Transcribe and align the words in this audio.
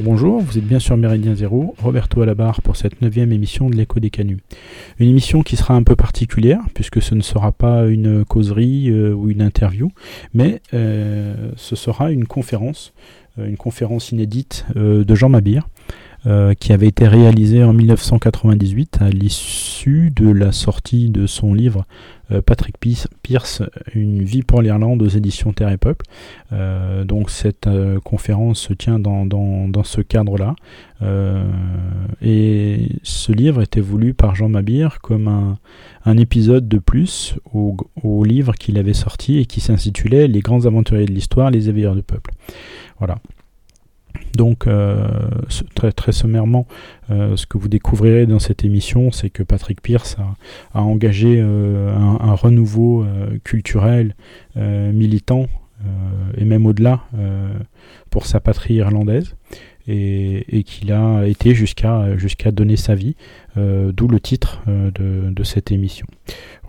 Bonjour, 0.00 0.40
vous 0.40 0.56
êtes 0.56 0.64
bien 0.64 0.78
sur 0.78 0.96
Méridien 0.96 1.34
Zéro, 1.34 1.74
Roberto 1.78 2.22
à 2.22 2.26
la 2.26 2.34
barre 2.34 2.62
pour 2.62 2.76
cette 2.76 3.02
neuvième 3.02 3.30
émission 3.30 3.68
de 3.68 3.76
l'écho 3.76 4.00
des 4.00 4.08
canuts. 4.08 4.38
Une 4.98 5.10
émission 5.10 5.42
qui 5.42 5.56
sera 5.56 5.74
un 5.74 5.82
peu 5.82 5.96
particulière, 5.96 6.60
puisque 6.72 7.02
ce 7.02 7.14
ne 7.14 7.20
sera 7.20 7.52
pas 7.52 7.86
une 7.88 8.24
causerie 8.24 8.88
euh, 8.88 9.12
ou 9.12 9.28
une 9.28 9.42
interview, 9.42 9.92
mais 10.32 10.62
euh, 10.72 11.50
ce 11.56 11.76
sera 11.76 12.10
une 12.10 12.24
conférence, 12.26 12.94
euh, 13.38 13.46
une 13.46 13.58
conférence 13.58 14.12
inédite 14.12 14.64
de 14.74 15.14
Jean 15.14 15.28
Mabir, 15.28 15.68
euh, 16.24 16.54
qui 16.54 16.72
avait 16.72 16.86
été 16.86 17.08
réalisé 17.08 17.64
en 17.64 17.72
1998 17.72 18.98
à 19.00 19.08
l'issue 19.08 20.12
de 20.14 20.30
la 20.30 20.52
sortie 20.52 21.10
de 21.10 21.26
son 21.26 21.52
livre 21.52 21.84
euh, 22.30 22.40
Patrick 22.40 22.76
Pierce, 23.22 23.60
Une 23.92 24.22
vie 24.22 24.42
pour 24.42 24.62
l'Irlande 24.62 25.02
aux 25.02 25.08
éditions 25.08 25.52
Terre 25.52 25.70
et 25.70 25.78
Peuple. 25.78 26.06
Euh, 26.52 27.02
donc 27.02 27.28
cette 27.28 27.68
conférence 28.04 28.60
se 28.60 28.72
tient 28.72 29.00
dans, 29.00 29.26
dans, 29.26 29.82
ce 29.82 30.00
cadre-là. 30.00 30.54
et 32.22 32.88
ce 33.02 33.32
livre 33.32 33.60
était 33.60 33.80
voulu 33.80 34.14
par 34.14 34.36
Jean 34.36 34.48
Mabir 34.48 35.00
comme 35.00 35.26
un, 35.26 35.58
un 36.04 36.16
épisode 36.18 36.68
de 36.68 36.78
plus 36.78 37.34
au, 37.52 37.76
au 38.00 38.22
livre 38.22 38.54
qu'il 38.54 38.78
avait 38.78 38.94
sorti 38.94 39.38
et 39.38 39.46
qui 39.46 39.60
s'intitulait 39.60 40.28
Les 40.28 40.40
grands 40.40 40.66
aventuriers 40.66 41.06
de 41.06 41.12
l'histoire, 41.12 41.50
les 41.50 41.68
éveilleurs 41.68 41.96
du 41.96 42.04
peuple. 42.04 42.30
Voilà. 43.00 43.18
Donc, 44.36 44.66
euh, 44.66 45.06
très, 45.74 45.92
très 45.92 46.12
sommairement, 46.12 46.66
euh, 47.10 47.36
ce 47.36 47.46
que 47.46 47.58
vous 47.58 47.68
découvrirez 47.68 48.26
dans 48.26 48.38
cette 48.38 48.64
émission, 48.64 49.10
c'est 49.10 49.30
que 49.30 49.42
Patrick 49.42 49.82
Pierce 49.82 50.16
a, 50.74 50.82
engagé 50.82 51.38
euh, 51.38 51.94
un, 51.94 52.34
renouveau 52.34 53.04
culturel, 53.44 54.14
militant, 54.56 55.46
et 56.36 56.44
même 56.44 56.66
au-delà, 56.66 57.00
pour 58.10 58.26
sa 58.26 58.40
patrie 58.40 58.74
irlandaise, 58.74 59.34
et, 59.88 60.62
qu'il 60.64 60.92
a 60.92 61.26
été 61.26 61.54
jusqu'à 61.54 62.16
jusqu'à 62.16 62.50
donner 62.50 62.76
sa 62.76 62.94
vie, 62.94 63.16
d'où 63.56 64.08
le 64.08 64.20
titre 64.20 64.62
de, 64.66 65.30
de, 65.30 65.44
cette 65.44 65.72
émission. 65.72 66.06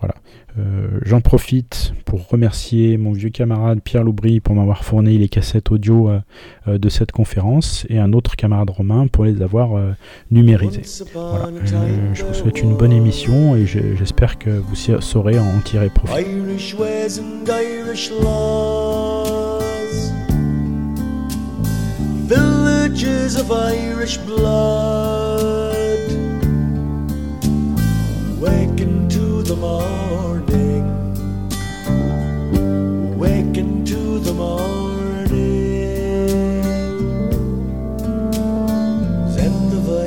Voilà. 0.00 0.14
Euh, 0.56 1.00
j'en 1.02 1.20
profite 1.20 1.94
pour 2.04 2.28
remercier 2.28 2.96
mon 2.96 3.12
vieux 3.12 3.30
camarade 3.30 3.80
Pierre 3.82 4.04
Loubry 4.04 4.38
pour 4.38 4.54
m'avoir 4.54 4.84
fourni 4.84 5.18
les 5.18 5.28
cassettes 5.28 5.72
audio 5.72 6.08
euh, 6.08 6.20
euh, 6.68 6.78
de 6.78 6.88
cette 6.88 7.10
conférence 7.10 7.84
et 7.88 7.98
un 7.98 8.12
autre 8.12 8.36
camarade 8.36 8.70
Romain 8.70 9.08
pour 9.08 9.24
les 9.24 9.42
avoir 9.42 9.70
numérisées. 10.30 10.82
Voilà. 11.12 11.50
je 12.14 12.24
vous 12.24 12.34
souhaite 12.34 12.60
une 12.62 12.76
bonne 12.76 12.92
émission 12.92 13.56
et 13.56 13.66
j'espère 13.66 14.38
que 14.38 14.50
vous 14.50 14.76
saurez 14.76 15.38
en 15.38 15.60
tirer 15.60 15.90
profit. 15.90 16.24
Villages 22.26 23.36
of 23.36 23.50
Irish 23.50 24.16
blood. 24.18 25.74
Waken 28.40 29.08
to 29.10 29.42
the 29.42 29.56
morning. 29.56 30.13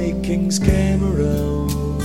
Vikings 0.08 0.58
came 0.58 1.04
around. 1.04 2.00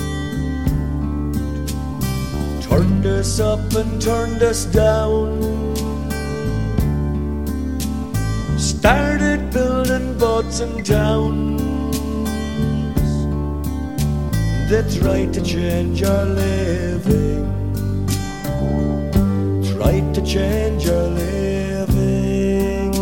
Turned 2.61 3.07
us 3.07 3.39
up 3.39 3.61
and 3.75 4.03
turned 4.03 4.43
us 4.43 4.65
down. 4.65 5.77
Started 8.59 9.53
building 9.53 10.19
boats 10.19 10.59
and 10.59 10.85
town 10.85 11.57
that 14.69 14.91
tried 14.99 15.33
to 15.35 15.41
change 15.41 16.03
our 16.03 16.25
living. 16.25 17.47
Tried 19.77 20.13
to 20.15 20.23
change 20.23 20.89
our 20.89 21.07
living. 21.07 22.93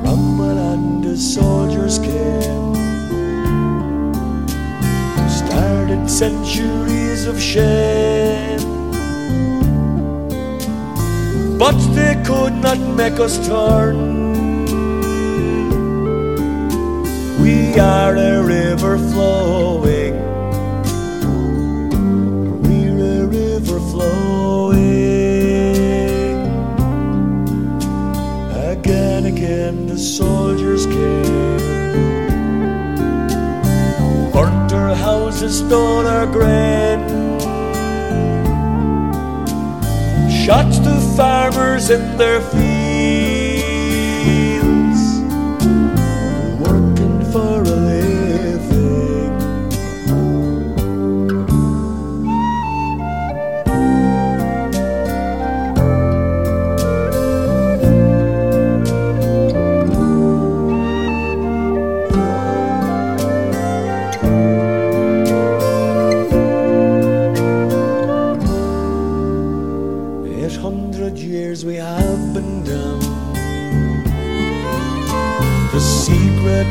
Cromwell 0.00 0.58
came. 1.98 2.74
Started 5.28 6.08
centuries 6.08 7.26
of 7.26 7.40
shame. 7.40 8.60
But 11.58 11.78
they 11.94 12.14
could 12.24 12.54
not 12.54 12.78
make 12.78 13.20
us 13.20 13.46
turn 13.46 14.12
We 17.42 17.76
are 17.80 18.14
a 18.16 18.40
river 18.40 18.98
flowing. 18.98 20.01
Jesus 35.42 35.62
don't 35.62 36.04
regret. 36.04 37.00
the 40.84 41.14
farmers 41.16 41.90
at 41.90 42.16
their 42.16 42.40
feet. 42.40 42.71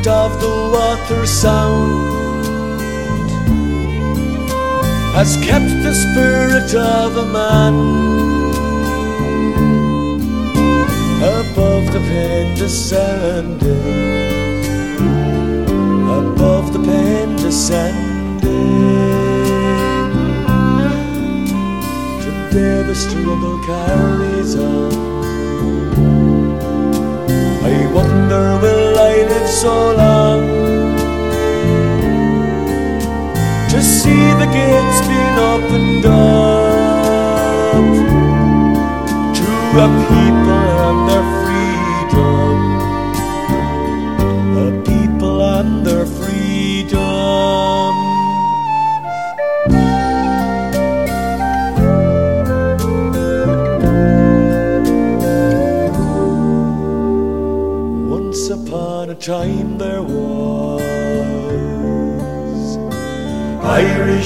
Fields. 0.04 0.08
of 0.08 0.40
the 0.40 0.48
water 0.48 1.26
sound 1.26 2.82
has 5.14 5.38
kept 5.38 5.84
the 5.84 5.94
spirit 5.94 6.74
of 6.76 7.18
a 7.18 7.26
man 7.26 7.74
above 11.22 11.92
the 11.94 12.00
pain 12.00 12.56
descending, 12.56 13.60
above 16.08 16.74
the 16.74 16.80
pain 16.80 17.36
descending. 17.36 18.42
Today 22.22 22.84
the 22.84 22.96
struggle 22.96 23.60
carries 23.66 24.56
on. 24.56 25.01
I 27.64 27.86
wonder 27.94 28.58
will 28.62 28.98
I 28.98 29.14
live 29.32 29.50
so 29.50 29.96
long? 29.96 30.42
To 33.72 33.82
see 33.82 34.24
the 34.42 34.48
gates 34.58 35.00
being 35.08 35.38
opened 35.54 36.06
up 36.06 37.42
to 39.38 39.46
a 39.86 39.88
people 40.10 40.61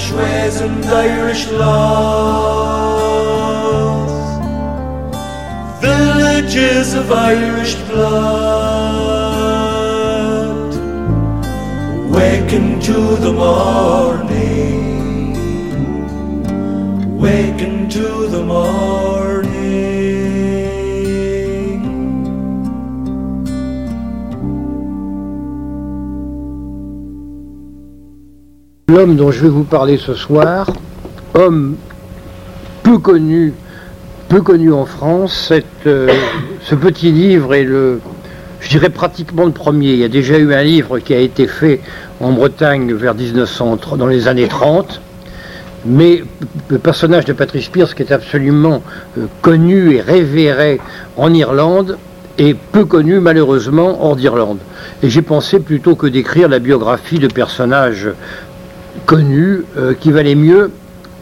Irish 0.06 0.14
ways 0.14 0.62
and 0.62 0.86
Irish 0.86 1.50
laws, 1.50 2.12
villages 5.82 6.94
of 6.94 7.12
Irish 7.12 7.74
blood, 7.90 8.36
waken 12.14 12.80
to 12.82 13.16
the 13.16 13.34
morning, 13.34 14.38
waken 17.18 17.90
to 17.90 18.28
the 18.28 18.44
morning. 18.44 19.25
L'homme 28.96 29.18
dont 29.18 29.30
je 29.30 29.42
vais 29.42 29.50
vous 29.50 29.66
parler 29.66 29.98
ce 29.98 30.14
soir, 30.14 30.68
homme 31.34 31.76
peu 32.82 32.98
connu, 32.98 33.54
peu 34.30 34.42
connu 34.42 34.72
en 34.72 34.86
France, 34.86 35.52
euh, 35.86 36.08
ce 36.62 36.76
petit 36.76 37.12
livre 37.12 37.54
est 37.56 37.66
le, 37.66 38.00
je 38.62 38.70
dirais 38.70 38.90
pratiquement 38.90 39.44
le 39.44 39.52
premier. 39.52 39.92
Il 39.92 40.00
y 40.00 40.06
a 40.06 40.08
déjà 40.08 40.38
eu 40.38 40.54
un 40.54 40.64
livre 40.64 41.00
qui 41.00 41.14
a 41.14 41.20
été 41.20 41.46
fait 41.46 41.82
en 42.22 42.32
Bretagne 42.32 42.94
vers 42.94 43.16
1900, 43.16 43.80
dans 43.98 44.08
les 44.08 44.30
années 44.30 44.48
30. 44.48 45.02
Mais 45.86 46.24
le 46.70 46.80
personnage 46.80 47.26
de 47.26 47.34
Patrice 47.34 47.68
Pierce, 47.68 47.94
qui 47.94 48.04
est 48.04 48.14
absolument 48.14 48.82
euh, 49.18 49.26
connu 49.42 49.96
et 49.96 50.00
révéré 50.00 50.80
en 51.18 51.34
Irlande, 51.34 51.98
est 52.38 52.54
peu 52.54 52.86
connu 52.86 53.20
malheureusement 53.20 54.06
hors 54.06 54.16
d'Irlande. 54.16 54.60
Et 55.04 55.10
j'ai 55.10 55.22
pensé 55.22 55.60
plutôt 55.60 55.96
que 55.96 56.08
d'écrire 56.08 56.50
la 56.50 56.60
biographie 56.60 57.20
de 57.20 57.28
personnages 57.28 58.10
connus, 59.06 59.64
euh, 59.78 59.94
qui 59.94 60.12
valait 60.12 60.36
mieux 60.36 60.72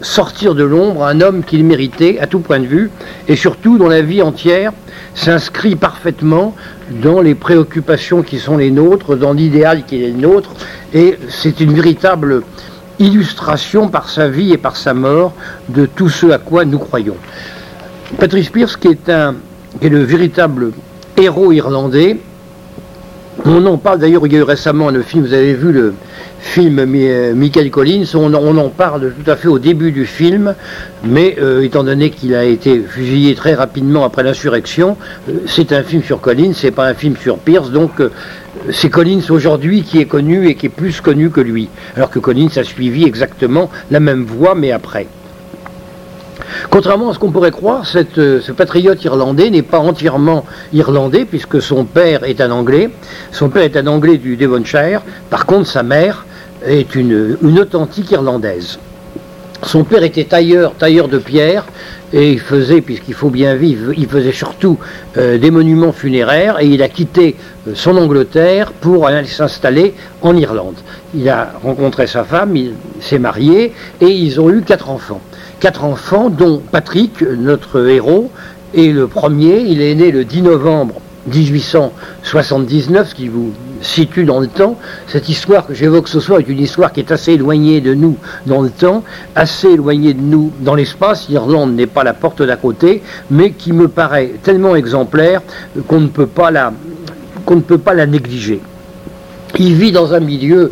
sortir 0.00 0.54
de 0.54 0.64
l'ombre 0.64 1.04
un 1.04 1.20
homme 1.20 1.42
qu'il 1.44 1.64
méritait 1.64 2.18
à 2.20 2.26
tout 2.26 2.40
point 2.40 2.60
de 2.60 2.66
vue, 2.66 2.90
et 3.28 3.36
surtout 3.36 3.78
dont 3.78 3.88
la 3.88 4.02
vie 4.02 4.22
entière 4.22 4.72
s'inscrit 5.14 5.76
parfaitement 5.76 6.54
dans 6.90 7.20
les 7.20 7.34
préoccupations 7.34 8.22
qui 8.22 8.38
sont 8.38 8.56
les 8.56 8.70
nôtres, 8.70 9.16
dans 9.16 9.32
l'idéal 9.32 9.84
qui 9.84 10.02
est 10.02 10.08
le 10.08 10.20
nôtre, 10.20 10.50
et 10.92 11.18
c'est 11.28 11.60
une 11.60 11.72
véritable 11.72 12.42
illustration 12.98 13.88
par 13.88 14.08
sa 14.08 14.28
vie 14.28 14.52
et 14.52 14.58
par 14.58 14.76
sa 14.76 14.94
mort 14.94 15.32
de 15.68 15.86
tout 15.86 16.08
ce 16.08 16.26
à 16.26 16.38
quoi 16.38 16.64
nous 16.64 16.78
croyons. 16.78 17.16
Patrice 18.18 18.50
Pierce, 18.50 18.76
qui 18.76 18.88
est, 18.88 19.08
un, 19.08 19.34
le 19.82 20.02
véritable 20.02 20.72
héros 21.16 21.52
irlandais, 21.52 22.18
on 23.44 23.66
en 23.66 23.78
parle 23.78 23.98
d'ailleurs, 23.98 24.26
il 24.26 24.32
y 24.32 24.36
a 24.36 24.40
eu 24.40 24.42
récemment 24.42 24.90
le 24.90 25.02
film, 25.02 25.24
vous 25.24 25.32
avez 25.32 25.54
vu 25.54 25.72
le 25.72 25.94
film 26.44 26.78
euh, 26.78 27.34
Michael 27.34 27.70
Collins, 27.70 28.04
on, 28.14 28.32
en 28.34 28.68
parle 28.68 29.12
tout 29.12 29.28
à 29.28 29.34
fait 29.34 29.48
au 29.48 29.58
début 29.58 29.92
du 29.92 30.04
film, 30.04 30.54
mais 31.02 31.36
euh, 31.40 31.62
étant 31.62 31.82
donné 31.82 32.10
qu'il 32.10 32.34
a 32.34 32.44
été 32.44 32.80
fusillé 32.80 33.34
très 33.34 33.54
rapidement 33.54 34.04
après 34.04 34.22
l'insurrection, 34.22 34.96
euh, 35.28 35.38
c'est 35.46 35.72
un 35.72 35.82
film 35.82 36.02
sur 36.02 36.20
Collins, 36.20 36.52
c'est 36.54 36.70
pas 36.70 36.86
un 36.86 36.94
film 36.94 37.16
sur 37.16 37.38
Pierce, 37.38 37.70
donc 37.70 37.92
c'est 38.70 38.90
Collins 38.90 39.22
aujourd'hui 39.30 39.82
qui 39.82 39.98
est 39.98 40.04
connu 40.04 40.46
et 40.46 40.54
qui 40.54 40.66
est 40.66 40.68
plus 40.68 41.00
connu 41.00 41.30
que 41.30 41.40
lui, 41.40 41.70
alors 41.96 42.10
que 42.10 42.18
Collins 42.18 42.50
a 42.56 42.62
suivi 42.62 43.04
exactement 43.04 43.70
la 43.90 44.00
même 44.00 44.24
voie, 44.24 44.54
mais 44.54 44.70
après. 44.70 45.06
Contrairement 46.70 47.10
à 47.10 47.14
ce 47.14 47.18
qu'on 47.18 47.30
pourrait 47.30 47.50
croire, 47.50 47.86
ce 47.86 48.52
patriote 48.52 49.02
irlandais 49.02 49.50
n'est 49.50 49.62
pas 49.62 49.78
entièrement 49.78 50.44
irlandais, 50.72 51.24
puisque 51.24 51.60
son 51.60 51.84
père 51.84 52.24
est 52.24 52.40
un 52.40 52.50
Anglais. 52.50 52.90
Son 53.32 53.48
père 53.48 53.62
est 53.62 53.76
un 53.76 53.86
Anglais 53.86 54.18
du 54.18 54.36
Devonshire. 54.36 55.02
Par 55.30 55.46
contre, 55.46 55.68
sa 55.68 55.82
mère 55.82 56.26
est 56.66 56.94
une, 56.94 57.38
authentique 57.58 58.10
Irlandaise. 58.10 58.78
Son 59.62 59.84
père 59.84 60.02
était 60.02 60.24
tailleur, 60.24 60.74
tailleur 60.74 61.08
de 61.08 61.18
pierre, 61.18 61.64
et 62.12 62.32
il 62.32 62.40
faisait, 62.40 62.80
puisqu'il 62.80 63.14
faut 63.14 63.30
bien 63.30 63.54
vivre, 63.54 63.92
il 63.96 64.06
faisait 64.06 64.32
surtout 64.32 64.78
euh, 65.16 65.38
des 65.38 65.50
monuments 65.50 65.92
funéraires, 65.92 66.60
et 66.60 66.66
il 66.66 66.82
a 66.82 66.88
quitté 66.88 67.36
euh, 67.66 67.72
son 67.74 67.96
Angleterre 67.96 68.72
pour 68.72 69.06
aller 69.06 69.26
s'installer 69.26 69.94
en 70.20 70.36
Irlande. 70.36 70.76
Il 71.14 71.28
a 71.28 71.54
rencontré 71.62 72.06
sa 72.06 72.24
femme, 72.24 72.56
il 72.56 72.74
s'est 73.00 73.18
marié, 73.18 73.72
et 74.00 74.06
ils 74.08 74.40
ont 74.40 74.50
eu 74.50 74.62
quatre 74.62 74.90
enfants 74.90 75.22
quatre 75.64 75.84
enfants, 75.84 76.28
dont 76.28 76.60
Patrick, 76.70 77.22
notre 77.22 77.88
héros, 77.88 78.30
est 78.74 78.92
le 78.92 79.06
premier. 79.06 79.60
Il 79.60 79.80
est 79.80 79.94
né 79.94 80.10
le 80.10 80.26
10 80.26 80.42
novembre 80.42 81.00
1879, 81.26 83.08
ce 83.08 83.14
qui 83.14 83.28
vous 83.28 83.52
situe 83.80 84.24
dans 84.24 84.40
le 84.40 84.46
temps. 84.46 84.78
Cette 85.06 85.28
histoire 85.28 85.66
que 85.66 85.74
j'évoque 85.74 86.08
ce 86.08 86.20
soir 86.20 86.40
est 86.40 86.48
une 86.48 86.60
histoire 86.60 86.92
qui 86.92 87.00
est 87.00 87.12
assez 87.12 87.32
éloignée 87.32 87.80
de 87.80 87.94
nous 87.94 88.16
dans 88.46 88.62
le 88.62 88.70
temps, 88.70 89.02
assez 89.34 89.68
éloignée 89.68 90.14
de 90.14 90.20
nous 90.20 90.52
dans 90.60 90.74
l'espace. 90.74 91.28
L'Irlande 91.28 91.74
n'est 91.74 91.86
pas 91.86 92.04
la 92.04 92.14
porte 92.14 92.42
d'à 92.42 92.56
côté, 92.56 93.02
mais 93.30 93.52
qui 93.52 93.72
me 93.72 93.88
paraît 93.88 94.32
tellement 94.42 94.76
exemplaire 94.76 95.40
qu'on 95.86 96.00
ne 96.00 96.08
peut 96.08 96.26
pas 96.26 96.50
la, 96.50 96.72
ne 97.48 97.60
peut 97.60 97.78
pas 97.78 97.94
la 97.94 98.06
négliger. 98.06 98.60
Il 99.58 99.74
vit 99.74 99.92
dans 99.92 100.14
un 100.14 100.20
milieu 100.20 100.70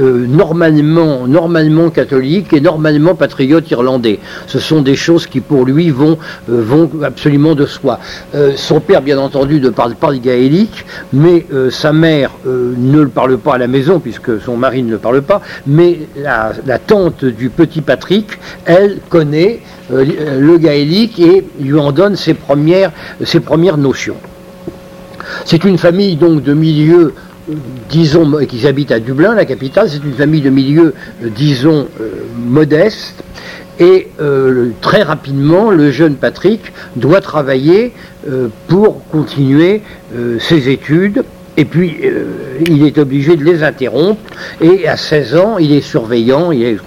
euh, 0.00 0.26
normalement, 0.26 1.26
normalement 1.26 1.90
catholique 1.90 2.52
et 2.52 2.60
normalement 2.60 3.14
patriote 3.14 3.70
irlandais. 3.70 4.20
Ce 4.46 4.58
sont 4.58 4.80
des 4.80 4.96
choses 4.96 5.26
qui 5.26 5.40
pour 5.40 5.66
lui 5.66 5.90
vont, 5.90 6.18
euh, 6.50 6.62
vont 6.62 6.90
absolument 7.02 7.54
de 7.54 7.66
soi. 7.66 7.98
Euh, 8.34 8.52
son 8.56 8.80
père, 8.80 9.02
bien 9.02 9.18
entendu, 9.18 9.60
ne 9.60 9.70
parle 9.70 9.94
pas 9.94 10.10
le 10.10 10.18
gaélique, 10.18 10.84
mais 11.12 11.46
sa 11.70 11.92
mère 11.92 12.30
ne 12.46 13.00
le 13.00 13.08
parle 13.08 13.36
pas 13.38 13.54
à 13.54 13.58
la 13.58 13.66
maison 13.66 14.00
puisque 14.00 14.40
son 14.40 14.56
mari 14.56 14.82
ne 14.82 14.92
le 14.92 14.98
parle 14.98 15.22
pas, 15.22 15.42
mais 15.66 16.00
la, 16.16 16.52
la 16.66 16.78
tante 16.78 17.24
du 17.24 17.50
petit 17.50 17.80
Patrick, 17.80 18.38
elle 18.64 18.98
connaît 19.08 19.60
le 19.90 20.56
gaélique 20.58 21.18
et 21.18 21.44
lui 21.60 21.78
en 21.78 21.92
donne 21.92 22.16
ses 22.16 22.34
premières, 22.34 22.92
ses 23.24 23.40
premières 23.40 23.76
notions. 23.76 24.16
C'est 25.44 25.64
une 25.64 25.78
famille 25.78 26.16
donc 26.16 26.42
de 26.42 26.54
milieu 26.54 27.14
disons, 27.90 28.30
qui 28.46 28.66
habitent 28.66 28.92
à 28.92 29.00
Dublin, 29.00 29.34
la 29.34 29.44
capitale, 29.44 29.88
c'est 29.88 30.04
une 30.04 30.14
famille 30.14 30.40
de 30.40 30.50
milieu, 30.50 30.94
euh, 31.22 31.28
disons, 31.34 31.88
euh, 32.00 32.10
modeste. 32.36 33.22
Et 33.78 34.08
euh, 34.20 34.70
très 34.80 35.02
rapidement, 35.02 35.70
le 35.70 35.90
jeune 35.90 36.14
Patrick 36.14 36.72
doit 36.94 37.20
travailler 37.20 37.92
pour 38.68 39.04
continuer 39.08 39.80
ses 40.38 40.68
études 40.68 41.24
et 41.58 41.66
puis, 41.66 41.98
euh, 42.04 42.24
il 42.66 42.86
est 42.86 42.96
obligé 42.96 43.36
de 43.36 43.44
les 43.44 43.62
interrompre. 43.62 44.22
Et 44.62 44.88
à 44.88 44.96
16 44.96 45.36
ans, 45.36 45.58
il 45.58 45.72
est 45.72 45.82
surveillant, 45.82 46.50
il 46.50 46.62
est 46.62 46.76
ce 46.78 46.82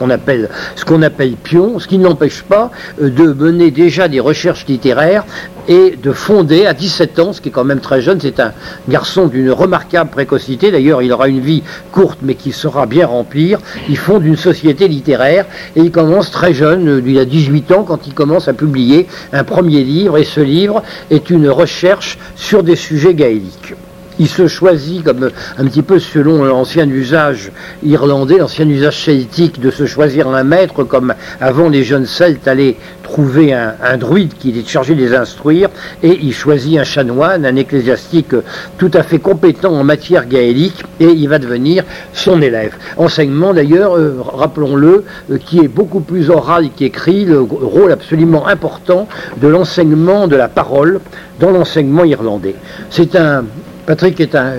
qu'on 0.86 1.01
appelle, 1.03 1.36
pion, 1.43 1.77
ce 1.77 1.88
qui 1.88 2.00
n'empêche 2.00 2.41
pas 2.41 2.72
euh, 3.00 3.12
de 3.12 3.31
mener 3.31 3.69
déjà 3.69 4.07
des 4.07 4.19
recherches 4.19 4.65
littéraires 4.67 5.24
et 5.67 5.95
de 6.01 6.12
fonder 6.12 6.65
à 6.65 6.74
17 6.74 7.19
ans, 7.19 7.34
ce 7.34 7.41
qui 7.41 7.50
est 7.50 7.51
quand 7.51 7.63
même 7.63 7.79
très 7.79 8.01
jeune. 8.01 8.19
C'est 8.19 8.39
un 8.39 8.53
garçon 8.89 9.27
d'une 9.27 9.51
remarquable 9.51 10.10
précocité. 10.10 10.72
D'ailleurs, 10.72 11.03
il 11.03 11.13
aura 11.13 11.27
une 11.27 11.41
vie 11.41 11.62
courte, 11.91 12.19
mais 12.24 12.34
qui 12.34 12.51
sera 12.51 12.88
bien 12.88 13.05
remplir. 13.05 13.60
Il 13.88 14.00
fonde 14.00 14.25
une 14.25 14.38
société 14.38 14.88
littéraire 14.88 15.45
et 15.75 15.81
il 15.81 15.91
commence 15.91 16.31
très 16.31 16.55
jeune. 16.55 16.88
Euh, 16.89 17.01
il 17.05 17.19
a 17.19 17.25
18 17.25 17.72
ans 17.72 17.84
quand 17.84 18.07
il 18.07 18.15
commence 18.15 18.48
à 18.48 18.53
publier 18.53 19.05
un 19.31 19.43
premier 19.43 19.84
livre. 19.84 20.17
Et 20.17 20.24
ce 20.24 20.41
livre 20.41 20.81
est 21.12 21.29
une 21.29 21.50
recherche 21.50 22.17
sur 22.36 22.63
des 22.63 22.75
sujets 22.75 23.13
gaéliques 23.13 23.75
il 24.19 24.27
se 24.27 24.48
choisit 24.48 25.03
comme 25.03 25.29
un 25.57 25.65
petit 25.65 25.81
peu 25.81 26.00
selon 26.00 26.43
l'ancien 26.43 26.89
usage 26.89 27.51
irlandais, 27.84 28.38
l'ancien 28.38 28.67
usage 28.67 29.03
celtique 29.03 29.60
de 29.60 29.72
se 29.72 29.86
choisir 29.86 30.27
un 30.27 30.43
maître, 30.43 30.84
comme 30.84 31.13
avant 31.41 31.69
les 31.69 31.84
jeunes 31.84 32.05
celtes 32.05 32.48
allaient 32.48 32.77
trouver 33.03 33.53
un, 33.53 33.98
druide 33.98 34.34
qui 34.39 34.50
était 34.50 34.67
chargé 34.67 34.95
de 34.95 35.00
les 35.00 35.13
instruire, 35.13 35.69
et 36.01 36.19
il 36.22 36.34
choisit 36.34 36.77
un 36.77 36.84
chanoine, 36.84 37.45
un 37.45 37.55
ecclésiastique 37.55 38.36
tout 38.77 38.91
à 38.93 39.03
fait 39.03 39.19
compétent 39.19 39.74
en 39.74 39.84
matière 39.84 40.27
gaélique, 40.27 40.84
et 41.00 41.10
il 41.10 41.29
va 41.29 41.39
devenir 41.39 41.84
son 42.13 42.41
élève. 42.41 42.74
Enseignement 42.98 43.53
d'ailleurs, 43.53 43.95
euh, 43.95 44.17
rappelons-le, 44.19 45.05
euh, 45.31 45.38
qui 45.38 45.60
est 45.60 45.67
beaucoup 45.67 46.00
plus 46.00 46.29
oral 46.29 46.69
qu'écrit, 46.75 47.25
le 47.25 47.41
rôle 47.41 47.91
absolument 47.91 48.48
important 48.48 49.07
de 49.38 49.48
l'enseignement 49.48 50.27
de 50.27 50.36
la 50.36 50.48
parole 50.48 51.00
dans 51.39 51.51
l'enseignement 51.51 52.05
irlandais. 52.05 52.55
C'est 52.89 53.15
un 53.15 53.45
Patrick 53.86 54.20
est 54.20 54.34
un 54.36 54.54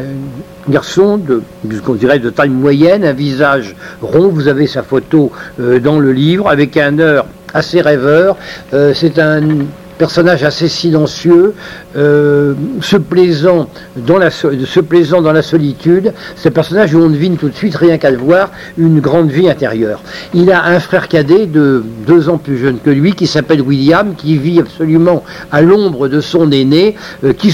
garçon 0.68 1.16
de, 1.16 1.42
qu'on 1.84 1.94
de 1.94 2.30
taille 2.30 2.48
moyenne, 2.48 3.04
un 3.04 3.12
visage 3.12 3.74
rond. 4.00 4.28
Vous 4.28 4.46
avez 4.46 4.66
sa 4.66 4.82
photo 4.82 5.32
euh, 5.60 5.80
dans 5.80 5.98
le 5.98 6.12
livre 6.12 6.48
avec 6.48 6.76
un 6.76 6.98
heure 6.98 7.26
assez 7.52 7.80
rêveur. 7.80 8.36
Euh, 8.72 8.92
c'est 8.94 9.18
un 9.18 9.42
personnage 9.96 10.44
assez 10.44 10.68
silencieux, 10.68 11.54
euh, 11.96 12.54
se, 12.80 12.96
plaisant 12.96 13.68
dans 13.96 14.18
la, 14.18 14.30
se 14.30 14.80
plaisant 14.80 15.22
dans 15.22 15.32
la 15.32 15.42
solitude. 15.42 16.12
Un 16.44 16.50
personnage 16.50 16.94
où 16.94 17.00
on 17.00 17.10
devine 17.10 17.36
tout 17.36 17.48
de 17.48 17.54
suite, 17.54 17.74
rien 17.74 17.98
qu'à 17.98 18.10
le 18.10 18.18
voir, 18.18 18.50
une 18.78 19.00
grande 19.00 19.30
vie 19.30 19.50
intérieure. 19.50 20.00
Il 20.32 20.52
a 20.52 20.64
un 20.64 20.78
frère 20.78 21.08
cadet 21.08 21.46
de 21.46 21.84
deux 22.06 22.28
ans 22.28 22.38
plus 22.38 22.56
jeune 22.56 22.78
que 22.78 22.90
lui, 22.90 23.14
qui 23.14 23.26
s'appelle 23.26 23.60
William, 23.60 24.14
qui 24.14 24.38
vit 24.38 24.60
absolument 24.60 25.24
à 25.50 25.60
l'ombre 25.62 26.08
de 26.08 26.20
son 26.20 26.52
aîné, 26.52 26.94
euh, 27.24 27.32
qui, 27.32 27.52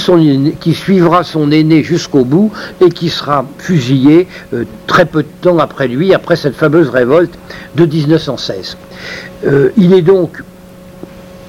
qui, 0.60 0.74
suivra 0.74 1.24
son 1.24 1.50
aîné 1.50 1.82
jusqu'au 1.82 2.24
bout 2.24 2.52
et 2.84 2.90
qui 2.90 3.08
sera 3.08 3.46
fusillé 3.58 4.26
euh, 4.52 4.64
très 4.86 5.06
peu 5.06 5.22
de 5.22 5.28
temps 5.40 5.58
après 5.58 5.88
lui, 5.88 6.12
après 6.12 6.36
cette 6.36 6.54
fameuse 6.54 6.90
révolte 6.90 7.32
de 7.76 7.86
1916. 7.86 8.76
il 9.76 9.94
est 9.94 10.02
donc 10.02 10.42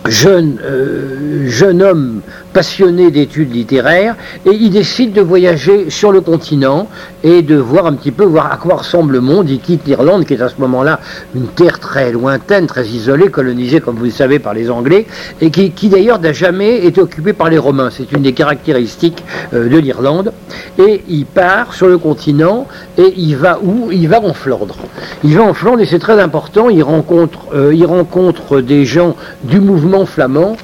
jeune, 0.07 0.57
euh, 0.63 1.47
jeune 1.49 1.81
homme 1.81 2.21
passionné 2.53 3.11
d'études 3.11 3.53
littéraires 3.53 4.15
et 4.45 4.51
il 4.51 4.69
décide 4.69 5.11
de 5.13 5.21
voyager 5.21 5.89
sur 5.89 6.11
le 6.11 6.21
continent 6.21 6.87
et 7.23 7.41
de 7.41 7.55
voir 7.55 7.87
un 7.87 7.93
petit 7.93 8.11
peu 8.11 8.23
voir 8.23 8.51
à 8.51 8.57
quoi 8.57 8.75
ressemble 8.75 9.13
le 9.13 9.21
monde. 9.21 9.49
Il 9.49 9.59
quitte 9.59 9.85
l'Irlande 9.85 10.25
qui 10.25 10.35
est 10.35 10.41
à 10.41 10.49
ce 10.49 10.55
moment-là 10.59 10.99
une 11.35 11.47
terre 11.47 11.79
très 11.79 12.11
lointaine, 12.11 12.67
très 12.67 12.85
isolée, 12.85 13.29
colonisée 13.29 13.81
comme 13.81 13.95
vous 13.95 14.05
le 14.05 14.11
savez 14.11 14.39
par 14.39 14.53
les 14.53 14.69
Anglais 14.69 15.07
et 15.41 15.49
qui, 15.49 15.89
d'ailleurs 15.89 16.19
n'a 16.19 16.33
jamais 16.33 16.85
été 16.85 17.01
occupée 17.01 17.33
par 17.33 17.49
les 17.49 17.57
Romains. 17.57 17.89
C'est 17.91 18.11
une 18.11 18.21
des 18.21 18.33
caractéristiques 18.33 19.23
euh, 19.53 19.67
de 19.67 19.77
l'Irlande 19.77 20.31
et 20.77 21.01
il 21.09 21.25
part 21.25 21.73
sur 21.73 21.87
le 21.87 21.97
continent 21.97 22.67
et 22.97 23.13
il 23.17 23.35
va 23.35 23.59
où? 23.63 23.91
Il 23.91 24.07
va 24.07 24.21
en 24.21 24.33
Flandre. 24.33 24.75
Il 25.23 25.35
va 25.35 25.43
en 25.43 25.53
Flandre 25.53 25.81
et 25.81 25.85
c'est 25.85 25.99
très 25.99 26.19
important. 26.19 26.69
Il 26.69 26.83
rencontre, 26.83 27.39
euh, 27.53 27.73
il 27.73 27.85
rencontre 27.85 28.61
des 28.61 28.85
gens 28.85 29.15
du 29.43 29.59
mouvement 29.59 30.05
flamand 30.05 30.55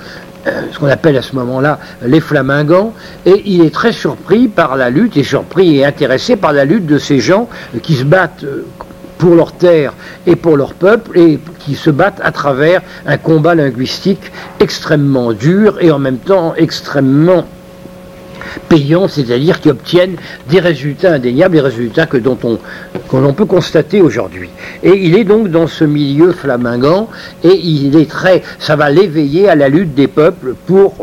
euh, 0.47 0.61
ce 0.71 0.79
qu'on 0.79 0.87
appelle 0.87 1.17
à 1.17 1.21
ce 1.21 1.35
moment-là 1.35 1.79
les 2.05 2.19
flamingants, 2.19 2.93
et 3.25 3.41
il 3.45 3.61
est 3.61 3.73
très 3.73 3.91
surpris 3.91 4.47
par 4.47 4.77
la 4.77 4.89
lutte, 4.89 5.17
et 5.17 5.23
surpris 5.23 5.77
et 5.77 5.85
intéressé 5.85 6.35
par 6.35 6.53
la 6.53 6.65
lutte 6.65 6.85
de 6.85 6.97
ces 6.97 7.19
gens 7.19 7.49
qui 7.83 7.95
se 7.95 8.03
battent 8.03 8.43
euh, 8.43 8.65
pour 9.17 9.35
leur 9.35 9.51
terre 9.51 9.93
et 10.25 10.37
pour 10.37 10.55
leur 10.55 10.73
peuple, 10.73 11.17
et 11.17 11.39
qui 11.59 11.75
se 11.75 11.89
battent 11.89 12.21
à 12.23 12.31
travers 12.31 12.81
un 13.05 13.17
combat 13.17 13.53
linguistique 13.53 14.31
extrêmement 14.59 15.33
dur 15.33 15.77
et 15.81 15.91
en 15.91 15.99
même 15.99 16.19
temps 16.19 16.53
extrêmement 16.55 17.45
payants, 18.67 19.07
c'est-à-dire 19.07 19.59
qui 19.59 19.69
obtiennent 19.69 20.15
des 20.49 20.59
résultats 20.59 21.13
indéniables, 21.13 21.55
des 21.55 21.61
résultats 21.61 22.05
que 22.05 22.17
dont 22.17 22.37
on, 22.43 22.59
l'on 23.13 23.33
peut 23.33 23.45
constater 23.45 24.01
aujourd'hui. 24.01 24.49
Et 24.83 24.97
il 25.05 25.15
est 25.15 25.23
donc 25.23 25.49
dans 25.49 25.67
ce 25.67 25.83
milieu 25.83 26.31
flamingant 26.31 27.09
et 27.43 27.55
il 27.55 27.97
est 27.97 28.09
très, 28.09 28.43
ça 28.59 28.75
va 28.75 28.89
l'éveiller 28.89 29.49
à 29.49 29.55
la 29.55 29.69
lutte 29.69 29.93
des 29.93 30.07
peuples 30.07 30.53
pour 30.65 30.95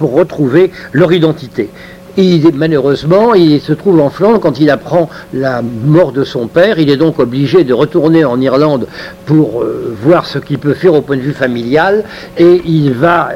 retrouver 0.00 0.70
leur 0.92 1.12
identité. 1.12 1.70
Et 2.16 2.40
malheureusement, 2.52 3.34
il 3.34 3.60
se 3.60 3.72
trouve 3.72 4.00
en 4.00 4.10
Flandre 4.10 4.40
quand 4.40 4.58
il 4.58 4.70
apprend 4.70 5.08
la 5.32 5.62
mort 5.62 6.12
de 6.12 6.24
son 6.24 6.48
père. 6.48 6.78
Il 6.78 6.90
est 6.90 6.96
donc 6.96 7.18
obligé 7.18 7.64
de 7.64 7.72
retourner 7.72 8.24
en 8.24 8.40
Irlande 8.40 8.88
pour 9.26 9.62
euh, 9.62 9.96
voir 10.02 10.26
ce 10.26 10.38
qu'il 10.38 10.58
peut 10.58 10.74
faire 10.74 10.94
au 10.94 11.02
point 11.02 11.16
de 11.16 11.22
vue 11.22 11.32
familial. 11.32 12.04
Et 12.36 12.62
il 12.64 12.92
va 12.92 13.30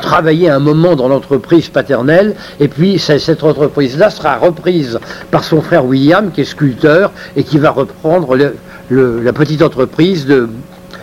travailler 0.00 0.48
un 0.48 0.58
moment 0.58 0.96
dans 0.96 1.08
l'entreprise 1.08 1.68
paternelle, 1.68 2.34
et 2.58 2.68
puis 2.68 2.98
cette 2.98 3.42
entreprise-là 3.42 4.10
sera 4.10 4.36
reprise 4.36 4.98
par 5.30 5.44
son 5.44 5.60
frère 5.60 5.84
William, 5.84 6.30
qui 6.30 6.42
est 6.42 6.44
sculpteur, 6.44 7.12
et 7.36 7.44
qui 7.44 7.58
va 7.58 7.70
reprendre 7.70 8.36
la 8.36 9.32
petite 9.32 9.62
entreprise 9.62 10.26
de 10.26 10.48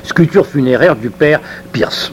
sculpture 0.04 0.46
funéraire 0.46 0.96
du 0.96 1.10
père 1.10 1.42
Pierce. 1.72 2.12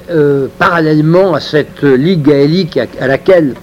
parallèlement 0.57 1.36
à 1.36 1.39
cette 1.39 1.83
Ligue 1.83 2.24
gaélique 2.24 2.79
à 3.00 3.07
laquelle 3.07 3.53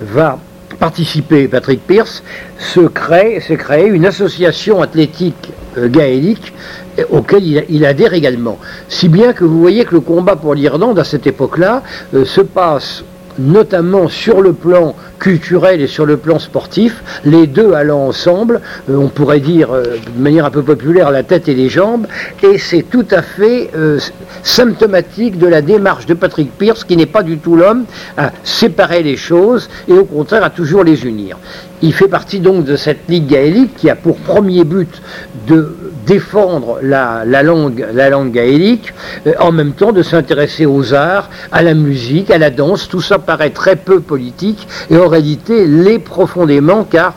va 0.00 0.38
participer 0.78 1.48
Patrick 1.48 1.86
Pierce, 1.86 2.22
se 2.58 2.80
crée, 2.80 3.86
une 3.86 4.06
association 4.06 4.80
athlétique 4.82 5.52
euh, 5.76 5.88
gaélique 5.88 6.52
euh, 6.98 7.04
auquel 7.10 7.44
il, 7.68 7.84
adhère 7.84 8.14
également. 8.14 8.58
Si 8.88 9.08
bien 9.08 9.32
que 9.32 9.44
vous 9.44 9.60
voyez 9.60 9.84
que 9.84 9.94
le 9.94 10.00
combat 10.00 10.36
pour 10.36 10.54
l'Irlande 10.54 10.98
à 10.98 11.04
cette 11.04 11.26
époque-là 11.26 11.82
euh, 12.14 12.24
se 12.24 12.40
passe 12.40 13.04
notamment 13.40 14.08
sur 14.08 14.40
le 14.40 14.52
plan 14.52 14.94
culturel 15.18 15.80
et 15.80 15.86
sur 15.86 16.06
le 16.06 16.16
plan 16.16 16.38
sportif, 16.38 17.02
les 17.24 17.46
deux 17.46 17.72
allant 17.74 18.06
ensemble, 18.06 18.60
euh, 18.88 18.96
on 18.96 19.08
pourrait 19.08 19.40
dire 19.40 19.70
euh, 19.72 19.96
de 20.16 20.22
manière 20.22 20.46
un 20.46 20.50
peu 20.50 20.62
populaire 20.62 21.10
la 21.10 21.22
tête 21.22 21.48
et 21.48 21.54
les 21.54 21.68
jambes, 21.68 22.06
et 22.42 22.58
c'est 22.58 22.82
tout 22.82 23.06
à 23.10 23.22
fait 23.22 23.70
euh, 23.76 23.98
symptomatique 24.42 25.38
de 25.38 25.46
la 25.46 25.62
démarche 25.62 26.06
de 26.06 26.14
Patrick 26.14 26.56
Pierce 26.56 26.84
qui 26.84 26.96
n'est 26.96 27.06
pas 27.06 27.22
du 27.22 27.38
tout 27.38 27.56
l'homme 27.56 27.84
à 28.16 28.32
séparer 28.44 29.02
les 29.02 29.16
choses 29.16 29.68
et 29.88 29.92
au 29.92 30.04
contraire 30.04 30.44
à 30.44 30.50
toujours 30.50 30.84
les 30.84 31.04
unir. 31.04 31.36
Il 31.82 31.94
fait 31.94 32.08
partie 32.08 32.40
donc 32.40 32.64
de 32.64 32.76
cette 32.76 33.08
Ligue 33.08 33.26
gaélique 33.26 33.76
qui 33.76 33.88
a 33.88 33.96
pour 33.96 34.16
premier 34.18 34.64
but 34.64 35.00
de 35.46 35.74
défendre 36.06 36.78
la, 36.82 37.24
langue, 37.42 37.86
la 37.92 38.10
langue 38.10 38.32
gaélique, 38.32 38.92
euh, 39.26 39.32
en 39.38 39.52
même 39.52 39.72
temps 39.72 39.92
de 39.92 40.02
s'intéresser 40.02 40.66
aux 40.66 40.94
arts, 40.94 41.30
à 41.52 41.62
la 41.62 41.74
musique, 41.74 42.30
à 42.30 42.38
la 42.38 42.50
danse. 42.50 42.88
Tout 42.88 43.00
ça 43.00 43.18
paraît 43.18 43.50
très 43.50 43.76
peu 43.76 44.00
politique 44.00 44.66
et 44.90 44.96
en 44.96 45.08
réalité 45.08 45.66
l'est 45.66 45.98
profondément 45.98 46.84
car 46.84 47.14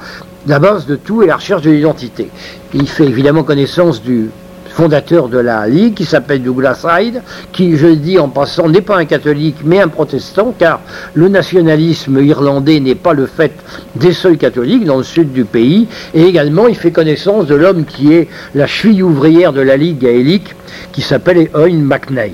la 0.47 0.59
base 0.59 0.85
de 0.85 0.95
tout 0.95 1.23
est 1.23 1.27
la 1.27 1.37
recherche 1.37 1.61
de 1.61 1.71
l'identité. 1.71 2.29
Il 2.73 2.87
fait 2.87 3.05
évidemment 3.05 3.43
connaissance 3.43 4.01
du, 4.01 4.29
fondateur 4.73 5.29
de 5.29 5.37
la 5.37 5.67
Ligue, 5.67 5.93
qui 5.93 6.05
s'appelle 6.05 6.41
Douglas 6.41 6.83
Hyde, 6.83 7.21
qui, 7.51 7.77
je 7.77 7.87
dis 7.87 8.17
en 8.17 8.27
passant, 8.27 8.67
n'est 8.67 8.81
pas 8.81 8.97
un 8.97 9.05
catholique, 9.05 9.57
mais 9.63 9.79
un 9.79 9.87
protestant, 9.87 10.53
car 10.57 10.81
le 11.13 11.29
nationalisme 11.29 12.19
irlandais 12.23 12.79
n'est 12.79 12.95
pas 12.95 13.13
le 13.13 13.27
fait 13.27 13.53
des 13.95 14.13
seuls 14.13 14.37
catholiques 14.37 14.85
dans 14.85 14.97
le 14.97 15.03
sud 15.03 15.31
du 15.31 15.45
pays, 15.45 15.87
et 16.13 16.23
également 16.23 16.67
il 16.67 16.75
fait 16.75 16.91
connaissance 16.91 17.45
de 17.45 17.55
l'homme 17.55 17.85
qui 17.85 18.13
est 18.13 18.27
la 18.55 18.65
cheville 18.65 19.03
ouvrière 19.03 19.53
de 19.53 19.61
la 19.61 19.77
Ligue 19.77 19.99
gaélique, 19.99 20.55
qui 20.91 21.01
s'appelle 21.01 21.49
Eoin 21.53 21.77
MacNeil. 21.77 22.33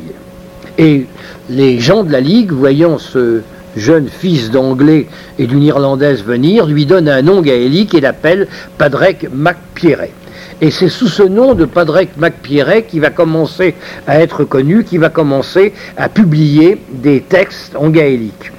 Et 0.77 1.08
les 1.50 1.79
gens 1.79 2.03
de 2.03 2.12
la 2.12 2.22
Ligue, 2.22 2.53
voyant 2.53 2.98
ce 2.98 3.41
jeune 3.75 4.08
fils 4.08 4.50
d'anglais 4.50 5.08
et 5.38 5.46
d'une 5.46 5.63
irlandaise 5.63 6.24
venir, 6.24 6.65
lui 6.65 6.86
donnent 6.86 7.10
un 7.10 7.22
nom 7.22 7.41
gaélique 7.41 7.93
et 7.93 8.01
l'appellent 8.01 8.48
Padrek 8.77 9.27
MacPierret. 9.34 10.12
Et 10.62 10.72
c'est 10.72 10.89
sous 10.89 11.08
ce 11.08 11.24
nom 11.24 11.54
de 11.54 11.66
Padraig 11.66 12.10
MacPierret 12.18 12.84
qui 12.84 13.00
va 13.00 13.12
commencer 13.12 13.75
à 14.08 14.20
être 14.20 14.44
connu, 14.44 14.84
qui 14.84 14.98
va 14.98 15.10
commencer 15.10 15.74
à 15.96 16.10
publier 16.10 16.78
des 16.92 17.22
textes 17.22 17.75
en 17.75 17.89
gaélique. 17.89 18.51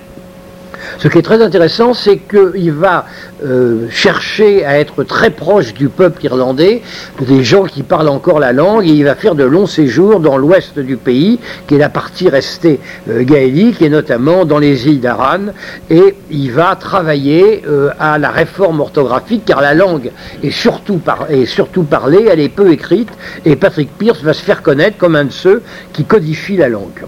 Ce 0.98 1.08
qui 1.08 1.18
est 1.18 1.22
très 1.22 1.42
intéressant, 1.42 1.94
c'est 1.94 2.18
qu'il 2.18 2.72
va 2.72 3.06
euh, 3.44 3.86
chercher 3.90 4.64
à 4.64 4.78
être 4.78 5.04
très 5.04 5.30
proche 5.30 5.74
du 5.74 5.88
peuple 5.88 6.24
irlandais, 6.24 6.82
des 7.20 7.42
gens 7.42 7.64
qui 7.64 7.82
parlent 7.82 8.08
encore 8.08 8.38
la 8.38 8.52
langue, 8.52 8.86
et 8.86 8.92
il 8.92 9.04
va 9.04 9.14
faire 9.14 9.34
de 9.34 9.44
longs 9.44 9.66
séjours 9.66 10.20
dans 10.20 10.36
l'ouest 10.36 10.78
du 10.78 10.96
pays, 10.96 11.38
qui 11.66 11.74
est 11.74 11.78
la 11.78 11.88
partie 11.88 12.28
restée 12.28 12.80
euh, 13.08 13.22
gaélique, 13.22 13.82
et 13.82 13.88
notamment 13.88 14.44
dans 14.44 14.58
les 14.58 14.88
îles 14.88 15.00
d'Aran, 15.00 15.52
et 15.88 16.14
il 16.30 16.52
va 16.52 16.76
travailler 16.76 17.62
euh, 17.66 17.90
à 17.98 18.18
la 18.18 18.30
réforme 18.30 18.80
orthographique, 18.80 19.44
car 19.46 19.60
la 19.60 19.74
langue 19.74 20.10
est 20.42 20.50
surtout, 20.50 21.00
est 21.28 21.46
surtout 21.46 21.84
parlée, 21.84 22.26
elle 22.30 22.40
est 22.40 22.48
peu 22.48 22.72
écrite, 22.72 23.10
et 23.44 23.56
Patrick 23.56 23.90
Pierce 23.96 24.22
va 24.22 24.32
se 24.32 24.42
faire 24.42 24.62
connaître 24.62 24.96
comme 24.98 25.16
un 25.16 25.24
de 25.24 25.32
ceux 25.32 25.62
qui 25.92 26.04
codifient 26.04 26.56
la 26.56 26.68
langue 26.68 27.04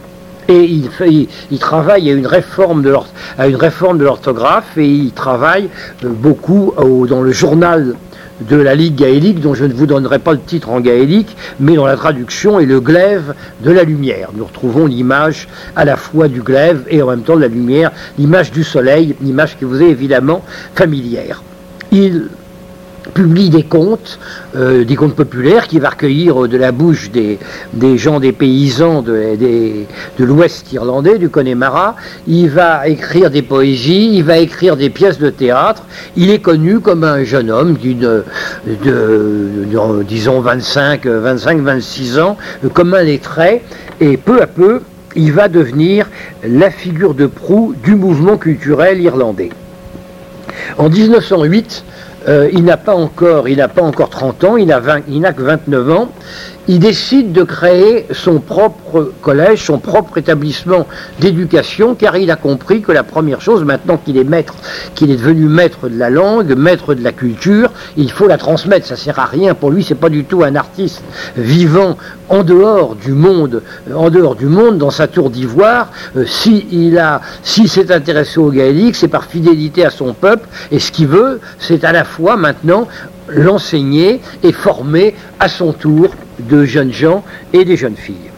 et 0.49 0.65
il, 0.65 0.91
fait, 0.91 1.29
il, 1.51 1.59
travaille 1.59 2.11
à 2.11 2.15
une 2.15 2.27
réforme 2.27 2.83
de 2.83 4.05
l'orthographe 4.05 4.77
et 4.77 4.87
il 4.87 5.13
travaille 5.13 5.69
euh, 6.05 6.09
beaucoup 6.09 6.75
dans 7.09 7.23
le 7.23 7.33
journal 7.33 7.95
de 8.49 8.57
la 8.57 8.75
Ligue 8.75 8.97
gaélique, 8.97 9.41
dont 9.41 9.55
je 9.55 9.65
ne 9.65 9.73
vous 9.73 9.87
donnerai 9.87 10.19
pas 10.19 10.33
le 10.33 10.41
titre 10.41 10.71
en 10.71 10.81
gaélique, 10.81 11.37
mais 11.61 11.75
dont 11.75 11.87
la 11.87 11.97
traduction 11.97 12.59
est 12.59 12.67
le 12.67 12.81
glaive 12.81 13.35
de 13.63 13.71
la 13.71 13.85
lumière. 13.85 14.31
Nous 14.35 14.45
retrouvons 14.45 14.87
l'image 14.87 15.49
à 15.77 15.85
la 15.85 15.97
fois 15.97 16.29
du 16.29 16.43
glaive 16.43 16.85
et 16.89 17.03
en 17.03 17.09
même 17.09 17.23
temps 17.23 17.37
de 17.37 17.43
la 17.43 17.49
lumière, 17.49 17.93
l'image 18.19 18.51
du 18.51 18.65
soleil, 18.65 19.15
l'image 19.21 19.57
qui 19.59 19.65
vous 19.65 19.81
est 19.83 19.91
évidemment 19.91 20.43
familière. 20.75 21.43
Il 21.93 22.29
publie 23.15 23.51
des 23.51 23.63
contes, 23.63 24.19
euh, 24.57 24.85
des 24.85 24.97
contes 24.97 25.15
populaires 25.15 25.67
qui 25.67 25.79
va 25.79 25.91
recueillir 25.91 26.49
de 26.49 26.57
la 26.57 26.73
bouche 26.73 27.11
des, 27.11 27.39
des 27.73 27.99
gens, 27.99 28.21
des 28.21 28.33
paysans 28.33 29.03
de, 29.03 29.37
de 30.19 30.25
l'ouest 30.25 30.73
irlandais, 30.73 31.19
du 31.19 31.29
Connemara. 31.29 31.97
Il 32.27 32.51
va 32.51 32.89
écrire 32.89 33.31
des 33.31 33.43
poésies, 33.43 34.17
il 34.17 34.25
va 34.25 34.39
écrire 34.39 34.77
des 34.77 34.91
pièces 34.91 35.19
de 35.19 35.31
théâtre. 35.31 35.85
Il 36.17 36.31
est 36.31 36.41
connu 36.41 36.81
comme 36.81 37.05
un 37.05 37.25
jeune 37.25 37.51
homme 37.51 37.75
d'une, 37.75 38.23
de, 38.67 40.03
disons, 40.07 40.41
25, 40.41 41.07
25, 41.07 41.61
26 41.61 42.19
ans, 42.19 42.37
comme 42.73 42.95
un 42.95 43.03
lettré, 43.03 43.63
et 44.01 44.17
peu 44.17 44.41
à 44.41 44.47
peu, 44.47 44.81
il 45.15 45.33
va 45.33 45.49
devenir 45.49 46.09
la 46.47 46.71
figure 46.71 47.15
de 47.15 47.27
proue 47.27 47.75
du 47.83 47.95
mouvement 47.95 48.37
culturel 48.37 49.01
irlandais. 49.01 49.51
En 50.79 50.89
1908, 50.89 51.85
euh, 52.29 52.49
il 52.53 52.65
n'a 52.65 52.77
pas 52.77 52.95
encore, 52.95 53.49
il 53.49 53.57
n'a 53.57 53.69
pas 53.69 53.83
encore 53.83 54.11
30 54.11 54.45
ans, 54.45 54.57
il 54.57 54.67
n'a 54.67 55.33
que 55.33 55.43
29 55.43 55.91
ans, 55.91 56.13
il 56.69 56.79
décide 56.79 57.33
de 57.33 57.43
créer 57.43 58.07
son 58.13 58.39
propre 58.39 59.13
collège, 59.21 59.65
son 59.65 59.79
propre 59.79 60.19
établissement 60.19 60.87
d'éducation, 61.21 61.95
car 61.95 62.17
il 62.17 62.31
a 62.31 62.37
compris 62.37 62.83
que 62.83 62.93
la 62.93 63.03
première 63.03 63.41
chose, 63.41 63.65
maintenant 63.65 63.97
qu'il 63.97 64.17
est 64.17 64.25
maître, 64.25 64.55
qu'il 64.95 65.11
est 65.11 65.17
devenu 65.17 65.47
maître 65.47 65.89
de 65.89 65.99
la 65.99 66.09
langue, 66.09 66.55
maître 66.57 66.95
de 66.95 67.03
la 67.03 67.13
culture, 67.13 67.71
il 67.97 68.11
faut 68.11 68.29
la 68.29 68.39
transmettre. 68.39 68.87
Ça 68.87 68.97
sert 68.97 69.19
à 69.19 69.27
rien 69.27 69.55
pour 69.55 69.71
lui. 69.71 69.83
C'est 69.83 69.97
pas 69.97 70.09
du 70.09 70.25
tout 70.25 70.45
un 70.45 70.55
artiste 70.55 71.03
vivant 71.37 71.97
en 72.29 72.45
dehors 72.45 72.95
du 72.95 73.13
monde, 73.13 73.63
en 73.93 74.11
dehors 74.11 74.37
du 74.37 74.47
monde, 74.47 74.79
dans 74.79 74.91
sa 74.91 75.09
tour 75.09 75.31
d'ivoire. 75.31 75.91
Euh, 76.17 76.25
s'il 76.27 77.69
s'est 77.69 77.93
intéressé 77.93 78.39
au 78.39 78.51
gaélique, 78.51 78.95
c'est 78.95 79.09
par 79.09 79.25
fidélité 79.25 79.85
à 79.85 79.91
son 79.91 80.15
peuple. 80.15 80.49
Et 80.71 80.79
ce 80.79 80.93
qu'il 80.93 81.09
veut, 81.09 81.41
c'est 81.59 81.85
à 81.85 81.93
la 81.93 82.05
fois 82.05 82.37
maintenant 82.37 82.87
l'enseigner 83.29 84.21
et 84.43 84.53
former 84.53 85.15
à 85.41 85.49
son 85.49 85.73
tour 85.73 86.11
de 86.49 86.65
jeunes 86.65 86.93
gens 86.93 87.25
et 87.53 87.65
des 87.65 87.77
jeunes 87.77 87.97
filles. 87.97 88.31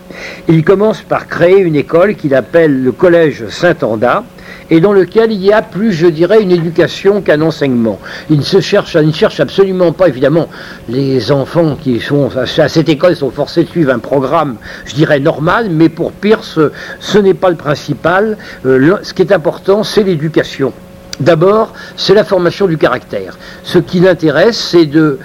Il 0.48 0.64
commence 0.64 1.02
par 1.02 1.26
créer 1.26 1.58
une 1.58 1.76
école 1.76 2.14
qu'il 2.14 2.34
appelle 2.34 2.82
le 2.82 2.92
Collège 2.92 3.48
Saint-Anda, 3.48 4.24
et 4.70 4.80
dans 4.80 4.92
lequel 4.92 5.32
il 5.32 5.44
y 5.44 5.52
a 5.52 5.62
plus, 5.62 5.92
je 5.92 6.06
dirais, 6.06 6.42
une 6.42 6.50
éducation 6.50 7.20
qu'un 7.20 7.40
enseignement. 7.40 7.98
Il 8.30 8.38
ne 8.38 8.60
cherche, 8.60 8.96
il 9.00 9.08
ne 9.08 9.12
cherche 9.12 9.40
absolument 9.40 9.92
pas, 9.92 10.08
évidemment, 10.08 10.48
les 10.88 11.32
enfants 11.32 11.76
qui 11.76 12.00
sont 12.00 12.30
à 12.36 12.46
cette 12.46 12.88
école 12.88 13.16
sont 13.16 13.30
forcés 13.30 13.64
de 13.64 13.68
suivre 13.68 13.92
un 13.92 13.98
programme, 13.98 14.56
je 14.86 14.94
dirais, 14.94 15.20
normal, 15.20 15.68
mais 15.70 15.88
pour 15.88 16.12
Pierce, 16.12 16.58
ce 17.00 17.18
n'est 17.18 17.34
pas 17.34 17.50
le 17.50 17.56
principal. 17.56 18.38
Euh, 18.64 18.96
ce 19.02 19.12
qui 19.12 19.22
est 19.22 19.32
important, 19.32 19.82
c'est 19.82 20.02
l'éducation. 20.02 20.72
D'abord, 21.20 21.72
c'est 21.96 22.14
la 22.14 22.24
formation 22.24 22.66
du 22.66 22.76
caractère. 22.76 23.38
Ce 23.62 23.78
qui 23.78 24.00
l'intéresse, 24.00 24.58
c'est 24.58 24.86
de 24.86 25.18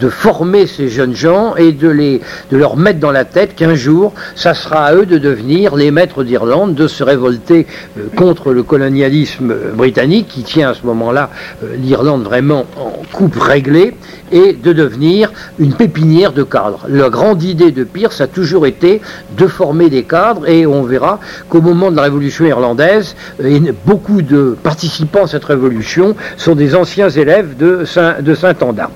de 0.00 0.08
former 0.08 0.66
ces 0.66 0.88
jeunes 0.88 1.14
gens 1.14 1.56
et 1.56 1.72
de, 1.72 2.20
leur 2.50 2.76
mettre 2.76 3.00
dans 3.00 3.10
la 3.10 3.24
tête 3.24 3.54
qu'un 3.54 3.74
jour, 3.74 4.12
ça 4.34 4.54
sera 4.54 4.84
à 4.84 4.94
eux 4.94 5.06
de 5.06 5.18
devenir 5.18 5.76
les 5.76 5.90
maîtres 5.90 6.24
d'Irlande, 6.24 6.74
de 6.74 6.88
se 6.88 7.02
révolter 7.02 7.66
euh, 7.98 8.06
contre 8.16 8.52
le 8.52 8.62
colonialisme 8.62 9.54
britannique 9.74 10.28
qui 10.28 10.42
tient 10.42 10.70
à 10.70 10.74
ce 10.74 10.84
moment-là 10.86 11.30
euh, 11.62 11.76
l'Irlande 11.76 12.24
vraiment 12.24 12.66
en 12.76 12.92
coupe 13.12 13.36
réglée 13.36 13.94
et 14.32 14.52
de 14.52 14.72
devenir 14.72 15.32
une 15.58 15.74
pépinière 15.74 16.32
de 16.32 16.42
cadres. 16.42 16.86
La 16.88 17.10
grande 17.10 17.42
idée 17.42 17.70
de 17.70 17.84
Pierce 17.84 18.20
a 18.20 18.26
toujours 18.26 18.66
été 18.66 19.00
de 19.36 19.46
former 19.46 19.88
des 19.88 20.02
cadres 20.02 20.48
et 20.48 20.66
on 20.66 20.82
verra 20.82 21.20
qu'au 21.48 21.60
moment 21.60 21.90
de 21.90 21.96
la 21.96 22.02
révolution 22.02 22.44
irlandaise, 22.44 23.14
euh, 23.42 23.60
beaucoup 23.84 24.22
de 24.22 24.56
participants 24.62 25.24
à 25.24 25.28
cette 25.28 25.44
révolution 25.44 26.16
sont 26.36 26.54
des 26.54 26.74
anciens 26.74 27.08
élèves 27.08 27.56
de 27.56 27.84
Saint-Anda. 27.84 28.90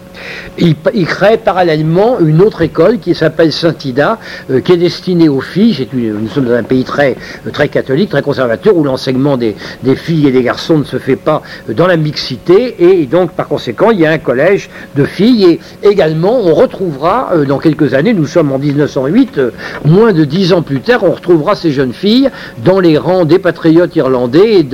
Il, 0.59 1.07
crée 1.07 1.39
parallèlement 1.39 2.19
une 2.21 2.43
autre 2.43 2.63
école 2.63 2.99
qui 2.99 3.15
s'appelle 3.15 3.53
Saint-Ida, 3.53 4.19
euh, 4.51 4.61
qui 4.61 4.73
est 4.73 4.77
destinée 4.77 5.29
aux 5.29 5.41
filles. 5.41 5.89
nous 5.93 6.29
sommes 6.29 6.47
dans 6.47 6.55
un 6.55 6.63
pays 6.63 6.85
très, 6.85 7.17
euh, 7.47 7.67
catholique, 7.67 8.11
très 8.11 8.23
conservateur, 8.23 8.77
où 8.77 8.85
l'enseignement 8.85 9.37
des, 9.37 9.55
filles 9.97 10.29
et 10.29 10.33
des 10.33 10.43
garçons 10.43 10.79
ne 10.79 10.85
se 10.85 10.99
fait 10.99 11.17
pas 11.17 11.43
euh, 11.69 11.73
dans 11.73 11.87
la 11.87 11.97
mixité. 11.97 12.77
Et 12.79 13.07
donc, 13.07 13.33
par 13.33 13.49
conséquent, 13.49 13.91
il 13.91 14.01
y 14.01 14.07
a 14.07 14.11
un 14.11 14.19
collège 14.19 14.71
de 14.97 15.05
filles. 15.05 15.59
Et 15.83 15.89
également, 15.89 16.39
on 16.41 16.55
retrouvera 16.55 17.33
dans 17.47 17.59
quelques 17.59 17.95
années, 17.95 18.13
nous 18.13 18.27
sommes 18.27 18.53
en 18.53 18.59
1908, 18.59 19.41
moins 19.85 20.13
de 20.13 20.25
dix 20.25 20.53
ans 20.53 20.63
plus 20.63 20.81
tard, 20.81 21.05
on 21.05 21.13
retrouvera 21.13 21.55
ces 21.55 21.71
jeunes 21.71 21.93
filles 21.93 22.29
dans 22.65 22.81
les 22.81 22.99
rangs 22.99 23.25
des 23.25 23.39
patriotes 23.39 23.95
irlandais 23.97 24.61
et 24.61 24.67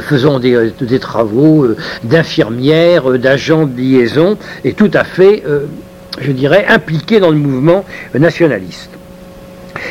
faisant 0.00 0.40
des 0.40 0.98
travaux 1.00 1.66
d'infirmières, 2.04 3.18
d'agents 3.18 3.66
de 3.66 3.76
liaison 3.76 4.38
est 4.64 4.76
tout 4.76 4.90
à 4.92 5.04
fait, 5.04 5.42
euh, 5.46 5.66
je 6.20 6.32
dirais, 6.32 6.66
impliqué 6.68 7.20
dans 7.20 7.30
le 7.30 7.36
mouvement 7.36 7.84
nationaliste. 8.14 8.90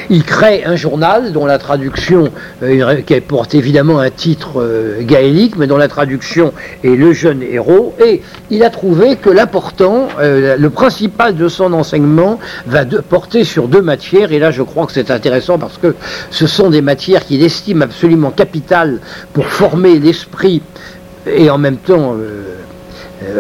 Il 0.10 0.24
crée 0.24 0.64
un 0.66 0.76
journal 0.76 1.32
dont 1.32 1.46
la 1.46 1.60
traduction, 1.60 2.30
euh, 2.64 3.02
qui 3.02 3.20
porte 3.22 3.54
évidemment 3.54 4.00
un 4.00 4.10
titre 4.10 4.60
euh, 4.60 5.02
gaélique, 5.02 5.56
mais 5.58 5.68
dont 5.68 5.78
la 5.78 5.88
traduction 5.88 6.54
est 6.84 6.96
Le 6.96 7.14
jeune 7.14 7.44
héros, 7.44 7.94
et 8.04 8.22
il 8.50 8.64
a 8.64 8.72
trouvé 8.72 9.16
que 9.16 9.30
l'important, 9.30 10.08
le 10.20 10.68
principal 10.70 11.36
de 11.36 11.48
son 11.48 11.72
enseignement 11.74 12.40
va 12.66 12.84
porter 12.86 13.44
sur 13.44 13.68
deux 13.68 13.82
matières, 13.82 14.32
et 14.32 14.40
là 14.40 14.50
je 14.50 14.64
crois 14.64 14.88
que 14.88 14.92
c'est 14.92 15.12
intéressant 15.12 15.60
parce 15.60 15.78
que 15.78 15.96
ce 16.32 16.48
sont 16.48 16.70
des 16.70 16.82
matières 16.82 17.26
qu'il 17.26 17.44
estime 17.44 17.82
absolument 17.84 18.32
capitales 18.32 19.00
pour 19.34 19.46
former 19.46 20.00
l'esprit 20.00 20.62
et 21.28 21.50
en 21.50 21.58
même 21.58 21.78
temps 21.78 22.16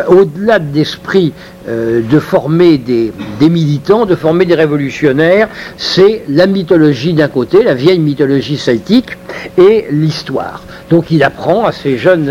au-delà 0.08 0.60
de 0.60 0.74
l'esprit 0.76 1.34
euh, 1.67 2.01
de 2.01 2.19
former 2.19 2.78
des, 2.78 3.12
militants, 3.41 4.06
de 4.06 4.15
former 4.15 4.45
des 4.45 4.56
révolutionnaires, 4.56 5.49
c'est 5.78 6.23
la 6.30 6.45
mythologie 6.45 7.13
d'un 7.13 7.28
côté, 7.28 7.63
la 7.63 7.73
vieille 7.73 7.99
mythologie 7.99 8.58
celtique, 8.58 9.17
et 9.58 9.86
l'histoire. 9.91 10.63
Donc 10.89 11.12
il 11.12 11.23
apprend 11.23 11.65
à 11.65 11.71
ces 11.71 11.97
jeunes, 11.97 12.30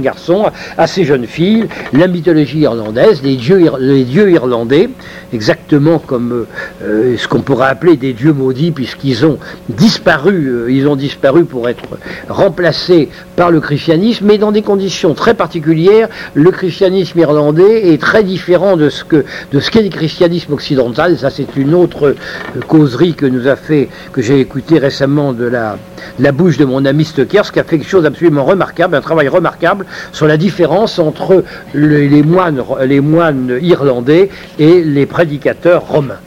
garçons, 0.00 0.46
à 0.78 0.86
ces 0.86 1.04
jeunes 1.04 1.26
filles, 1.26 1.66
la 1.92 2.06
mythologie 2.06 2.60
irlandaise, 2.60 3.22
les 3.22 3.36
dieux, 3.36 4.30
irlandais, 4.30 4.88
exactement 5.32 5.98
comme 5.98 6.46
euh, 6.82 7.16
ce 7.16 7.26
qu'on 7.28 7.40
pourrait 7.40 7.68
appeler 7.68 7.96
des 7.96 8.12
dieux 8.12 8.32
maudits, 8.32 8.70
puisqu'ils 8.70 9.26
ont 9.26 9.38
disparu, 9.68 10.66
ils 10.68 10.86
ont 10.88 10.96
disparu 10.96 11.44
pour 11.44 11.68
être 11.68 11.84
remplacés 12.28 13.08
par 13.34 13.50
le 13.50 13.60
christianisme, 13.60 14.26
mais 14.26 14.38
dans 14.38 14.52
des 14.52 14.62
conditions 14.62 15.14
très 15.14 15.34
particulières. 15.34 16.08
Le 16.34 16.50
christianisme 16.50 17.18
irlandais 17.18 17.92
est 17.92 18.00
très 18.00 18.22
différent 18.22 18.75
de 18.76 18.88
ce 18.90 19.04
que 19.04 19.24
de 19.52 19.60
ce 19.60 19.70
qu'est 19.70 19.82
le 19.82 19.88
christianisme 19.88 20.52
occidental. 20.52 21.18
Ça, 21.18 21.30
c'est 21.30 21.56
une 21.56 21.74
autre 21.74 22.08
euh, 22.08 22.60
causerie 22.66 23.14
que 23.14 23.26
nous 23.26 23.48
a 23.48 23.56
fait, 23.56 23.88
que 24.12 24.22
j'ai 24.22 24.40
écouté 24.40 24.78
récemment 24.78 25.32
de 25.32 25.44
la, 25.44 25.78
la 26.18 26.32
bouche 26.32 26.56
de 26.58 26.64
mon 26.64 26.84
ami 26.84 27.04
Stoker, 27.04 27.52
qui 27.52 27.60
a 27.60 27.64
fait 27.64 27.78
quelque 27.78 27.88
chose 27.88 28.02
d'absolument 28.02 28.44
remarquable, 28.44 28.94
un 28.96 29.00
travail 29.00 29.28
remarquable 29.28 29.86
sur 30.12 30.26
la 30.26 30.36
différence 30.36 30.98
entre 30.98 31.44
les, 31.74 32.22
moines, 32.22 32.62
les 32.84 33.00
moines 33.00 33.58
irlandais 33.60 34.30
et 34.58 34.82
les 34.82 35.06
prédicateurs 35.06 35.86
romains. 35.86 36.20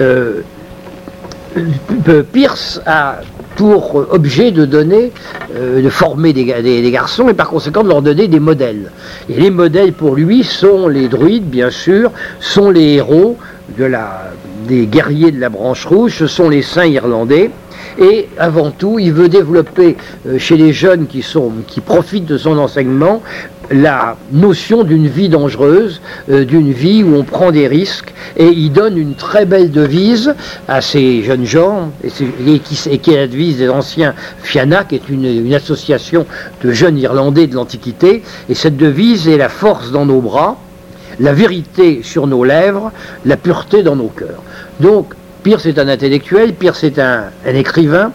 Euh, 0.00 0.42
Pierce 2.32 2.80
a 2.86 3.20
pour 3.58 4.06
objet 4.12 4.52
de 4.52 4.64
donner, 4.64 5.10
euh, 5.56 5.82
de 5.82 5.90
former 5.90 6.32
des, 6.32 6.44
garçons 6.92 7.28
et 7.28 7.34
par 7.34 7.50
conséquent 7.50 7.82
de 7.82 7.88
leur 7.88 8.02
donner 8.02 8.28
des 8.28 8.38
modèles. 8.38 8.92
Et 9.28 9.40
les 9.40 9.50
modèles 9.50 9.92
pour 9.92 10.14
lui 10.14 10.44
sont 10.44 10.86
les 10.86 11.08
druides, 11.08 11.50
bien 11.50 11.68
sûr, 11.68 12.12
sont 12.38 12.70
les 12.70 12.94
héros 12.94 13.36
des 14.68 14.86
guerriers 14.86 15.32
de 15.32 15.40
la 15.40 15.48
branche 15.48 15.86
rouge, 15.86 16.14
ce 16.18 16.28
sont 16.28 16.48
les 16.48 16.62
saints 16.62 16.86
irlandais. 16.86 17.50
Et 17.98 18.28
avant 18.38 18.70
tout, 18.70 18.98
il 18.98 19.12
veut 19.12 19.28
développer 19.28 19.96
euh, 20.26 20.38
chez 20.38 20.56
les 20.56 20.72
jeunes 20.72 21.06
qui, 21.06 21.22
sont, 21.22 21.52
qui 21.66 21.80
profitent 21.80 22.26
de 22.26 22.38
son 22.38 22.58
enseignement 22.58 23.22
la 23.70 24.16
notion 24.32 24.84
d'une 24.84 25.06
vie 25.06 25.28
dangereuse, 25.28 26.00
euh, 26.30 26.44
d'une 26.44 26.72
vie 26.72 27.02
où 27.02 27.14
on 27.14 27.24
prend 27.24 27.50
des 27.50 27.68
risques, 27.68 28.12
et 28.36 28.48
il 28.48 28.72
donne 28.72 28.96
une 28.96 29.14
très 29.14 29.46
belle 29.46 29.70
devise 29.70 30.34
à 30.66 30.80
ces 30.80 31.22
jeunes 31.22 31.44
gens, 31.44 31.90
et, 32.02 32.58
qui, 32.60 33.10
est 33.10 33.16
la 33.16 33.26
devise 33.26 33.58
des 33.58 33.68
anciens 33.68 34.14
FIANA, 34.42 34.84
qui 34.84 34.94
est 34.96 35.08
une, 35.08 35.54
association 35.54 36.26
de 36.62 36.72
jeunes 36.72 36.98
Irlandais 36.98 37.46
de 37.46 37.54
l'Antiquité, 37.54 38.22
et 38.48 38.54
cette 38.54 38.76
devise 38.76 39.28
est 39.28 39.38
la 39.38 39.48
force 39.48 39.90
dans 39.90 40.06
nos 40.06 40.20
bras, 40.20 40.56
la 41.20 41.32
vérité 41.32 42.00
sur 42.02 42.26
nos 42.26 42.44
lèvres, 42.44 42.92
la 43.24 43.36
pureté 43.36 43.82
dans 43.82 43.96
nos 43.96 44.08
cœurs. 44.08 44.42
Donc, 44.78 45.14
Pierre 45.42 45.60
c'est 45.60 45.78
un 45.78 45.88
intellectuel, 45.88 46.54
Pierre 46.54 46.76
c'est 46.76 46.98
un, 46.98 47.30
écrivain, 47.46 48.12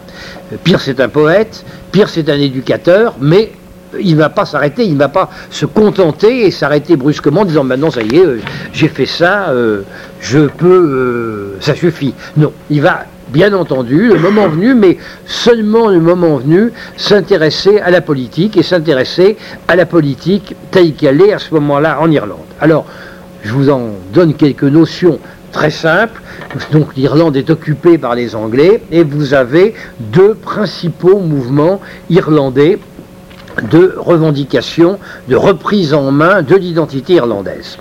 Pierre 0.62 0.80
c'est 0.80 1.00
un 1.00 1.08
poète, 1.08 1.64
Pierre 1.90 2.08
c'est 2.08 2.28
un 2.28 2.38
éducateur, 2.38 3.14
mais 3.20 3.52
il 4.00 4.14
ne 4.14 4.20
va 4.20 4.28
pas 4.28 4.44
s'arrêter, 4.44 4.84
il 4.84 4.94
ne 4.94 4.98
va 4.98 5.08
pas 5.08 5.30
se 5.50 5.66
contenter 5.66 6.46
et 6.46 6.50
s'arrêter 6.50 6.96
brusquement 6.96 7.42
en 7.42 7.44
disant 7.44 7.64
maintenant 7.64 7.90
ça 7.90 8.02
y 8.02 8.16
est, 8.16 8.26
euh, 8.26 8.40
j'ai 8.72 8.88
fait 8.88 9.06
ça, 9.06 9.48
euh, 9.50 9.82
je 10.20 10.40
peux, 10.40 10.66
euh, 10.66 11.56
ça 11.60 11.74
suffit. 11.74 12.14
Non, 12.36 12.52
il 12.70 12.82
va 12.82 13.04
bien 13.28 13.52
entendu, 13.52 14.08
le 14.08 14.18
moment 14.18 14.48
venu, 14.48 14.74
mais 14.74 14.98
seulement 15.26 15.88
le 15.88 16.00
moment 16.00 16.36
venu, 16.36 16.72
s'intéresser 16.96 17.78
à 17.80 17.90
la 17.90 18.00
politique 18.00 18.56
et 18.56 18.62
s'intéresser 18.62 19.36
à 19.66 19.76
la 19.76 19.86
politique 19.86 20.54
telle 20.70 20.94
qu'elle 20.94 21.20
est 21.20 21.32
à 21.32 21.38
ce 21.38 21.52
moment-là 21.54 21.98
en 22.00 22.10
Irlande. 22.10 22.38
Alors, 22.60 22.86
je 23.42 23.52
vous 23.52 23.70
en 23.70 23.90
donne 24.12 24.34
quelques 24.34 24.64
notions 24.64 25.18
très 25.54 25.70
simples. 25.70 26.20
Donc 26.72 26.94
l'Irlande 26.96 27.36
est 27.36 27.48
occupée 27.48 27.96
par 27.96 28.14
les 28.14 28.34
Anglais 28.34 28.82
et 28.90 29.04
vous 29.04 29.32
avez 29.32 29.72
deux 30.00 30.34
principaux 30.34 31.20
mouvements 31.20 31.80
irlandais 32.10 32.78
de 33.70 33.94
revendication, 33.96 34.98
de 35.28 35.36
reprise 35.36 35.94
en 35.94 36.10
main 36.10 36.42
de 36.42 36.56
l'identité 36.56 37.14
irlandaise. 37.14 37.78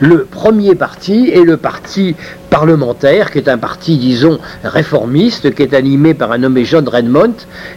Le 0.00 0.24
premier 0.24 0.74
parti 0.74 1.30
est 1.32 1.44
le 1.44 1.56
parti 1.56 2.14
parlementaire, 2.50 3.30
qui 3.30 3.38
est 3.38 3.48
un 3.48 3.56
parti, 3.56 3.96
disons, 3.96 4.38
réformiste, 4.62 5.54
qui 5.54 5.62
est 5.62 5.72
animé 5.72 6.12
par 6.12 6.30
un 6.32 6.38
nommé 6.38 6.66
John 6.66 6.86
Redmond, 6.86 7.34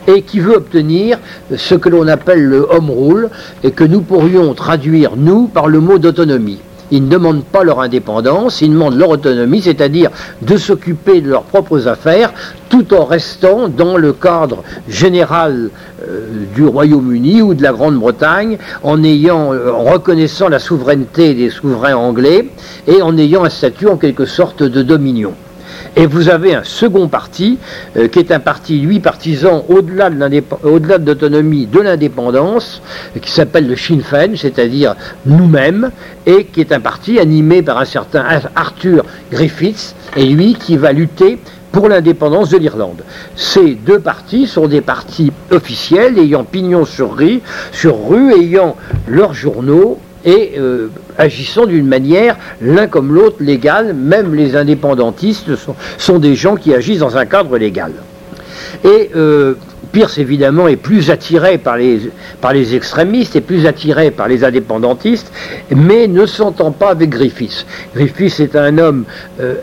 et 0.07 0.23
qui 0.23 0.41
veut 0.41 0.57
obtenir 0.57 1.19
ce 1.55 1.75
que 1.75 1.87
l'on 1.87 2.07
appelle 2.09 2.43
le 2.43 2.67
home 2.69 2.91
rule, 2.91 3.29
et 3.63 3.71
que 3.71 3.85
nous 3.85 4.01
pourrions 4.01 4.53
traduire, 4.53 5.15
nous, 5.15 5.47
par 5.47 5.67
le 5.67 5.79
mot 5.79 5.99
d'autonomie. 5.99 6.59
Ils 6.91 7.03
ne 7.03 7.09
demandent 7.09 7.43
pas 7.43 7.63
leur 7.63 7.81
indépendance, 7.81 8.61
ils 8.61 8.71
demandent 8.71 8.97
leur 8.97 9.09
autonomie, 9.09 9.61
c'est-à-dire 9.61 10.09
de 10.41 10.57
s'occuper 10.57 11.21
de 11.21 11.29
leurs 11.29 11.43
propres 11.43 11.87
affaires, 11.87 12.33
tout 12.69 12.93
en 12.93 13.05
restant 13.05 13.67
dans 13.67 13.97
le 13.97 14.13
cadre 14.13 14.63
général 14.87 15.69
euh, 16.07 16.27
du 16.55 16.65
Royaume-Uni 16.65 17.41
ou 17.41 17.53
de 17.53 17.63
la 17.63 17.71
Grande-Bretagne, 17.71 18.57
euh, 18.85 19.71
en 19.71 19.83
reconnaissant 19.83 20.49
la 20.49 20.59
souveraineté 20.59 21.33
des 21.33 21.49
souverains 21.49 21.95
anglais 21.95 22.49
et 22.87 23.01
en 23.01 23.17
ayant 23.17 23.43
un 23.43 23.49
statut 23.49 23.87
en 23.87 23.97
quelque 23.97 24.25
sorte 24.25 24.63
de 24.63 24.81
dominion. 24.81 25.33
Et 25.99 26.05
vous 26.05 26.29
avez 26.29 26.53
un 26.53 26.63
second 26.63 27.07
parti, 27.07 27.57
euh, 27.97 28.07
qui 28.07 28.19
est 28.19 28.31
un 28.31 28.39
parti, 28.39 28.77
lui, 28.77 28.99
partisan 28.99 29.65
au-delà 29.67 30.11
de 30.11 31.05
l'autonomie, 31.07 31.65
de 31.65 31.79
l'indépendance, 31.79 32.83
qui 33.19 33.31
s'appelle 33.31 33.67
le 33.67 33.75
Sinn 33.75 34.03
Féin, 34.03 34.35
c'est-à-dire 34.35 34.95
nous-mêmes, 35.25 35.89
et 36.27 36.45
qui 36.45 36.61
est 36.61 36.71
un 36.71 36.79
parti 36.79 37.19
animé 37.19 37.63
par 37.63 37.79
un 37.79 37.85
certain 37.85 38.23
Arthur 38.55 39.05
Griffiths, 39.31 39.95
et 40.15 40.25
lui 40.25 40.53
qui 40.53 40.77
va 40.77 40.91
lutter 40.91 41.39
pour 41.71 41.89
l'indépendance 41.89 42.49
de 42.49 42.57
l'Irlande. 42.57 43.03
Ces 43.35 43.73
deux 43.73 43.99
partis 43.99 44.45
sont 44.45 44.67
des 44.67 44.81
partis 44.81 45.31
officiels 45.49 46.19
ayant 46.19 46.43
pignon 46.43 46.85
sur 46.85 47.17
rue, 47.17 47.41
sur 47.71 48.07
rue 48.07 48.33
ayant 48.33 48.75
leurs 49.07 49.33
journaux 49.33 49.99
et 50.25 50.53
euh, 50.59 50.89
agissant 51.17 51.65
d'une 51.65 51.87
manière 51.87 52.37
l'un 52.61 52.87
comme 52.87 53.13
l'autre 53.13 53.37
légale, 53.39 53.93
même 53.93 54.33
les 54.33 54.55
indépendantistes 54.55 55.51
sont, 55.97 56.19
des 56.19 56.35
gens 56.35 56.55
qui 56.55 56.73
agissent 56.73 56.99
dans 56.99 57.17
un 57.17 57.25
cadre 57.25 57.57
légal. 57.57 57.91
Et 58.83 59.09
euh, 59.15 59.55
Pierce, 59.91 60.17
évidemment, 60.17 60.67
est 60.67 60.75
plus 60.75 61.09
attiré 61.09 61.57
par 61.57 61.77
les, 61.77 62.75
extrémistes, 62.75 63.35
et 63.35 63.41
plus 63.41 63.65
attiré 63.65 64.11
par 64.11 64.27
les 64.27 64.43
indépendantistes, 64.43 65.31
mais 65.75 66.07
ne 66.07 66.25
s'entend 66.25 66.71
pas 66.71 66.89
avec 66.89 67.09
Griffiths. 67.09 67.65
Griffiths 67.95 68.39
est 68.39 68.55
un 68.55 68.77
homme 68.77 69.05
euh, 69.39 69.55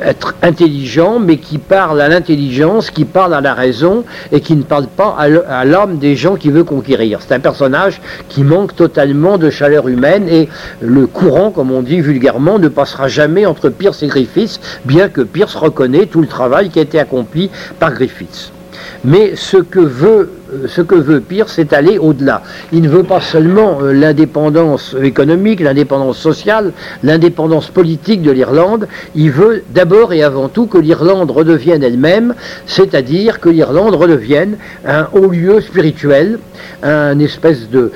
intelligent, 0.42 1.18
mais 1.18 1.36
qui 1.36 1.58
parle 1.58 2.00
à 2.00 2.08
l'intelligence, 2.08 2.90
qui 2.90 3.04
parle 3.04 3.34
à 3.34 3.40
la 3.40 3.54
raison, 3.54 4.04
et 4.32 4.40
qui 4.40 4.56
ne 4.56 4.62
parle 4.62 4.86
pas 4.86 5.16
à 5.18 5.64
l'âme 5.64 5.98
des 5.98 6.16
gens 6.16 6.36
qu'il 6.36 6.52
veut 6.52 6.64
conquérir. 6.64 7.20
C'est 7.20 7.34
un 7.34 7.40
personnage 7.40 8.00
qui 8.28 8.42
manque 8.42 8.74
totalement 8.74 9.38
de 9.38 9.50
chaleur 9.50 9.88
humaine, 9.88 10.28
et 10.28 10.48
le 10.80 11.06
courant, 11.06 11.50
comme 11.50 11.70
on 11.70 11.82
dit 11.82 12.00
vulgairement, 12.00 12.58
ne 12.58 12.68
passera 12.68 13.08
jamais 13.08 13.46
entre 13.46 13.68
Pierce 13.68 14.02
et 14.02 14.08
Griffiths, 14.08 14.60
bien 14.84 15.08
que 15.08 15.20
Pierce 15.20 15.54
reconnaît 15.54 16.06
tout 16.06 16.20
le 16.20 16.26
travail 16.26 16.70
qui 16.70 16.78
a 16.78 16.82
été 16.82 16.98
accompli 16.98 17.50
par 17.78 17.92
Griffiths. 17.92 18.52
Mais 19.04 19.36
ce 19.36 19.56
que 19.58 19.80
veut, 19.80 20.30
euh, 20.52 20.66
ce 20.68 20.82
Pierre, 21.18 21.48
c'est 21.48 21.72
aller 21.72 21.98
au-delà. 21.98 22.42
Il 22.72 22.82
ne 22.82 22.88
veut 22.88 23.02
pas 23.02 23.20
seulement 23.20 23.78
euh, 23.82 23.92
l'indépendance 23.92 24.94
économique, 25.02 25.60
l'indépendance 25.60 26.18
sociale, 26.18 26.72
l'indépendance 27.02 27.68
politique 27.68 28.22
de 28.22 28.30
l'Irlande. 28.30 28.88
Il 29.14 29.30
veut 29.30 29.62
d'abord 29.74 30.12
et 30.12 30.22
avant 30.22 30.48
tout 30.48 30.66
que 30.66 30.78
l'Irlande 30.78 31.30
redevienne 31.30 31.82
elle-même, 31.82 32.34
c'est-à-dire 32.66 33.40
que 33.40 33.48
l'Irlande 33.48 33.94
redevienne 33.94 34.56
un 34.86 35.08
haut 35.12 35.28
lieu 35.28 35.60
spirituel, 35.60 36.38
un 36.82 37.18
espèce 37.18 37.68
de, 37.70 37.90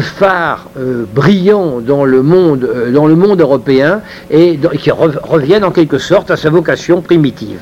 phare 0.00 0.68
euh, 0.78 1.04
brillant 1.14 1.80
dans 1.80 2.04
le 2.04 2.22
monde 2.22 3.40
européen 3.40 4.00
et 4.30 4.58
qui 4.80 4.90
revienne 4.90 5.64
en 5.64 5.70
quelque 5.70 5.98
sorte 5.98 6.30
à 6.30 6.36
sa 6.36 6.50
vocation 6.50 7.00
primitive. 7.00 7.58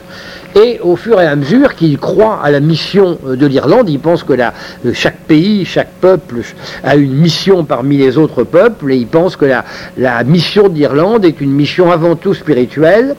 Et 0.55 0.81
au 0.83 0.97
fur 0.97 1.21
et 1.21 1.27
à 1.27 1.35
mesure 1.35 1.75
qu'il 1.75 1.99
croit 1.99 2.41
à 2.43 2.51
la 2.51 2.61
mission 2.61 3.19
euh, 3.27 3.37
de 3.37 3.47
l'Irlande, 3.47 3.89
il 3.89 3.99
pense 3.99 4.23
que 4.23 4.35
euh, 4.35 4.51
chaque 4.93 5.19
pays, 5.21 5.65
chaque 5.65 5.93
peuple 6.01 6.43
a 6.85 6.97
une 6.97 7.15
mission 7.15 7.65
parmi 7.65 7.97
les 7.97 8.19
autres 8.19 8.45
peuples, 8.45 8.93
et 8.93 8.97
il 8.97 9.07
pense 9.07 9.37
que 9.37 9.47
la, 9.97 10.25
mission 10.25 10.69
de 10.69 10.75
l'Irlande 10.75 11.25
est 11.25 11.41
une 11.41 11.53
mission 11.53 11.91
avant 11.91 12.17
tout 12.17 12.35
spirituelle, 12.35 13.17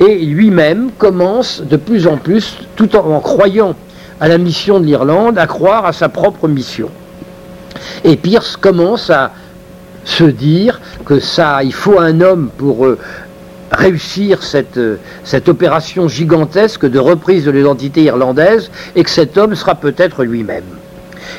et 0.00 0.18
lui-même 0.24 0.90
commence 0.96 1.62
de 1.62 1.76
plus 1.76 2.06
en 2.06 2.18
plus, 2.18 2.56
tout 2.76 2.94
en, 2.94 3.14
en 3.14 3.20
croyant 3.20 3.74
à 4.20 4.28
la 4.28 4.38
mission 4.38 4.78
de 4.78 4.86
l'Irlande, 4.86 5.38
à 5.38 5.46
croire 5.46 5.86
à 5.86 5.92
sa 5.92 6.08
propre 6.08 6.46
mission. 6.46 6.88
Et 8.04 8.16
Pierce 8.16 8.56
commence 8.56 9.10
à 9.10 9.32
se 10.04 10.24
dire 10.24 10.80
que 11.04 11.18
ça, 11.18 11.62
il 11.62 11.74
faut 11.74 11.98
un 11.98 12.20
homme 12.20 12.48
pour 12.56 12.86
euh, 12.86 12.98
réussir 13.70 14.42
cette, 14.42 14.80
cette 15.24 15.48
opération 15.48 16.08
gigantesque 16.08 16.86
de 16.86 16.98
reprise 16.98 17.44
de 17.44 17.50
l'identité 17.50 18.04
irlandaise 18.04 18.70
et 18.94 19.02
que 19.02 19.10
cet 19.10 19.36
homme 19.36 19.54
sera 19.54 19.74
peut-être 19.74 20.24
lui-même. 20.24 20.64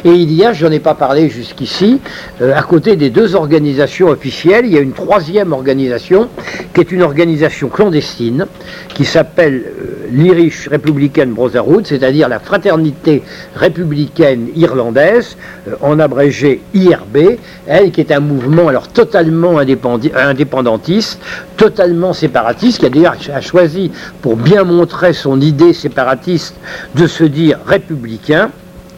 Et 0.06 0.12
il 0.12 0.34
y 0.34 0.46
a, 0.46 0.54
je 0.54 0.66
n'en 0.66 0.72
ai 0.72 0.80
pas 0.80 0.94
parlé 0.94 1.30
jusqu'ici, 1.30 2.00
euh, 2.42 2.54
à 2.56 2.62
côté 2.64 2.96
des 2.96 3.10
deux 3.10 3.36
organisations 3.36 4.08
officielles, 4.08 4.66
il 4.66 4.74
y 4.74 4.78
a 4.78 4.82
une 4.82 4.94
troisième 4.94 5.54
organisation 5.54 6.30
qui 6.74 6.82
est 6.82 6.92
une 6.92 7.02
organisation 7.02 7.70
clandestine 7.70 8.46
qui 8.94 9.06
s'appelle 9.06 9.64
euh, 9.66 10.08
l'Irish 10.12 10.68
Republican 10.70 11.28
Brotherhood, 11.28 11.86
c'est-à-dire 11.86 12.30
la 12.30 12.40
fraternité 12.40 13.24
républicaine 13.56 14.50
irlandaise, 14.56 15.38
euh, 15.68 15.76
en 15.82 16.00
abrégé 16.00 16.62
IRB, 16.74 17.38
elle 17.68 17.92
qui 17.92 18.02
est 18.02 18.12
un 18.12 18.20
mouvement 18.20 18.68
alors 18.68 18.88
totalement 18.88 19.58
indépendantiste, 19.58 21.20
totalement 21.56 22.14
séparatiste, 22.14 22.80
qui 22.80 22.86
a 22.86 22.90
d'ailleurs 22.90 23.16
choisi 23.42 23.92
pour 24.22 24.36
bien 24.36 24.64
montrer 24.64 25.14
son 25.14 25.42
idée 25.42 25.74
séparatiste 25.74 26.56
de 26.96 27.08
se 27.08 27.24
dire 27.24 27.60
républicain 27.66 28.50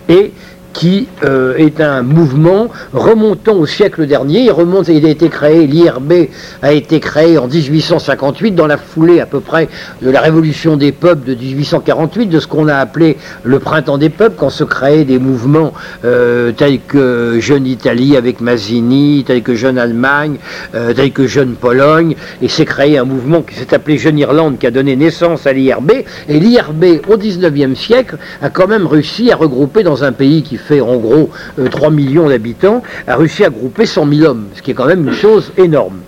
et 0.08 0.34
qui 0.80 1.10
euh, 1.26 1.58
est 1.58 1.82
un 1.82 2.04
mouvement 2.04 2.70
remontant 2.94 3.56
au 3.56 3.66
siècle 3.66 4.08
dernier. 4.08 4.44
Il 4.44 4.52
remonte, 4.52 4.88
il 4.88 5.06
a 5.06 5.10
été 5.10 5.28
créé, 5.28 5.68
l'IRB 5.68 6.14
a 6.62 6.72
été 6.72 7.02
créé 7.02 7.38
en 7.38 7.48
1858 7.48 8.52
dans 8.56 8.66
la 8.66 8.78
foulée 8.78 9.20
à 9.20 9.26
peu 9.26 9.42
près 9.42 9.68
de 10.02 10.10
la 10.10 10.22
révolution 10.22 10.78
des 10.78 10.94
peuples 10.94 11.28
de 11.28 11.36
1848, 11.36 12.28
de 12.28 12.40
ce 12.40 12.48
qu'on 12.48 12.70
a 12.70 12.76
appelé 12.76 13.18
le 13.44 13.60
printemps 13.60 13.98
des 13.98 14.08
peuples, 14.08 14.36
quand 14.38 14.50
se 14.50 14.64
créaient 14.64 15.04
des 15.04 15.20
mouvements 15.20 15.74
euh, 16.06 16.54
tels 16.54 16.80
que 16.80 17.40
Jeune 17.42 17.68
Italie 17.68 18.16
avec 18.16 18.40
Mazzini, 18.40 19.26
tels 19.28 19.44
que 19.44 19.56
Jeune 19.56 19.78
Allemagne, 19.78 20.38
euh, 20.76 20.94
tels 20.94 21.12
que 21.12 21.28
Jeune 21.28 21.56
Pologne, 21.56 22.16
et 22.42 22.48
s'est 22.48 22.64
créé 22.64 22.98
un 22.98 23.04
mouvement 23.04 23.42
qui 23.42 23.56
s'est 23.56 23.74
appelé 23.74 23.98
Jeune 23.98 24.18
Irlande 24.18 24.58
qui 24.58 24.66
a 24.66 24.72
donné 24.72 24.96
naissance 24.96 25.46
à 25.46 25.52
l'IRB. 25.52 25.92
Et 26.30 26.40
l'IRB 26.40 27.02
au 27.10 27.18
19e 27.18 27.76
siècle 27.76 28.16
a 28.42 28.50
quand 28.50 28.68
même 28.68 28.88
réussi 28.88 29.30
à 29.30 29.36
regrouper 29.36 29.84
dans 29.84 30.06
un 30.06 30.14
pays 30.14 30.42
qui 30.42 30.56
fait 30.56 30.69
en 30.80 30.98
gros 30.98 31.30
3 31.72 31.88
euh, 31.88 31.92
millions 31.92 32.30
d'habitants, 32.30 32.84
a 33.08 33.16
réussi 33.16 33.44
à 33.44 33.50
grouper 33.50 33.86
100 33.86 34.08
000 34.14 34.30
hommes, 34.30 34.48
ce 34.56 34.62
qui 34.62 34.72
est 34.72 34.74
quand 34.74 34.86
même 34.86 35.08
une 35.08 35.14
chose 35.14 35.52
énorme. 35.58 36.00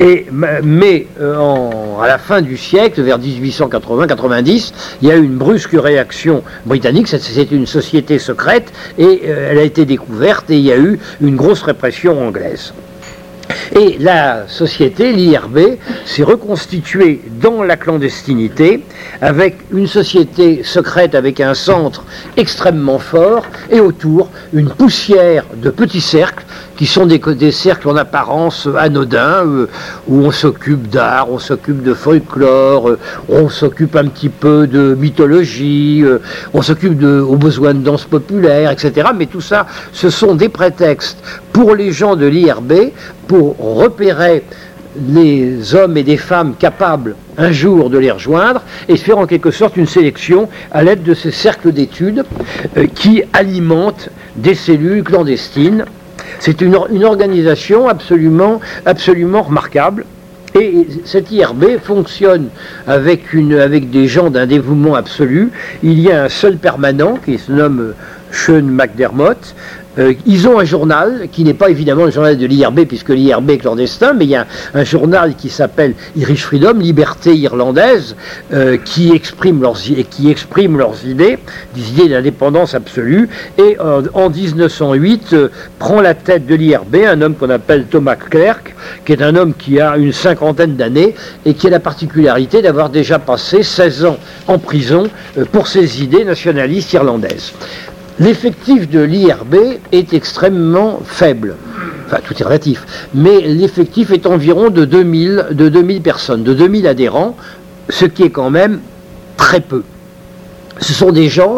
Et, 0.00 0.26
mais 0.62 1.06
euh, 1.20 1.98
à 2.02 2.08
la 2.08 2.18
fin 2.18 2.42
du 2.42 2.56
siècle, 2.56 3.00
vers 3.02 3.18
1880-90, 3.18 4.72
il 5.02 5.08
y 5.08 5.10
a 5.12 5.16
eu 5.16 5.22
une 5.22 5.36
brusque 5.36 5.74
réaction 5.74 6.42
britannique. 6.66 7.06
C'est 7.08 7.50
une 7.52 7.66
société 7.66 8.18
secrète 8.18 8.72
et 8.98 9.22
euh, 9.24 9.50
elle 9.50 9.58
a 9.58 9.62
été 9.62 9.84
découverte 9.84 10.50
et 10.50 10.56
il 10.56 10.64
y 10.64 10.72
a 10.72 10.78
eu 10.78 10.98
une 11.20 11.36
grosse 11.36 11.62
répression 11.62 12.20
anglaise. 12.26 12.74
Et 13.74 13.96
la 13.98 14.46
société, 14.48 15.12
l'IRB, 15.12 15.78
s'est 16.04 16.22
reconstituée 16.22 17.20
dans 17.40 17.62
la 17.62 17.76
clandestinité 17.76 18.84
avec 19.20 19.56
une 19.72 19.86
société 19.86 20.62
secrète 20.62 21.14
avec 21.14 21.40
un 21.40 21.54
centre 21.54 22.04
extrêmement 22.36 22.98
fort 22.98 23.46
et 23.70 23.80
autour 23.80 24.30
une 24.52 24.70
poussière 24.70 25.44
de 25.56 25.70
petits 25.70 26.00
cercles 26.00 26.44
qui 26.76 26.86
sont 26.86 27.06
des, 27.06 27.52
cercles 27.52 27.88
en 27.88 27.96
apparence 27.96 28.68
anodins, 28.76 29.44
euh, 29.46 29.68
où 30.08 30.24
on 30.24 30.30
s'occupe 30.30 30.88
d'art, 30.88 31.30
on 31.30 31.38
s'occupe 31.38 31.82
de 31.82 31.94
folklore, 31.94 32.90
euh, 32.90 32.98
on 33.28 33.48
s'occupe 33.48 33.96
un 33.96 34.06
petit 34.06 34.28
peu 34.28 34.66
de 34.66 34.94
mythologie, 34.98 36.02
euh, 36.04 36.18
on 36.52 36.62
s'occupe 36.62 37.02
aux 37.02 37.36
besoins 37.36 37.74
de 37.74 37.80
danse 37.80 38.04
populaire, 38.04 38.70
etc. 38.70 39.08
Mais 39.16 39.26
tout 39.26 39.40
ça, 39.40 39.66
ce 39.92 40.10
sont 40.10 40.34
des 40.34 40.48
prétextes 40.48 41.18
pour 41.52 41.74
les 41.74 41.92
gens 41.92 42.16
de 42.16 42.26
l'IRB 42.26 42.90
pour 43.28 43.56
repérer 43.58 44.44
les 45.08 45.74
hommes 45.74 45.96
et 45.96 46.04
des 46.04 46.16
femmes 46.16 46.54
capables 46.56 47.16
un 47.36 47.50
jour 47.50 47.90
de 47.90 47.98
les 47.98 48.12
rejoindre 48.12 48.62
et 48.88 48.96
faire 48.96 49.18
en 49.18 49.26
quelque 49.26 49.50
sorte 49.50 49.76
une 49.76 49.88
sélection 49.88 50.48
à 50.70 50.84
l'aide 50.84 51.02
de 51.02 51.14
ces 51.14 51.32
cercles 51.32 51.72
d'études 51.72 52.24
qui 52.94 53.24
alimentent 53.32 54.08
des 54.36 54.54
cellules 54.54 55.02
clandestines 55.02 55.84
c'est 56.40 56.60
une, 56.60 56.74
organisation 57.04 57.88
absolument, 57.88 58.60
absolument 58.84 59.42
remarquable. 59.42 60.04
Et 60.54 60.86
cette 61.04 61.32
IRB 61.32 61.78
fonctionne 61.82 62.48
avec, 62.86 63.22
avec 63.34 63.90
des 63.90 64.06
gens 64.06 64.30
d'un 64.30 64.46
dévouement 64.46 64.94
absolu. 64.94 65.50
Il 65.82 65.98
y 65.98 66.12
a 66.12 66.24
un 66.24 66.28
seul 66.28 66.58
permanent 66.58 67.18
qui 67.24 67.38
se 67.38 67.50
nomme 67.50 67.94
Sean 68.30 68.62
McDermott, 68.62 69.54
Euh, 69.98 70.14
ils 70.26 70.48
ont 70.48 70.58
un 70.58 70.64
journal 70.64 71.28
qui 71.30 71.44
n'est 71.44 71.54
pas 71.54 71.70
évidemment 71.70 72.04
le 72.04 72.10
journal 72.10 72.36
de 72.36 72.46
l'IRB 72.46 72.84
puisque 72.84 73.10
l'IRB 73.10 73.50
est 73.50 73.58
clandestin, 73.58 74.12
mais 74.12 74.24
il 74.24 74.30
y 74.30 74.36
a 74.36 74.46
un, 74.74 74.84
journal 74.84 75.34
qui 75.36 75.48
s'appelle 75.48 75.94
Irish 76.16 76.44
Freedom, 76.44 76.74
Liberté 76.74 77.34
irlandaise, 77.36 78.16
euh, 78.52 78.76
qui, 78.76 79.12
exprime 79.12 79.62
leurs, 79.62 79.78
qui 80.10 80.30
exprime 80.30 80.78
leurs 80.78 81.06
idées, 81.06 81.38
des 81.74 81.90
idées 81.90 82.08
d'indépendance 82.08 82.74
absolue, 82.74 83.28
et 83.58 83.76
en 83.80 84.30
1908 84.30 85.36
prend 85.78 86.00
la 86.00 86.14
tête 86.14 86.46
de 86.46 86.54
l'IRB 86.54 86.96
un 87.06 87.20
homme 87.22 87.34
qu'on 87.34 87.50
appelle 87.50 87.84
Thomas 87.84 88.16
Clerk, 88.16 88.74
qui 89.04 89.12
est 89.12 89.22
un 89.22 89.36
homme 89.36 89.54
qui 89.54 89.80
a 89.80 89.96
une 89.96 90.12
cinquantaine 90.12 90.76
d'années 90.76 91.14
et 91.44 91.54
qui 91.54 91.66
a 91.66 91.70
la 91.70 91.80
particularité 91.80 92.62
d'avoir 92.62 92.90
déjà 92.90 93.18
passé 93.18 93.62
16 93.62 94.04
ans 94.04 94.18
en 94.46 94.58
prison 94.58 95.08
pour 95.52 95.68
ses 95.68 96.02
idées 96.02 96.24
nationalistes 96.24 96.92
irlandaises. 96.92 97.52
L'effectif 98.20 98.88
de 98.88 99.00
l'IRB 99.00 99.56
est 99.90 100.12
extrêmement 100.12 101.00
faible. 101.04 101.56
Enfin, 102.06 102.18
tout 102.24 102.34
est 102.38 102.44
relatif. 102.44 103.08
Mais 103.12 103.40
l'effectif 103.40 104.12
est 104.12 104.26
environ 104.26 104.70
de 104.70 104.84
2000, 104.84 105.48
de 105.52 105.68
2000 105.68 106.00
personnes, 106.00 106.44
de 106.44 106.54
2000 106.54 106.86
adhérents, 106.86 107.36
ce 107.88 108.04
qui 108.04 108.22
est 108.22 108.30
quand 108.30 108.50
même 108.50 108.80
très 109.36 109.60
peu. 109.60 109.82
Ce 110.80 110.92
sont 110.92 111.12
des 111.12 111.28
gens 111.28 111.56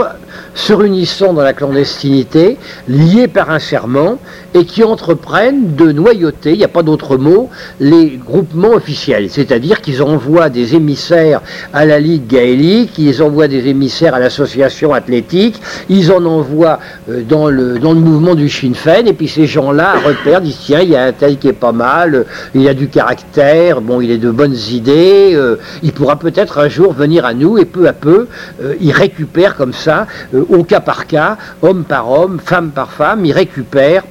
se 0.55 0.73
réunissant 0.73 1.33
dans 1.33 1.43
la 1.43 1.53
clandestinité, 1.53 2.59
liés 2.89 3.29
par 3.29 3.51
un 3.51 3.59
serment, 3.59 4.19
et 4.57 4.65
qui 4.65 4.83
entreprennent 4.83 5.77
de 5.77 5.93
noyauter, 5.93 6.53
il 6.53 6.59
n'y 6.59 6.65
a 6.65 6.69
pas 6.69 6.83
d'autre 6.83 7.19
mot, 7.19 7.51
les 7.79 8.17
groupements 8.17 8.73
officiels. 8.73 9.29
C'est-à-dire 9.29 9.83
qu'ils 9.83 10.03
envoient 10.03 10.49
des 10.49 10.75
émissaires 10.75 11.43
à 11.75 11.85
la 11.85 12.01
Ligue 12.01 12.27
gaélique, 12.27 12.97
ils 12.97 13.23
envoient 13.23 13.49
des 13.49 13.69
émissaires 13.69 14.15
à 14.15 14.19
l'association 14.19 14.95
athlétique, 14.95 15.61
ils 15.91 16.11
en 16.11 16.25
envoient 16.25 16.79
euh, 17.11 17.23
dans, 17.23 17.49
le, 17.49 17.79
mouvement 17.79 18.35
du 18.35 18.49
Sinn 18.49 18.75
Féin, 18.75 19.05
et 19.05 19.13
puis 19.13 19.29
ces 19.29 19.47
gens-là 19.47 19.97
repèrent, 20.03 20.41
disent 20.41 20.59
tiens, 20.65 20.81
il 20.81 20.89
y 20.89 20.97
a 20.97 21.05
un 21.05 21.13
tel 21.13 21.37
qui 21.37 21.49
est 21.49 21.53
pas 21.53 21.73
mal, 21.73 22.25
il 22.55 22.67
a 22.67 22.73
du 22.73 22.89
caractère, 22.89 23.83
bon, 23.83 24.01
il 24.01 24.11
a 24.11 24.17
de 24.17 24.31
bonnes 24.31 24.57
idées, 24.71 25.33
euh, 25.35 25.57
il 25.83 25.93
pourra 25.93 26.17
peut-être 26.17 26.59
un 26.59 26.69
jour 26.69 26.95
venir 26.95 27.27
à 27.27 27.35
nous, 27.35 27.59
et 27.59 27.67
peu 27.67 27.89
à 27.89 27.93
peu, 27.93 28.27
euh, 28.63 28.75
ils 28.81 28.93
récupèrent 28.93 29.57
comme 29.57 29.75
ça 29.75 30.07
au 30.33 30.65
cas 30.65 30.81
par 30.81 31.07
cas, 31.07 31.37
homme 31.61 31.85
par 31.85 32.11
homme, 32.11 32.41
femme 32.43 32.71
par 32.71 32.93
femme, 32.93 33.27
ils 33.27 33.33
récupèrent 33.33 34.05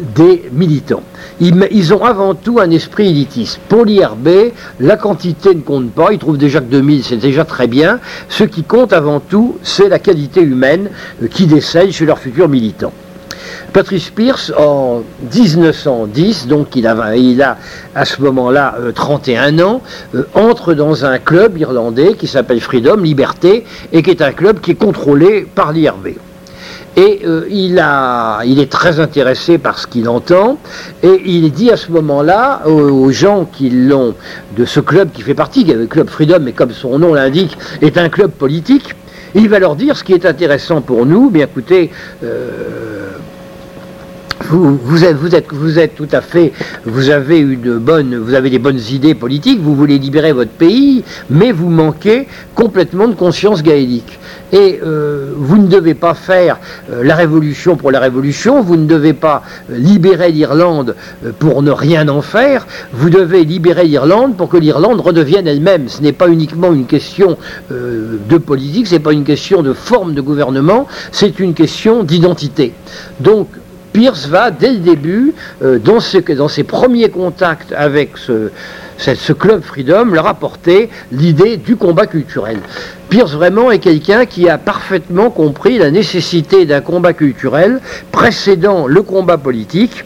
des 0.00 0.50
militants. 0.52 1.02
Ils, 1.40 1.94
ont 1.94 2.04
avant 2.04 2.34
tout 2.34 2.58
un 2.60 2.70
esprit 2.70 3.08
élitiste. 3.08 3.60
Pour 3.68 3.84
l'IRB, 3.84 4.28
la 4.80 4.96
quantité 4.96 5.54
ne 5.54 5.60
compte 5.60 5.92
pas, 5.92 6.12
ils 6.12 6.18
trouvent 6.18 6.38
déjà 6.38 6.60
que 6.60 6.66
2000, 6.66 7.04
c'est 7.04 7.16
déjà 7.16 7.44
très 7.44 7.66
bien. 7.66 8.00
Ce 8.28 8.44
qui 8.44 8.64
compte 8.64 8.92
avant 8.92 9.20
tout, 9.20 9.58
c'est 9.62 9.88
la 9.88 9.98
qualité 9.98 10.40
humaine 10.40 10.90
euh, 11.22 11.28
qui 11.28 11.46
décèle 11.46 11.92
chez 11.92 12.06
leurs 12.06 12.18
futurs 12.18 12.48
militants. 12.48 12.92
Patrice 13.72 14.10
Pierce, 14.10 14.52
en 14.56 15.02
1910, 15.32 16.46
donc 16.46 16.74
il 16.74 16.86
a, 16.86 17.16
il 17.16 17.42
a 17.42 17.58
à 17.94 18.04
ce 18.04 18.20
moment-là 18.22 18.76
31 18.94 19.58
euh, 19.58 19.64
ans, 19.64 19.82
euh, 20.14 20.24
entre 20.34 20.74
dans 20.74 21.04
un 21.04 21.18
club 21.18 21.58
irlandais 21.58 22.14
qui 22.14 22.26
s'appelle 22.26 22.60
Freedom, 22.60 22.96
Liberté, 22.96 23.64
et 23.92 24.02
qui 24.02 24.10
est 24.10 24.22
un 24.22 24.32
club 24.32 24.60
qui 24.60 24.72
est 24.72 24.76
contrôlé 24.76 25.46
par 25.54 25.72
l'IRB. 25.72 26.08
Et 26.98 27.20
euh, 27.24 27.46
il, 27.48 27.78
a, 27.78 28.40
il 28.44 28.58
est 28.58 28.70
très 28.70 28.98
intéressé 28.98 29.56
par 29.56 29.78
ce 29.78 29.86
qu'il 29.86 30.08
entend. 30.08 30.58
Et 31.04 31.22
il 31.24 31.48
dit 31.52 31.70
à 31.70 31.76
ce 31.76 31.92
moment-là 31.92 32.62
aux, 32.66 33.12
gens 33.12 33.44
qui 33.44 33.70
l'ont, 33.70 34.16
de 34.56 34.64
ce 34.64 34.80
club 34.80 35.12
qui 35.12 35.22
fait 35.22 35.34
partie, 35.34 35.62
le 35.62 35.86
club 35.86 36.10
Freedom, 36.10 36.40
mais 36.42 36.52
comme 36.52 36.72
son 36.72 36.98
nom 36.98 37.14
l'indique, 37.14 37.56
est 37.82 37.98
un 37.98 38.08
club 38.08 38.32
politique, 38.32 38.96
il 39.36 39.48
va 39.48 39.60
leur 39.60 39.76
dire 39.76 39.96
ce 39.96 40.02
qui 40.02 40.12
est 40.12 40.26
intéressant 40.26 40.80
pour 40.80 41.06
nous, 41.06 41.30
bien 41.30 41.44
écoutez, 41.44 41.92
vous, 44.50 45.04
êtes, 45.04 45.16
vous, 45.16 45.34
êtes, 45.34 45.46
vous 45.52 45.78
êtes 45.78 45.94
tout 45.94 46.08
à 46.12 46.20
fait, 46.20 46.52
vous 46.84 47.10
avez 47.10 47.38
une 47.38 47.78
bonne, 47.78 48.16
vous 48.16 48.34
avez 48.34 48.50
des 48.50 48.58
bonnes 48.58 48.80
idées 48.90 49.14
politiques, 49.14 49.60
vous 49.60 49.74
voulez 49.74 49.98
libérer 49.98 50.32
votre 50.32 50.50
pays, 50.50 51.04
mais 51.30 51.52
vous 51.52 51.68
manquez 51.68 52.26
complètement 52.54 53.08
de 53.08 53.14
conscience 53.14 53.62
gaélique. 53.62 54.18
Et 54.52 54.80
euh, 54.82 55.32
vous 55.36 55.58
ne 55.58 55.66
devez 55.66 55.94
pas 55.94 56.14
faire 56.14 56.58
euh, 56.90 57.04
la 57.04 57.14
révolution 57.14 57.76
pour 57.76 57.90
la 57.90 58.00
révolution, 58.00 58.62
vous 58.62 58.76
ne 58.76 58.86
devez 58.86 59.12
pas 59.12 59.42
euh, 59.70 59.76
libérer 59.76 60.32
l'Irlande 60.32 60.96
pour 61.38 61.62
ne 61.62 61.70
rien 61.70 62.08
en 62.08 62.22
faire, 62.22 62.66
vous 62.92 63.10
devez 63.10 63.44
libérer 63.44 63.84
l'Irlande 63.84 64.36
pour 64.36 64.48
que 64.48 64.56
l'Irlande 64.56 65.00
redevienne 65.00 65.46
elle-même. 65.46 65.88
Ce 65.88 66.00
n'est 66.00 66.12
pas 66.12 66.28
uniquement 66.28 66.72
une 66.72 66.86
question 66.86 67.36
de 67.70 68.38
politique, 68.38 68.86
ce 68.86 68.94
n'est 68.94 69.00
pas 69.00 69.12
une 69.12 69.24
question 69.24 69.62
de 69.62 69.72
forme 69.72 70.14
de 70.14 70.20
gouvernement, 70.20 70.86
c'est 71.12 71.38
une 71.38 71.54
question 71.54 72.02
d'identité. 72.02 72.72
Donc 73.20 73.48
Pierce 73.98 74.28
va, 74.28 74.52
dès 74.52 74.70
le 74.70 74.78
début, 74.78 75.34
euh, 75.60 75.80
dans, 75.80 75.98
ses 75.98 76.62
premiers 76.62 77.08
contacts 77.08 77.72
avec 77.76 78.10
ce, 78.16 79.32
club 79.32 79.62
Freedom, 79.62 80.04
leur 80.04 80.28
apporter 80.28 80.88
l'idée 81.10 81.56
du 81.56 81.74
combat 81.74 82.06
culturel. 82.06 82.58
Pierce 83.08 83.32
vraiment 83.32 83.72
est 83.72 83.80
quelqu'un 83.80 84.24
qui 84.24 84.48
a 84.48 84.56
parfaitement 84.56 85.30
compris 85.30 85.78
la 85.78 85.90
nécessité 85.90 86.64
d'un 86.64 86.80
combat 86.80 87.12
culturel 87.12 87.80
précédant 88.12 88.86
le 88.86 89.02
combat 89.02 89.36
politique 89.36 90.04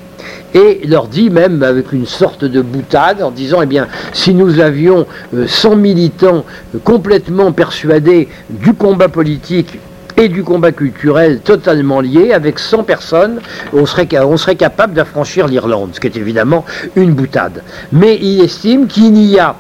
et 0.54 0.80
leur 0.86 1.06
dit 1.06 1.28
même 1.28 1.62
avec 1.62 1.92
une 1.92 2.06
sorte 2.06 2.46
de 2.46 2.62
boutade 2.62 3.22
en 3.22 3.30
disant 3.30 3.60
eh 3.60 3.66
bien 3.66 3.88
si 4.14 4.32
nous 4.32 4.58
avions 4.60 5.06
100 5.46 5.72
euh, 5.72 5.76
militants 5.76 6.46
euh, 6.74 6.78
complètement 6.82 7.52
persuadés 7.52 8.30
du 8.48 8.72
combat 8.72 9.10
politique 9.10 9.78
et 10.16 10.28
du 10.28 10.42
combat 10.42 10.72
culturel 10.72 11.40
totalement 11.40 12.00
lié, 12.00 12.32
avec 12.32 12.58
100 12.58 12.84
personnes, 12.84 13.40
on 13.72 13.86
serait, 13.86 14.08
on 14.18 14.36
serait 14.36 14.56
capable 14.56 14.94
d'affranchir 14.94 15.46
l'Irlande, 15.46 15.90
ce 15.94 16.00
qui 16.00 16.06
est 16.06 16.16
évidemment 16.16 16.64
une 16.96 17.12
boutade. 17.12 17.62
Mais 17.92 18.16
il 18.20 18.42
estime 18.42 18.86
qu'il 18.86 19.12
n'y 19.12 19.38
a 19.38 19.56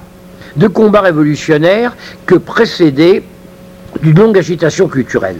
de 0.56 0.66
combat 0.66 1.00
révolutionnaire 1.00 1.96
que 2.26 2.34
précédé 2.34 3.22
d'une 4.02 4.18
longue 4.18 4.38
agitation 4.38 4.88
culturelle. 4.88 5.36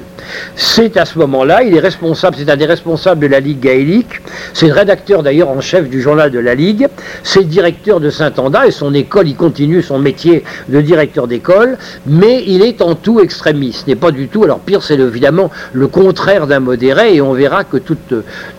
C'est 0.55 0.97
à 0.97 1.05
ce 1.05 1.19
moment-là, 1.19 1.63
il 1.63 1.75
est 1.75 1.81
responsable, 1.81 2.37
c'est 2.39 2.51
un 2.51 2.57
des 2.57 2.67
responsables 2.67 3.21
de 3.21 3.27
la 3.27 3.41
Ligue 3.41 3.61
gaélique, 3.61 4.21
c'est 4.55 4.67
le 4.67 4.73
rédacteur 4.73 5.23
d'ailleurs 5.23 5.49
en 5.49 5.61
chef 5.61 5.89
du 5.89 6.01
journal 6.01 6.31
de 6.31 6.39
la 6.39 6.55
Ligue, 6.55 6.89
c'est 7.23 7.45
directeur 7.45 8.01
de 8.01 8.11
Saint-Anda 8.11 8.67
et 8.67 8.71
son 8.71 8.95
école, 8.95 9.29
il 9.29 9.37
continue 9.37 9.83
son 9.83 9.99
métier 9.99 10.45
de 10.69 10.81
directeur 10.81 11.27
d'école, 11.27 11.77
mais 12.07 12.45
il 12.47 12.63
est 12.63 12.83
en 12.83 12.95
tout 12.95 13.21
extrémiste, 13.21 13.87
n'est 13.89 13.97
pas 13.97 14.11
du 14.11 14.29
tout, 14.29 14.45
alors 14.45 14.61
pire 14.61 14.83
c'est 14.83 14.99
évidemment 14.99 15.51
le 15.73 15.89
contraire 15.89 16.47
d'un 16.47 16.61
modéré. 16.61 17.17
Et 17.17 17.21
on 17.21 17.33
verra 17.33 17.65
que 17.65 17.77
tout, 17.77 17.97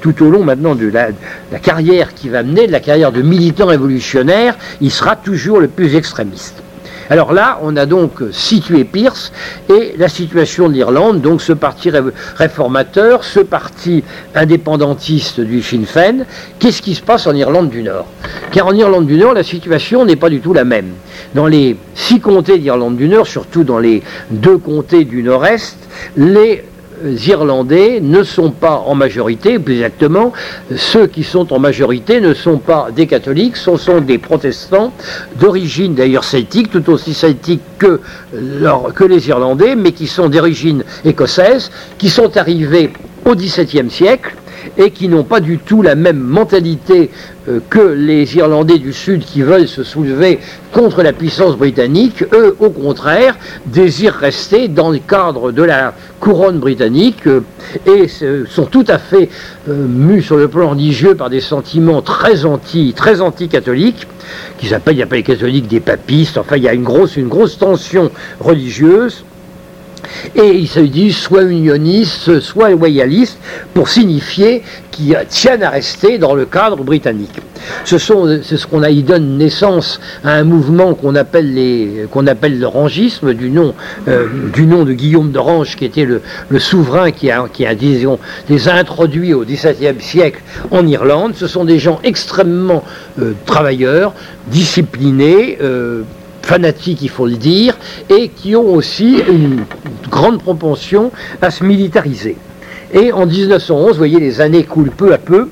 tout 0.02 0.24
au 0.24 0.30
long 0.30 0.44
maintenant 0.44 0.76
de 0.76 0.88
la, 0.88 1.10
la 1.52 1.60
carrière 1.60 2.13
qui 2.13 2.30
va 2.30 2.44
mener, 2.44 2.68
de 2.68 2.72
la 2.72 2.80
carrière 2.80 3.12
de 3.12 3.22
militant 3.22 3.68
révolutionnaire, 3.68 4.56
il 4.82 4.92
sera 4.92 5.16
toujours 5.16 5.60
le 5.60 5.68
plus 5.68 5.96
extrémiste. 5.96 6.62
Alors 7.10 7.34
là, 7.34 7.60
on 7.62 7.76
a 7.76 7.86
donc 7.86 8.22
situé 8.32 8.84
Pierce 8.84 9.32
et 9.70 9.96
la 9.98 10.08
situation 10.08 10.70
de 10.70 10.74
l'Irlande, 10.74 11.22
donc 11.22 11.42
ce 11.42 11.54
parti 11.54 11.92
réformateur, 12.36 13.24
ce 13.24 13.39
parti 13.39 14.04
indépendantiste 14.36 15.39
du 15.39 15.62
Sinn 15.62 15.86
Féin. 15.86 16.26
Qu'est-ce 16.60 16.82
qui 16.82 16.96
se 16.96 17.02
passe 17.02 17.28
en 17.28 17.36
Irlande 17.36 17.70
du 17.70 17.84
Nord? 17.84 18.08
Car 18.52 18.68
en 18.68 18.74
Irlande 18.74 19.06
du 19.06 19.18
Nord, 19.18 19.34
la 19.34 19.44
situation 19.44 20.06
n'est 20.06 20.16
pas 20.16 20.30
du 20.30 20.39
tout 20.39 20.54
la 20.54 20.63
même. 20.63 20.92
Dans 21.36 21.48
les 21.48 21.78
six 21.96 22.20
comtés 22.20 22.58
d'Irlande 22.58 22.96
du 22.96 23.08
Nord, 23.08 23.28
surtout 23.28 23.63
dans 23.63 23.80
les 23.80 24.02
deux 24.30 24.58
comtés 24.58 25.06
du 25.06 25.24
Nord-Est, 25.24 25.78
les 26.16 26.63
Irlandais 27.28 28.00
ne 28.02 28.24
sont 28.24 28.52
pas 28.52 28.84
en 28.86 28.96
majorité, 28.96 29.60
plus 29.60 29.76
exactement, 29.76 30.34
ceux 30.76 31.08
qui 31.08 31.24
sont 31.24 31.54
en 31.54 31.60
majorité 31.60 32.22
ne 32.22 32.34
sont 32.34 32.58
pas 32.58 32.89
des 32.96 33.08
catholiques, 33.08 33.58
ce 33.58 33.76
sont 33.78 34.02
des 34.02 34.18
protestants 34.18 34.92
d'origine 35.39 35.96
d'ailleurs 35.96 36.24
celtique, 36.24 36.72
tout 36.72 36.89
aussi 36.89 37.13
celtique 37.13 37.62
que, 37.78 38.00
que 38.96 39.04
les 39.04 39.28
Irlandais, 39.30 39.76
mais 39.76 39.92
qui 39.92 40.08
sont 40.08 40.30
d'origine 40.30 40.84
écossaise, 41.06 41.72
qui 41.98 42.10
sont 42.10 42.38
arrivés 42.38 42.92
au 43.26 43.36
XVIIe 43.36 43.89
siècle 43.89 44.36
et 44.78 44.92
qui 44.92 45.08
n'ont 45.08 45.24
pas 45.24 45.39
du 45.39 45.58
tout 45.58 45.82
la 45.82 45.96
même 45.96 46.20
mentalité 46.20 47.10
que 47.70 47.80
les 47.80 48.36
Irlandais 48.38 48.78
du 48.78 48.94
Sud 48.94 49.26
qui 49.26 49.42
veulent 49.42 49.68
se 49.68 49.84
soulever 49.84 50.40
contre 50.72 51.04
la 51.04 51.14
puissance 51.14 51.56
britannique. 51.56 52.24
Eux, 52.34 52.56
au 52.60 52.70
contraire, 52.70 53.36
désirent 53.66 54.16
rester 54.16 54.68
dans 54.68 54.90
le 54.90 55.00
cadre 55.00 55.52
de 55.52 55.64
la 55.64 55.94
couronne 56.20 56.60
britannique 56.60 57.28
euh, 57.28 57.42
et 57.86 58.08
sont 58.48 58.66
tout 58.66 58.86
à 58.88 58.98
fait 58.98 59.30
euh, 59.70 59.88
mus 59.88 60.22
sur 60.22 60.38
le 60.38 60.48
plan 60.48 60.70
religieux 60.70 61.16
par 61.16 61.30
des 61.30 61.42
sentiments 61.42 62.02
très 62.02 62.46
anti, 62.46 62.94
très 62.96 63.22
anti-catholiques, 63.22 64.08
qui 64.58 64.68
s'appellent, 64.68 64.98
il 64.98 65.08
les 65.12 65.24
catholiques 65.24 65.68
des 65.68 65.80
papistes, 65.80 66.38
enfin 66.38 66.58
il 66.58 66.64
y 66.64 66.68
a 66.68 66.74
une 66.74 66.84
grosse 66.84 67.58
tension 67.58 68.10
religieuse. 68.40 69.24
Et 70.36 70.50
ils 70.50 70.68
se 70.68 70.80
disent 70.80 71.18
soit 71.18 71.44
unionistes, 71.44 72.39
soit 72.39 72.70
loyalistes, 72.70 73.38
pour 73.74 73.89
signifier 73.89 74.63
qu'ils 74.92 75.18
tiennent 75.28 75.63
à 75.63 75.70
rester 75.70 76.18
dans 76.18 76.36
le 76.36 76.46
cadre 76.46 76.84
britannique. 76.84 77.39
Ce 77.86 77.98
sont, 77.98 78.39
c'est 78.44 78.58
ce 78.58 78.68
qu'on 78.68 78.84
a, 78.84 78.89
ils 78.89 79.06
donnent 79.06 79.38
naissance 79.38 80.00
à 80.24 80.34
un 80.34 80.44
mouvement 80.44 80.94
qu'on 80.94 81.16
appelle 81.16 81.54
les, 81.54 82.08
qu'on 82.12 82.28
appelle 82.28 82.60
le 82.60 82.68
rangisme, 82.68 83.34
du 83.34 83.50
nom, 83.50 83.74
euh, 84.08 84.28
du 84.54 84.66
nom 84.66 84.84
de 84.84 84.94
Guillaume 84.94 85.32
d'Orange, 85.32 85.76
qui 85.76 85.86
était 85.86 86.06
le, 86.06 86.22
le 86.50 86.60
souverain 86.60 87.12
qui 87.12 87.32
a, 87.32 87.46
qui 87.52 87.66
a 87.66 87.74
disons, 87.74 88.20
les 88.50 88.70
a 88.70 88.76
introduits 88.76 89.34
au 89.34 89.44
XVIIe 89.44 90.00
siècle 90.00 90.42
en 90.72 90.86
Irlande. 90.86 91.34
Ce 91.36 91.48
sont 91.48 91.66
des 91.66 91.80
gens 91.80 92.00
extrêmement 92.04 92.84
euh, 93.20 93.34
travailleurs, 93.46 94.13
disciplinés. 94.48 95.58
Euh, 95.62 96.04
fanatiques, 96.44 97.02
il 97.02 97.10
faut 97.10 97.26
le 97.26 97.38
dire, 97.38 97.78
et 98.10 98.30
qui 98.30 98.56
ont 98.56 98.74
aussi 98.74 99.22
une 99.28 99.64
grande 100.10 100.42
propension 100.42 101.12
à 101.42 101.50
se 101.50 101.64
militariser. 101.64 102.38
Et 102.94 103.12
en 103.12 103.26
1911, 103.26 103.92
vous 103.92 103.98
voyez, 103.98 104.20
les 104.20 104.40
années 104.42 104.64
coulent 104.64 104.92
peu 104.92 105.14
à 105.14 105.18
peu, 105.18 105.50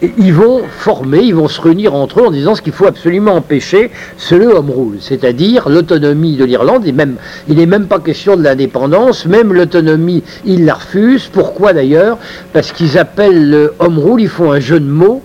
ils 0.00 0.32
vont 0.32 0.62
former, 0.68 1.22
ils 1.22 1.34
vont 1.34 1.48
se 1.48 1.60
réunir 1.60 1.94
entre 1.94 2.20
eux 2.20 2.26
en 2.26 2.30
disant 2.30 2.54
ce 2.54 2.62
qu'il 2.62 2.72
faut 2.72 2.86
absolument 2.86 3.34
empêcher, 3.34 3.90
c'est 4.16 4.38
le 4.38 4.46
home 4.46 4.70
rule, 4.70 4.98
c'est-à-dire 5.00 5.68
l'autonomie 5.68 6.36
de 6.36 6.44
l'Irlande, 6.44 6.86
et 6.86 6.92
même, 6.92 7.16
il 7.48 7.56
n'est 7.56 7.66
même 7.66 7.86
pas 7.86 7.98
question 7.98 8.36
de 8.36 8.42
l'indépendance, 8.42 9.26
même 9.26 9.52
l'autonomie, 9.52 10.22
ils 10.44 10.64
la 10.64 10.74
refusent. 10.74 11.28
Pourquoi 11.32 11.72
d'ailleurs? 11.72 12.18
Parce 12.52 12.70
qu'ils 12.70 12.96
appellent 12.96 13.50
le 13.50 13.74
home 13.80 13.98
rule, 13.98 14.20
ils 14.20 14.28
font 14.28 14.52
un 14.52 14.60
jeu 14.60 14.78
de 14.78 14.88
mots, 14.88 15.22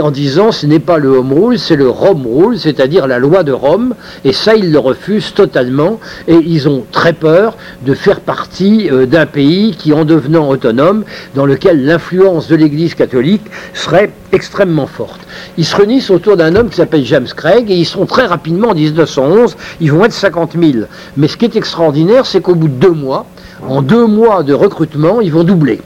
en 0.00 0.10
disant 0.10 0.52
ce 0.52 0.66
n'est 0.66 0.78
pas 0.78 0.98
le 0.98 1.08
home 1.08 1.32
rule, 1.32 1.58
c'est 1.58 1.76
le 1.76 1.88
Rome 1.88 2.26
rule, 2.26 2.58
c'est-à-dire 2.58 3.06
la 3.06 3.18
loi 3.18 3.42
de 3.42 3.52
Rome, 3.52 3.94
et 4.24 4.32
ça 4.32 4.54
ils 4.54 4.70
le 4.70 4.78
refusent 4.78 5.34
totalement, 5.34 5.98
et 6.28 6.36
ils 6.36 6.68
ont 6.68 6.84
très 6.92 7.12
peur 7.12 7.56
de 7.84 7.94
faire 7.94 8.20
partie 8.20 8.88
euh, 8.90 9.06
d'un 9.06 9.26
pays 9.26 9.74
qui, 9.76 9.92
en 9.92 10.04
devenant 10.04 10.48
autonome, 10.48 11.04
dans 11.34 11.46
lequel 11.46 11.84
l'influence 11.84 12.48
de 12.48 12.56
l'Église 12.56 12.94
catholique 12.94 13.44
serait 13.72 14.10
extrêmement 14.32 14.86
forte. 14.86 15.20
Ils 15.58 15.64
se 15.64 15.76
réunissent 15.76 16.10
autour 16.10 16.36
d'un 16.36 16.54
homme 16.54 16.68
qui 16.68 16.76
s'appelle 16.76 17.04
James 17.04 17.28
Craig, 17.36 17.70
et 17.70 17.74
ils 17.74 17.86
sont 17.86 18.06
très 18.06 18.26
rapidement, 18.26 18.68
en 18.70 18.74
1911, 18.74 19.56
ils 19.80 19.92
vont 19.92 20.04
être 20.04 20.12
50 20.12 20.56
000. 20.60 20.84
Mais 21.16 21.28
ce 21.28 21.36
qui 21.36 21.44
est 21.44 21.56
extraordinaire, 21.56 22.26
c'est 22.26 22.40
qu'au 22.40 22.54
bout 22.54 22.68
de 22.68 22.74
deux 22.74 22.92
mois, 22.92 23.26
en 23.68 23.82
deux 23.82 24.06
mois 24.06 24.42
de 24.42 24.54
recrutement, 24.54 25.20
ils 25.20 25.32
vont 25.32 25.44
doubler. 25.44 25.80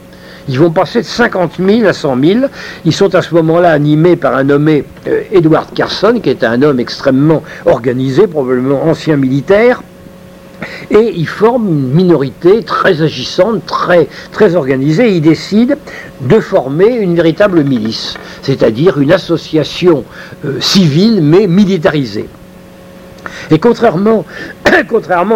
Ils 0.49 0.57
vont 0.57 0.71
passer 0.71 1.01
de 1.01 1.05
50 1.05 1.59
000 1.63 1.85
à 1.87 1.93
100 1.93 2.17
000. 2.23 2.39
Ils 2.83 2.93
sont 2.93 3.13
à 3.13 3.21
ce 3.21 3.35
moment-là 3.35 3.71
animés 3.71 4.15
par 4.15 4.35
un 4.35 4.45
nommé 4.45 4.83
euh, 5.07 5.21
Edward 5.31 5.71
Carson, 5.75 6.19
qui 6.23 6.31
est 6.31 6.43
un 6.43 6.63
homme 6.63 6.79
extrêmement 6.79 7.43
organisé, 7.67 8.25
probablement 8.25 8.83
ancien 8.83 9.15
militaire. 9.15 9.83
Et 10.89 11.13
ils 11.15 11.27
forment 11.27 11.67
une 11.67 11.93
minorité 11.93 12.63
très 12.63 13.03
agissante, 13.03 13.63
très, 13.67 14.07
très 14.31 14.55
organisée. 14.55 15.15
ils 15.15 15.21
décident 15.21 15.75
de 16.21 16.39
former 16.39 16.95
une 16.95 17.15
véritable 17.15 17.63
milice, 17.63 18.15
c'est-à-dire 18.41 18.99
une 18.99 19.11
association 19.11 20.03
euh, 20.45 20.59
civile 20.59 21.21
mais 21.21 21.45
militarisée. 21.45 22.27
Et 23.51 23.59
contrairement, 23.59 24.25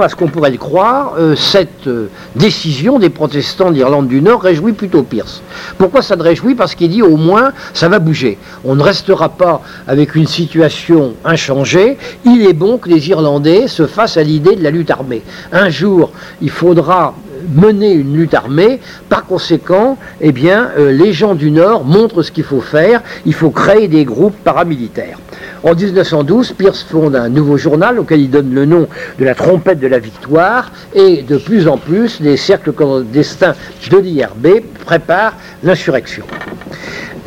à 0.01 0.09
ce 0.09 0.15
qu'on 0.15 0.27
pourrait 0.27 0.51
le 0.51 0.57
croire, 0.57 1.15
euh, 1.17 1.35
cette 1.35 1.87
euh, 1.87 2.09
décision 2.35 2.99
des 2.99 3.09
protestants 3.09 3.71
d'Irlande 3.71 4.07
du 4.07 4.21
Nord 4.21 4.41
réjouit 4.41 4.73
plutôt 4.73 5.03
Pierce. 5.03 5.41
Pourquoi 5.77 6.01
ça 6.01 6.15
ne 6.15 6.23
réjouit? 6.23 6.55
Parce 6.55 6.75
qu'il 6.75 6.89
dit 6.89 7.01
au 7.01 7.17
moins 7.17 7.53
ça 7.73 7.89
va 7.89 7.99
bouger. 7.99 8.37
On 8.63 8.75
ne 8.75 8.83
restera 8.83 9.29
pas 9.29 9.61
avec 9.87 10.15
une 10.15 10.27
situation 10.27 11.13
inchangée. 11.25 11.97
Il 12.25 12.45
est 12.45 12.53
bon 12.53 12.77
que 12.77 12.89
les 12.89 13.09
Irlandais 13.09 13.67
se 13.67 13.87
fassent 13.87 14.17
à 14.17 14.23
l'idée 14.23 14.55
de 14.55 14.63
la 14.63 14.71
lutte 14.71 14.91
armée. 14.91 15.23
Un 15.51 15.69
jour, 15.69 16.11
il 16.41 16.49
faudra 16.49 17.13
mener 17.51 17.91
une 17.91 18.15
lutte 18.15 18.33
armée. 18.33 18.79
Par 19.09 19.25
conséquent, 19.25 19.97
eh 20.21 20.33
euh, 20.45 20.91
les 20.91 21.13
gens 21.13 21.35
du 21.35 21.51
Nord 21.51 21.83
montrent 21.85 22.23
ce 22.23 22.31
qu'il 22.31 22.43
faut 22.43 22.61
faire. 22.61 23.01
Il 23.25 23.33
faut 23.33 23.49
créer 23.49 23.87
des 23.87 24.05
groupes 24.05 24.35
paramilitaires. 24.43 25.19
En 25.63 25.75
1912, 25.75 26.55
Pierce 26.57 26.83
fonde 26.83 27.15
un 27.15 27.29
nouveau 27.29 27.55
journal 27.55 27.97
auquel 27.97 28.19
il 28.19 28.29
donne 28.29 28.53
le 28.53 28.65
nom 28.65 28.85
de 29.17 29.23
la 29.23 29.33
trompette 29.33 29.79
de 29.79 29.87
la 29.87 29.97
victoire 29.97 30.73
et 30.93 31.21
de 31.21 31.37
plus 31.37 31.69
en 31.69 31.77
plus, 31.77 32.19
les 32.19 32.35
cercles 32.35 32.73
clandestins 32.73 33.55
de 33.89 33.97
l'IRB 33.97 34.47
préparent 34.85 35.37
l'insurrection. 35.63 36.25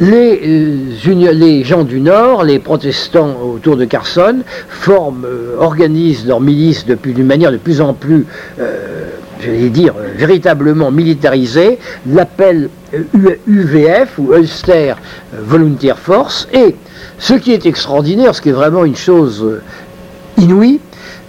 Les, 0.00 0.42
euh, 0.44 1.32
les, 1.32 1.64
gens 1.64 1.82
du 1.82 1.98
Nord, 1.98 2.44
les 2.44 2.58
protestants 2.58 3.40
autour 3.40 3.78
de 3.78 3.86
Carson, 3.86 4.40
forment, 4.68 5.24
euh, 5.24 5.56
organisent 5.58 6.26
leur 6.26 6.42
milice 6.42 6.84
d'une 6.84 7.24
manière 7.24 7.50
de 7.50 7.56
plus 7.56 7.80
en 7.80 7.94
plus, 7.94 8.26
euh, 8.60 9.08
je 9.40 9.50
vais 9.50 9.70
dire, 9.70 9.94
véritablement 10.18 10.90
militarisée, 10.90 11.78
l'appellent 12.06 12.68
UVF 13.46 14.18
ou 14.18 14.34
Ulster 14.34 14.94
Volunteer 15.32 15.96
Force, 15.96 16.46
et 16.52 16.76
ce 17.18 17.34
qui 17.34 17.52
est 17.52 17.66
extraordinaire, 17.66 18.34
ce 18.34 18.40
qui 18.40 18.50
est 18.50 18.52
vraiment 18.52 18.84
une 18.84 18.96
chose 18.96 19.42
euh, 19.42 19.62
inouïe, 20.38 20.80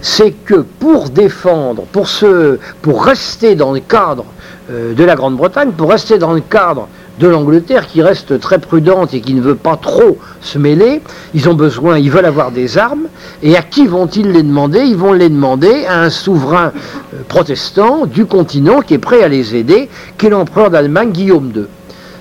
c'est 0.02 0.32
que 0.32 0.65
pour 0.80 1.10
défendre, 1.10 1.84
pour, 1.91 2.08
se, 2.08 2.60
pour 2.82 3.04
rester 3.04 3.56
dans 3.56 3.71
le 3.71 3.80
cadre 3.80 4.26
euh, 4.69 4.93
de 4.93 5.04
la 5.04 5.15
Grande-Bretagne, 5.15 5.71
pour 5.71 5.89
rester 5.89 6.17
dans 6.17 6.34
le 6.34 6.41
cadre 6.41 6.88
de 7.19 7.28
l'Angleterre 7.28 7.88
qui 7.88 8.02
reste 8.04 8.39
très 8.39 8.60
prudente 8.60 9.13
et 9.13 9.21
qui 9.21 9.34
ne 9.34 9.41
veut 9.41 9.56
pas 9.56 9.76
trop 9.76 10.19
se 10.41 10.60
mêler, 10.60 11.02
ils 11.34 11.50
ont 11.50 11.56
besoin, 11.56 11.97
ils 11.97 12.12
veulent 12.12 12.26
avoir 12.26 12.52
des 12.52 12.78
armes, 12.78 13.08
et 13.41 13.58
à 13.58 13.63
qui 13.63 13.88
vont-ils 13.88 14.32
les 14.32 14.43
demander? 14.43 14.82
Ils 14.82 14.97
vont 14.97 15.13
les 15.13 15.30
demander 15.30 15.86
à 15.88 16.02
un 16.02 16.10
souverain 16.10 16.73
euh, 17.13 17.21
protestant 17.28 18.06
du 18.06 18.26
continent 18.26 18.82
qui 18.82 18.93
est 18.93 19.00
prêt 19.00 19.23
à 19.23 19.28
les 19.28 19.56
aider, 19.56 19.89
qui 20.17 20.28
est 20.28 20.30
l'empereur 20.30 20.69
d'Allemagne 20.69 21.12
Guillaume 21.12 21.52
II. 21.56 21.65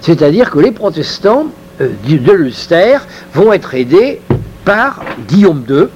C'est-à-dire 0.01 0.51
que 0.51 0.61
les 0.61 0.73
protestants 0.73 1.47
de 1.81 2.33
l'Ulster 2.33 2.99
vont 3.35 3.53
être 3.53 3.75
aidés 3.75 4.21
par 4.65 5.03
Guillaume 5.29 5.65
II. 5.69 5.87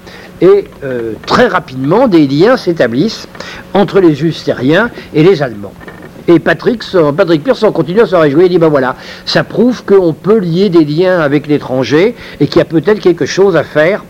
Et 0.43 0.65
euh, 0.85 1.13
très 1.27 1.49
rapidement, 1.49 2.09
des 2.09 2.27
liens 2.27 2.57
s'établissent 2.57 3.29
entre 3.75 4.01
les 4.01 4.23
Ulstériens 4.23 4.91
et 5.13 5.23
les 5.23 5.43
Allemands. 5.43 5.75
Et 6.29 6.39
Patrick, 6.39 6.83
Patrick 7.17 7.43
Pierce 7.43 7.63
en 7.63 7.73
continue 7.73 8.01
à 8.01 8.07
se 8.07 8.15
réjouir. 8.15 8.47
Il 8.47 8.51
dit 8.51 8.59
ben 8.59 8.69
voilà, 8.69 8.97
ça 9.27 9.43
prouve 9.43 9.85
qu'on 9.85 10.13
peut 10.13 10.39
lier 10.39 10.69
des 10.69 10.85
liens 10.85 11.21
avec 11.21 11.47
l'étranger 11.47 12.15
et 12.39 12.47
qu'il 12.47 12.59
y 12.59 12.63
a 12.63 12.67
peut-être 12.67 13.01
quelque 13.01 13.27
chose 13.27 13.57
à 13.57 13.65
faire 13.65 14.05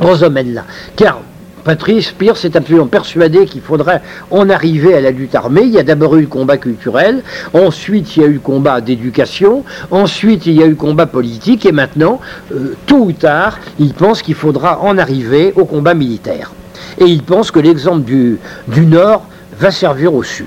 dans 0.00 0.14
ce 0.14 0.20
domaine-là. 0.22 0.64
Car 0.96 1.20
Patrice 1.66 2.12
Pierce 2.12 2.44
est 2.44 2.54
absolument 2.54 2.86
persuadé 2.86 3.44
qu'il 3.44 3.60
faudrait 3.60 4.00
en 4.30 4.48
arriver 4.50 4.94
à 4.94 5.00
la 5.00 5.10
lutte 5.10 5.34
armée. 5.34 5.62
Il 5.62 5.72
y 5.72 5.80
a 5.80 5.82
d'abord 5.82 6.14
eu 6.14 6.20
le 6.20 6.26
combat 6.28 6.58
culturel, 6.58 7.24
ensuite 7.54 8.16
il 8.16 8.22
y 8.22 8.24
a 8.24 8.28
eu 8.28 8.34
le 8.34 8.38
combat 8.38 8.80
d'éducation, 8.80 9.64
ensuite 9.90 10.46
il 10.46 10.52
y 10.52 10.62
a 10.62 10.66
eu 10.66 10.70
le 10.70 10.76
combat 10.76 11.06
politique, 11.06 11.66
et 11.66 11.72
maintenant, 11.72 12.20
euh, 12.54 12.76
tôt 12.86 12.98
ou 12.98 13.10
tard, 13.10 13.58
il 13.80 13.94
pense 13.94 14.22
qu'il 14.22 14.36
faudra 14.36 14.80
en 14.80 14.96
arriver 14.96 15.52
au 15.56 15.64
combat 15.64 15.94
militaire. 15.94 16.52
Et 16.98 17.06
il 17.06 17.24
pense 17.24 17.50
que 17.50 17.58
l'exemple 17.58 18.04
du, 18.04 18.38
du 18.68 18.86
Nord 18.86 19.26
va 19.58 19.72
servir 19.72 20.14
au 20.14 20.22
Sud. 20.22 20.46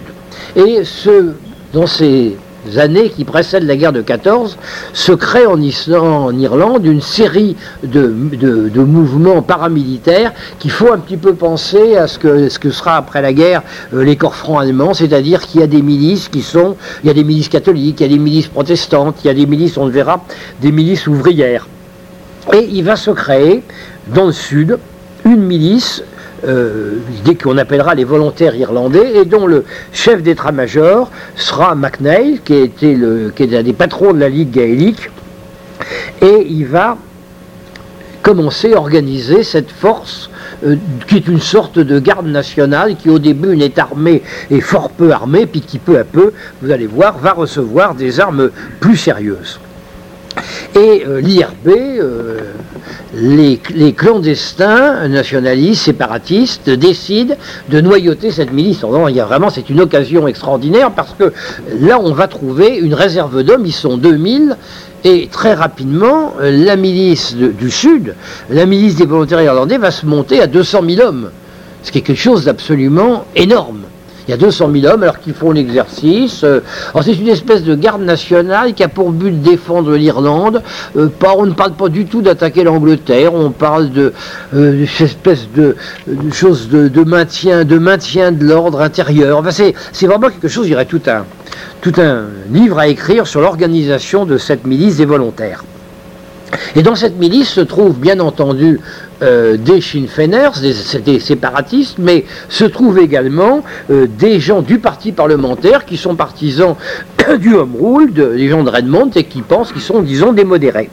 Et 0.55 0.85
ce, 0.85 1.33
dans 1.73 1.85
ces 1.85 2.37
années 2.77 3.09
qui 3.09 3.23
précèdent 3.23 3.65
la 3.65 3.75
guerre 3.75 3.93
de 3.93 4.01
14, 4.01 4.57
se 4.93 5.11
crée 5.11 5.45
en, 5.45 5.59
Irlande 5.59 6.85
une 6.85 7.01
série 7.01 7.55
de, 7.83 8.09
mouvements 8.81 9.41
paramilitaires 9.41 10.33
qui 10.59 10.69
font 10.69 10.93
un 10.93 10.97
petit 10.97 11.17
peu 11.17 11.33
penser 11.33 11.95
à 11.95 12.07
ce 12.07 12.19
que, 12.19 12.69
sera 12.69 12.97
après 12.97 13.21
la 13.21 13.33
guerre 13.33 13.61
euh, 13.93 14.03
les 14.03 14.15
corps 14.15 14.35
francs 14.35 14.61
allemands, 14.61 14.93
c'est-à-dire 14.93 15.41
qu'il 15.41 15.61
y 15.61 15.63
a 15.63 15.67
des 15.67 15.81
milices 15.81 16.29
qui 16.29 16.41
sont, 16.41 16.75
il 17.03 17.07
y 17.07 17.09
a 17.09 17.13
des 17.13 17.23
milices 17.23 17.49
catholiques, 17.49 17.99
il 17.99 18.03
y 18.03 18.05
a 18.05 18.09
des 18.09 18.19
milices 18.19 18.47
protestantes, 18.47 19.17
il 19.23 19.27
y 19.27 19.29
a 19.29 19.33
des 19.33 19.45
milices, 19.45 19.77
on 19.77 19.85
le 19.85 19.91
verra, 19.91 20.23
des 20.61 20.71
milices 20.71 21.07
ouvrières. 21.07 21.67
Et 22.53 22.67
il 22.71 22.83
va 22.83 22.95
se 22.95 23.11
créer 23.11 23.63
dans 24.07 24.27
le 24.27 24.31
sud 24.31 24.79
une 25.25 25.43
milice 25.43 26.03
qu'on 27.41 27.57
appellera 27.57 27.95
les 27.95 28.03
volontaires 28.03 28.55
irlandais, 28.55 29.17
et 29.17 29.25
dont 29.25 29.47
le 29.47 29.65
chef 29.91 30.21
d'état-major 30.21 31.09
sera 31.35 31.75
MacNeil, 31.75 32.41
qui, 32.43 32.55
était 32.55 32.95
le, 32.95 33.31
qui 33.35 33.43
est 33.43 33.57
un 33.57 33.63
des 33.63 33.73
patrons 33.73 34.13
de 34.13 34.19
la 34.19 34.29
Ligue 34.29 34.51
gaélique, 34.51 35.09
et 36.21 36.45
il 36.49 36.65
va 36.65 36.97
commencer 38.21 38.73
à 38.73 38.77
organiser 38.77 39.43
cette 39.43 39.71
force 39.71 40.29
euh, 40.65 40.75
qui 41.07 41.15
est 41.15 41.27
une 41.27 41.39
sorte 41.39 41.79
de 41.79 41.99
garde 41.99 42.27
nationale 42.27 42.97
qui 42.97 43.09
au 43.09 43.17
début 43.17 43.55
n'est 43.55 43.79
armée 43.79 44.21
et 44.51 44.59
fort 44.59 44.89
peu 44.89 45.11
armée, 45.11 45.45
puis 45.45 45.61
qui 45.61 45.79
peu 45.79 45.97
à 45.97 46.03
peu, 46.03 46.33
vous 46.61 46.71
allez 46.71 46.87
voir, 46.87 47.17
va 47.17 47.31
recevoir 47.31 47.95
des 47.95 48.19
armes 48.19 48.49
plus 48.79 48.97
sérieuses. 48.97 49.59
Et 50.75 51.05
euh, 51.07 51.21
l'IRB, 51.21 51.67
euh, 51.67 52.39
les, 53.13 53.59
clandestins 53.93 55.07
nationalistes, 55.07 55.83
séparatistes, 55.83 56.69
décident 56.69 57.35
de 57.69 57.81
noyauter 57.81 58.31
cette 58.31 58.51
milice. 58.51 58.83
il 59.09 59.15
y 59.15 59.19
a 59.19 59.25
vraiment, 59.25 59.49
c'est 59.49 59.69
une 59.69 59.81
occasion 59.81 60.27
extraordinaire 60.27 60.91
parce 60.91 61.13
que 61.17 61.31
là, 61.79 61.99
on 62.01 62.13
va 62.13 62.27
trouver 62.27 62.77
une 62.77 62.93
réserve 62.93 63.43
d'hommes, 63.43 63.65
ils 63.65 63.71
sont 63.71 63.97
2000, 63.97 64.55
et 65.03 65.29
très 65.31 65.53
rapidement, 65.53 66.33
euh, 66.41 66.51
la 66.51 66.75
milice 66.75 67.35
du 67.35 67.71
Sud, 67.71 68.15
la 68.49 68.65
milice 68.65 68.95
des 68.95 69.05
volontaires 69.05 69.41
irlandais, 69.41 69.77
va 69.77 69.91
se 69.91 70.05
monter 70.05 70.41
à 70.41 70.47
200 70.47 70.81
000 70.89 71.07
hommes, 71.07 71.31
ce 71.83 71.91
qui 71.91 71.99
est 71.99 72.01
quelque 72.01 72.19
chose 72.19 72.45
d'absolument 72.45 73.25
énorme. 73.35 73.78
Il 74.29 74.33
y 74.33 74.35
a 74.35 74.37
200 74.37 74.69
000 74.71 74.93
hommes 74.93 75.01
alors 75.01 75.17
qu'ils 75.17 75.33
font 75.33 75.49
l'exercice. 75.49 76.43
Euh, 76.43 76.59
c'est 77.01 77.15
une 77.15 77.29
espèce 77.29 77.63
de 77.63 77.73
garde 77.73 78.03
nationale 78.03 78.75
qui 78.75 78.83
a 78.83 78.87
pour 78.87 79.09
but 79.09 79.31
de 79.31 79.49
défendre 79.49 79.95
l'Irlande. 79.95 80.61
Euh, 80.97 81.09
on 81.35 81.47
ne 81.47 81.53
parle 81.53 81.73
pas 81.73 81.89
du 81.89 82.05
tout 82.05 82.21
d'attaquer 82.21 82.63
l'Angleterre. 82.63 83.33
On 83.33 83.49
parle 83.49 83.89
de 83.89 84.13
euh, 84.53 84.85
espèce 84.99 85.47
de, 85.55 85.75
de 86.05 86.31
chose 86.31 86.69
de, 86.69 87.03
maintien, 87.03 87.63
de 87.63 88.45
l'ordre 88.45 88.81
intérieur. 88.81 89.43
C'est 89.49 90.05
vraiment 90.05 90.29
quelque 90.29 90.47
chose. 90.47 90.67
Il 90.67 90.73
y 90.73 90.75
aurait 90.75 90.85
tout 90.85 91.01
un 91.97 92.25
livre 92.51 92.77
à 92.77 92.87
écrire 92.87 93.25
sur 93.25 93.41
l'organisation 93.41 94.27
de 94.27 94.37
cette 94.37 94.67
milice 94.67 94.97
des 94.97 95.05
volontaires. 95.05 95.63
Et 96.75 96.81
dans 96.81 96.95
cette 96.95 97.17
milice 97.17 97.49
se 97.49 97.61
trouvent 97.61 97.97
bien 97.97 98.19
entendu 98.19 98.79
euh, 99.21 99.57
des 99.57 99.81
Sinn 99.81 100.07
Féiners, 100.07 100.61
des, 101.03 101.19
séparatistes, 101.19 101.97
mais 101.99 102.25
se 102.47 102.63
trouvent 102.63 102.99
également 102.99 103.63
euh, 103.91 104.07
des 104.07 104.39
gens 104.39 104.61
du 104.61 104.79
parti 104.79 105.11
parlementaire 105.11 105.85
qui 105.85 105.97
sont 105.97 106.15
partisans 106.15 106.75
du 107.39 107.55
Home 107.55 107.75
Rule, 107.79 108.13
des 108.13 108.47
gens 108.47 108.63
de 108.63 108.69
Redmond 108.69 109.11
et 109.15 109.23
qui 109.25 109.41
pensent 109.41 109.71
qu'ils 109.71 109.81
sont, 109.81 110.01
disons, 110.01 110.33
des 110.33 110.45
modérés. 110.45 110.89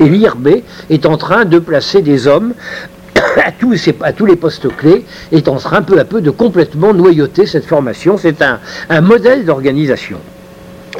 Et 0.00 0.08
l'IRB 0.08 0.48
est 0.90 1.06
en 1.06 1.16
train 1.16 1.44
de 1.44 1.58
placer 1.58 2.02
des 2.02 2.26
hommes 2.26 2.54
à 3.44 3.52
tous, 3.52 3.88
à 4.02 4.12
tous, 4.12 4.26
les 4.26 4.36
postes 4.36 4.68
clés, 4.76 5.04
est 5.32 5.48
en 5.48 5.56
train 5.56 5.82
peu 5.82 5.98
à 5.98 6.04
peu 6.04 6.20
de 6.20 6.30
complètement 6.30 6.94
noyauter 6.94 7.46
cette 7.46 7.66
formation. 7.66 8.16
C'est 8.16 8.42
un 8.42 9.00
modèle 9.00 9.44
d'organisation. 9.44 10.18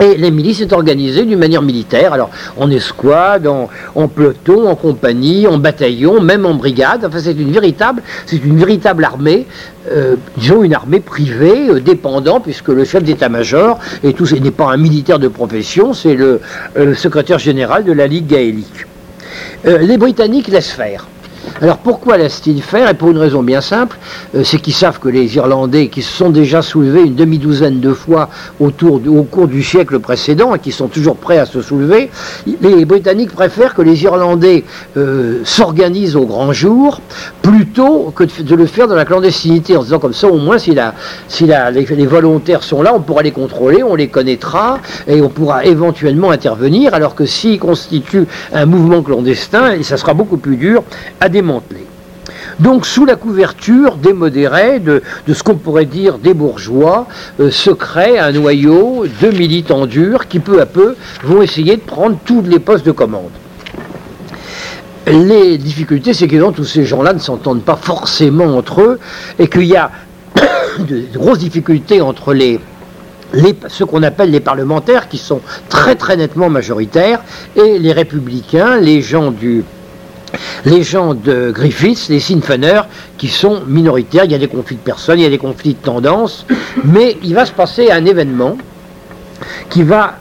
Et 0.01 0.17
les 0.17 0.31
milices 0.31 0.63
sont 0.63 0.75
organisées 0.75 1.25
d'une 1.25 1.39
manière 1.39 1.63
militaire, 1.63 2.13
alors 2.13 2.31
en 2.57 2.71
escouade, 2.71 3.47
en, 3.47 4.09
peloton, 4.09 4.69
en 4.69 4.75
compagnie, 4.75 5.47
en 5.47 5.59
bataillon, 5.59 6.21
même 6.21 6.45
en 6.45 6.55
brigade. 6.55 7.05
Enfin, 7.05 7.19
c'est 7.19 7.33
une 7.33 7.53
véritable, 7.53 8.03
c'est 8.27 8.45
une 8.45 8.59
véritable 8.59 9.05
armée, 9.05 9.47
euh, 9.91 10.17
disons 10.37 10.63
une 10.63 10.75
armée 10.75 11.01
privée, 11.01 11.71
euh, 11.71 11.81
dépendant, 11.81 12.41
puisque 12.41 12.69
le 12.69 12.85
chef 12.85 13.05
d'état-major 13.05 13.79
et 14.03 14.13
tout, 14.13 14.27
n'est 14.27 14.51
pas 14.51 14.71
un 14.71 14.77
militaire 14.77 15.19
de 15.19 15.29
profession, 15.29 15.95
c'est 15.95 16.15
le, 16.15 16.41
euh, 16.77 16.95
secrétaire 16.95 17.39
général 17.39 17.85
de 17.85 17.93
la 17.93 18.07
Ligue 18.07 18.27
gaélique. 18.27 18.87
les 19.65 19.97
Britanniques 19.97 20.49
laissent 20.49 20.71
faire. 20.71 21.07
Alors 21.61 21.79
pourquoi 21.79 22.19
laissent-ils 22.19 22.63
faire? 22.63 22.91
Et 22.91 22.95
pour 22.95 23.11
une 23.11 23.19
raison 23.19 23.43
bien 23.43 23.61
simple, 23.61 23.97
euh, 24.35 24.43
c'est 24.45 24.59
qu'ils 24.59 24.75
savent 24.75 24.99
que 24.99 25.09
les 25.09 25.37
Irlandais, 25.37 25.89
qui 25.89 26.03
se 26.03 26.13
sont 26.13 26.31
déjà 26.31 26.63
soulevés 26.63 27.03
une 27.03 27.15
demi-douzaine 27.15 27.81
de 27.81 27.93
fois 27.93 28.29
au 28.61 28.71
cours 28.71 29.49
du 29.49 29.63
siècle 29.63 29.99
précédent 29.99 30.55
et 30.55 30.59
qui 30.59 30.73
sont 30.73 30.89
toujours 30.89 31.17
prêts 31.17 31.39
à 31.39 31.47
se 31.47 31.63
soulever, 31.63 32.11
les 32.61 32.85
Britanniques 32.85 33.33
préfèrent 33.33 33.75
que 33.75 33.83
les 33.83 34.03
Irlandais 34.03 34.65
euh, 34.97 35.41
s'organisent 35.45 36.17
au 36.17 36.27
grand 36.27 36.53
jour 36.53 37.01
plutôt 37.43 38.13
que 38.15 38.25
de, 38.25 38.55
le 38.55 38.67
faire 38.67 38.89
dans 38.89 38.95
la 38.95 39.05
clandestinité, 39.05 39.77
en 39.77 39.83
disant 39.83 39.99
comme 39.99 40.13
ça 40.13 40.29
au 40.29 40.39
moins 40.39 40.59
si, 40.59 40.77
si 41.29 41.47
les, 41.47 42.07
volontaires 42.07 42.63
sont 42.63 42.83
là, 42.83 42.93
on 42.95 43.01
pourra 43.01 43.23
les 43.23 43.31
contrôler, 43.33 43.83
on 43.83 43.95
les 43.95 44.09
connaîtra 44.09 44.79
et 45.07 45.23
on 45.23 45.29
pourra 45.29 45.65
éventuellement 45.65 46.31
intervenir, 46.31 46.95
alors 46.95 47.15
que 47.15 47.25
s'ils 47.25 47.59
constituent 47.59 48.27
un 48.53 48.67
mouvement 48.67 49.03
clandestin, 49.03 49.83
ça 49.83 49.97
sera 49.97 50.15
beaucoup 50.15 50.37
plus 50.37 50.57
dur 50.57 50.83
à 51.21 51.29
Donc 52.59 52.87
sous 52.87 53.05
la 53.05 53.17
couverture 53.17 53.97
des 53.97 54.13
modérés, 54.13 54.79
de, 54.79 55.03
ce 55.33 55.43
qu'on 55.43 55.57
pourrait 55.57 55.85
dire 55.85 56.19
des 56.19 56.33
bourgeois, 56.33 57.07
euh, 57.41 57.51
se 57.51 57.71
crée 57.71 58.19
un 58.19 58.33
noyau 58.33 59.05
de 59.21 59.29
militants 59.29 59.87
durs 59.87 60.27
qui 60.27 60.39
peu 60.39 60.61
à 60.61 60.67
peu 60.67 60.97
vont 61.23 61.43
essayer 61.43 61.77
de 61.77 61.83
prendre 61.83 62.17
tous 62.25 62.43
les 62.43 62.59
postes 62.59 62.87
de 62.87 62.93
commande. 62.93 63.31
Les 65.07 65.59
difficultés, 65.59 66.15
c'est 66.15 66.27
que 66.27 66.51
tous 66.51 66.65
ces 66.65 66.85
gens-là 66.85 67.13
ne 67.13 67.19
s'entendent 67.19 67.63
pas 67.63 67.77
forcément 67.77 68.57
entre 68.57 68.81
eux 68.81 68.99
et 69.39 69.49
qu'il 69.49 69.65
y 69.65 69.77
a 69.77 69.91
de 70.79 71.05
grosses 71.15 71.39
difficultés 71.39 72.01
entre 72.01 72.33
les, 72.33 72.59
les, 73.33 73.55
ce 73.69 73.85
qu'on 73.85 74.03
appelle 74.03 74.31
les 74.31 74.41
parlementaires, 74.41 75.09
qui 75.09 75.19
sont 75.19 75.41
très 75.69 75.95
très 75.95 76.17
nettement 76.17 76.49
majoritaires, 76.49 77.23
et 77.55 77.79
les 77.79 77.93
républicains, 77.93 78.81
les 78.81 79.01
gens 79.03 79.31
du 79.31 79.63
les 80.65 80.83
gens 80.83 81.15
de 81.15 81.51
Griffiths, 81.51 82.09
les 82.09 82.21
Sinfeners, 82.21 82.83
qui 83.19 83.29
sont 83.29 83.63
minoritaires. 83.67 84.25
Il 84.25 84.33
y 84.33 84.35
a 84.35 84.39
des 84.39 84.49
conflits 84.49 84.77
de 84.77 84.81
personnes, 84.81 85.19
il 85.19 85.23
y 85.23 85.27
a 85.27 85.31
des 85.31 85.39
conflits 85.39 85.75
de 85.75 85.83
tendances, 85.83 86.47
mais 86.85 87.17
il 87.23 87.35
va 87.35 87.47
se 87.47 87.53
passer 87.53 87.91
un 87.91 88.05
événement 88.05 88.57
qui 89.71 89.83
va 89.83 90.15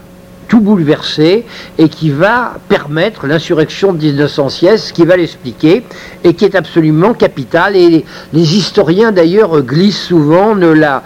tout 0.48 0.60
bouleverser 0.60 1.44
et 1.78 1.90
qui 1.90 2.10
va 2.12 2.54
permettre 2.70 3.26
l'insurrection 3.28 3.94
de 3.94 3.98
1916, 3.98 4.92
qui 4.92 5.06
va 5.06 5.18
l'expliquer 5.18 5.84
et 6.24 6.34
qui 6.34 6.46
est 6.46 6.56
absolument 6.56 7.14
capital. 7.14 7.76
Et 7.76 8.06
les, 8.34 8.56
historiens 8.56 9.12
d'ailleurs 9.12 9.62
glissent 9.62 10.04
souvent, 10.04 10.56
ne 10.56 10.70
la 10.70 11.04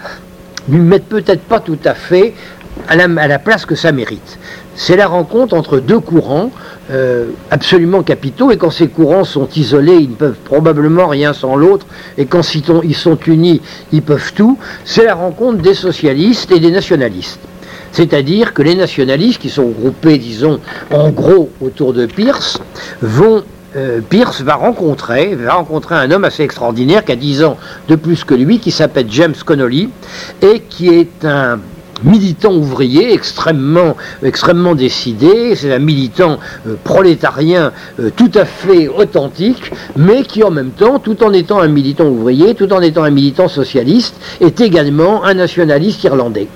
mettent 0.68 1.08
peut-être 1.08 1.42
pas 1.42 1.60
tout 1.60 1.78
à 1.84 1.94
fait 1.94 2.34
à 2.88 2.96
la 2.96 3.38
place 3.38 3.66
que 3.66 3.74
ça 3.74 3.92
mérite. 3.92 4.38
C'est 4.74 4.96
la 4.96 5.06
rencontre 5.06 5.54
entre 5.54 5.78
deux 5.78 6.00
courants 6.00 6.50
euh, 6.90 7.26
absolument 7.50 8.02
capitaux, 8.02 8.50
et 8.50 8.56
quand 8.56 8.70
ces 8.70 8.88
courants 8.88 9.24
sont 9.24 9.48
isolés, 9.54 9.96
ils 9.96 10.10
ne 10.10 10.14
peuvent 10.14 10.38
probablement 10.44 11.06
rien 11.06 11.32
sans 11.32 11.56
l'autre, 11.56 11.86
et 12.18 12.26
quand 12.26 12.42
ils 12.54 12.96
sont 12.96 13.18
unis, 13.26 13.60
ils 13.92 14.02
peuvent 14.02 14.32
tout, 14.34 14.58
c'est 14.84 15.04
la 15.04 15.14
rencontre 15.14 15.58
des 15.58 15.74
socialistes 15.74 16.50
et 16.50 16.60
des 16.60 16.70
nationalistes. 16.70 17.40
C'est-à-dire 17.92 18.54
que 18.54 18.62
les 18.62 18.74
nationalistes, 18.74 19.40
qui 19.40 19.50
sont 19.50 19.68
groupés, 19.68 20.18
disons, 20.18 20.60
en 20.92 21.10
gros 21.10 21.50
autour 21.60 21.92
de 21.92 22.06
Pierce, 22.06 22.58
vont 23.02 23.42
euh, 23.76 24.00
Pierce 24.00 24.40
va 24.40 24.56
rencontrer, 24.56 25.36
va 25.36 25.54
rencontrer 25.54 25.94
un 25.94 26.10
homme 26.10 26.24
assez 26.24 26.42
extraordinaire 26.42 27.04
qui 27.04 27.12
a 27.12 27.16
10 27.16 27.44
ans 27.44 27.56
de 27.88 27.94
plus 27.94 28.24
que 28.24 28.34
lui, 28.34 28.58
qui 28.58 28.72
s'appelle 28.72 29.06
James 29.08 29.34
Connolly, 29.44 29.90
et 30.42 30.60
qui 30.68 30.88
est 30.88 31.24
un 31.24 31.60
militant 32.04 32.52
ouvrier 32.54 33.12
extrêmement, 33.12 33.94
décidé, 34.74 35.54
c'est 35.54 35.72
un 35.72 35.78
militant 35.78 36.38
euh, 36.66 36.76
prolétarien 36.82 37.72
euh, 37.98 38.10
tout 38.14 38.30
à 38.34 38.44
fait 38.44 38.88
authentique, 38.88 39.70
mais 39.96 40.22
qui 40.22 40.42
en 40.42 40.50
même 40.50 40.70
temps, 40.70 40.98
tout 40.98 41.22
en 41.22 41.32
étant 41.32 41.60
un 41.60 41.68
militant 41.68 42.06
ouvrier, 42.06 42.54
tout 42.54 42.72
en 42.72 42.80
étant 42.80 43.04
un 43.04 43.10
militant 43.10 43.48
socialiste, 43.48 44.14
est 44.40 44.60
également 44.60 45.24
un 45.24 45.34
nationaliste 45.34 46.04
irlandais. 46.04 46.48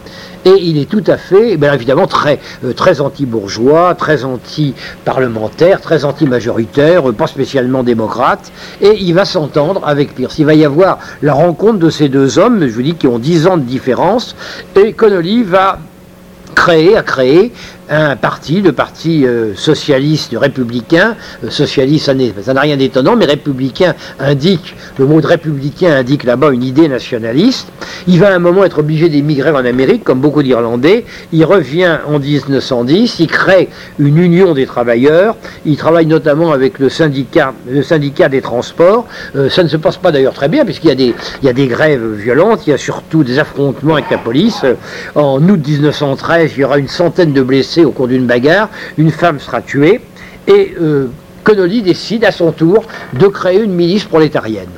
Et 0.45 0.61
il 0.61 0.78
est 0.78 0.88
tout 0.88 1.03
à 1.07 1.16
fait, 1.16 1.57
bien 1.57 1.72
évidemment, 1.72 2.07
très, 2.07 2.38
euh, 2.64 2.72
très 2.72 3.01
anti-bourgeois, 3.01 3.95
très 3.95 4.24
anti-parlementaire, 4.24 5.80
très 5.80 6.05
anti-majoritaire, 6.05 7.03
pas 7.14 7.26
spécialement 7.26 7.82
démocrate. 7.82 8.53
Et 8.80 8.99
il 9.01 9.14
va 9.14 9.24
s'entendre 9.24 9.82
avec 9.86 10.14
Pierce. 10.14 10.38
Il 10.38 10.47
va 10.47 10.55
y 10.55 10.64
avoir 10.64 10.99
la 11.22 11.32
rencontre 11.32 11.78
de 11.78 11.90
ces 11.90 12.09
deux 12.09 12.38
hommes, 12.38 12.66
je 12.66 12.74
vous 12.74 12.82
dis, 12.82 12.95
qui 12.95 13.07
ont 13.07 13.18
10 13.18 13.47
ans 13.47 13.57
de 13.57 13.62
différence. 13.62 14.36
Et 14.76 14.92
Connolly 14.92 15.42
va 15.42 15.78
créer, 16.55 16.97
a 16.97 17.03
créé 17.03 17.53
un 17.89 18.16
parti, 18.16 18.61
le 18.61 18.72
parti 18.72 19.26
euh, 19.26 19.55
socialiste 19.55 20.35
républicain. 20.37 21.16
Euh, 21.45 21.51
socialiste, 21.51 22.11
ça 22.43 22.55
n'a 22.55 22.61
rien 22.61 22.76
d'étonnant, 22.76 23.16
mais 23.16 23.26
républicain 23.26 23.95
indique, 24.18 24.74
le 24.99 25.07
mot 25.07 25.20
de 25.20 25.26
républicain 25.26 25.97
indique 25.97 26.24
là-bas 26.24 26.51
une 26.53 26.62
idée 26.62 26.89
nationaliste. 26.89 27.68
Il 28.07 28.20
va 28.20 28.28
à 28.28 28.35
un 28.35 28.39
moment 28.39 28.64
être 28.64 28.78
obligé 28.78 29.09
d'émigrer 29.09 29.51
en 29.51 29.64
Amérique, 29.64 30.05
comme 30.05 30.20
beaucoup 30.20 30.43
d'Irlandais. 30.43 31.05
Il 31.32 31.45
revient 31.45 31.99
en 32.07 32.18
1910, 32.18 33.20
il 33.20 33.26
crée 33.26 33.68
une 33.99 34.18
union 34.18 34.55
des 34.55 34.66
travailleurs. 34.66 35.37
Il 35.66 35.76
travaille 35.76 36.07
notamment 36.07 36.53
avec 36.53 36.78
le 36.78 36.89
syndicat, 36.89 37.53
le 37.68 37.82
syndicat 37.82 38.28
des 38.28 38.41
transports. 38.41 39.07
Euh, 39.37 39.51
ça 39.51 39.62
ne 39.62 39.68
se 39.68 39.76
passe 39.76 39.97
pas 39.97 40.12
d'ailleurs 40.12 40.35
très 40.35 40.49
bien, 40.49 40.64
puisqu'il 40.64 40.89
y, 40.89 40.93
a 40.93 40.97
des, 40.97 41.14
il 41.43 41.47
y 41.47 41.49
a 41.49 41.53
des 41.53 41.66
grèves 41.66 42.14
violentes, 42.14 42.66
il 42.66 42.70
y 42.70 42.72
a 42.72 42.78
surtout 42.78 43.24
des 43.24 43.39
affrontements 43.39 43.95
avec 43.95 44.11
la 44.11 44.18
police. 44.18 44.64
En 45.14 45.43
août 45.49 45.61
1913, 45.66 46.53
il 46.57 46.61
y 46.61 46.64
aura 46.64 46.78
une 46.78 46.89
centaine 46.89 47.32
de 47.32 47.43
blessés 47.43 47.74
au 47.83 47.91
cours 47.91 48.09
d'une 48.09 48.27
bagarre, 48.27 48.68
une 48.99 49.11
femme 49.11 49.41
sera 49.41 49.62
tuée, 49.62 50.01
et 50.47 50.75
euh, 50.81 51.07
Connolly 51.43 51.83
décide 51.83 52.25
à 52.25 52.31
son 52.31 52.53
tour 52.53 52.85
de 53.14 53.27
créer 53.27 53.61
une 53.62 53.72
milice 53.72 54.05
prolétarienne 54.05 54.68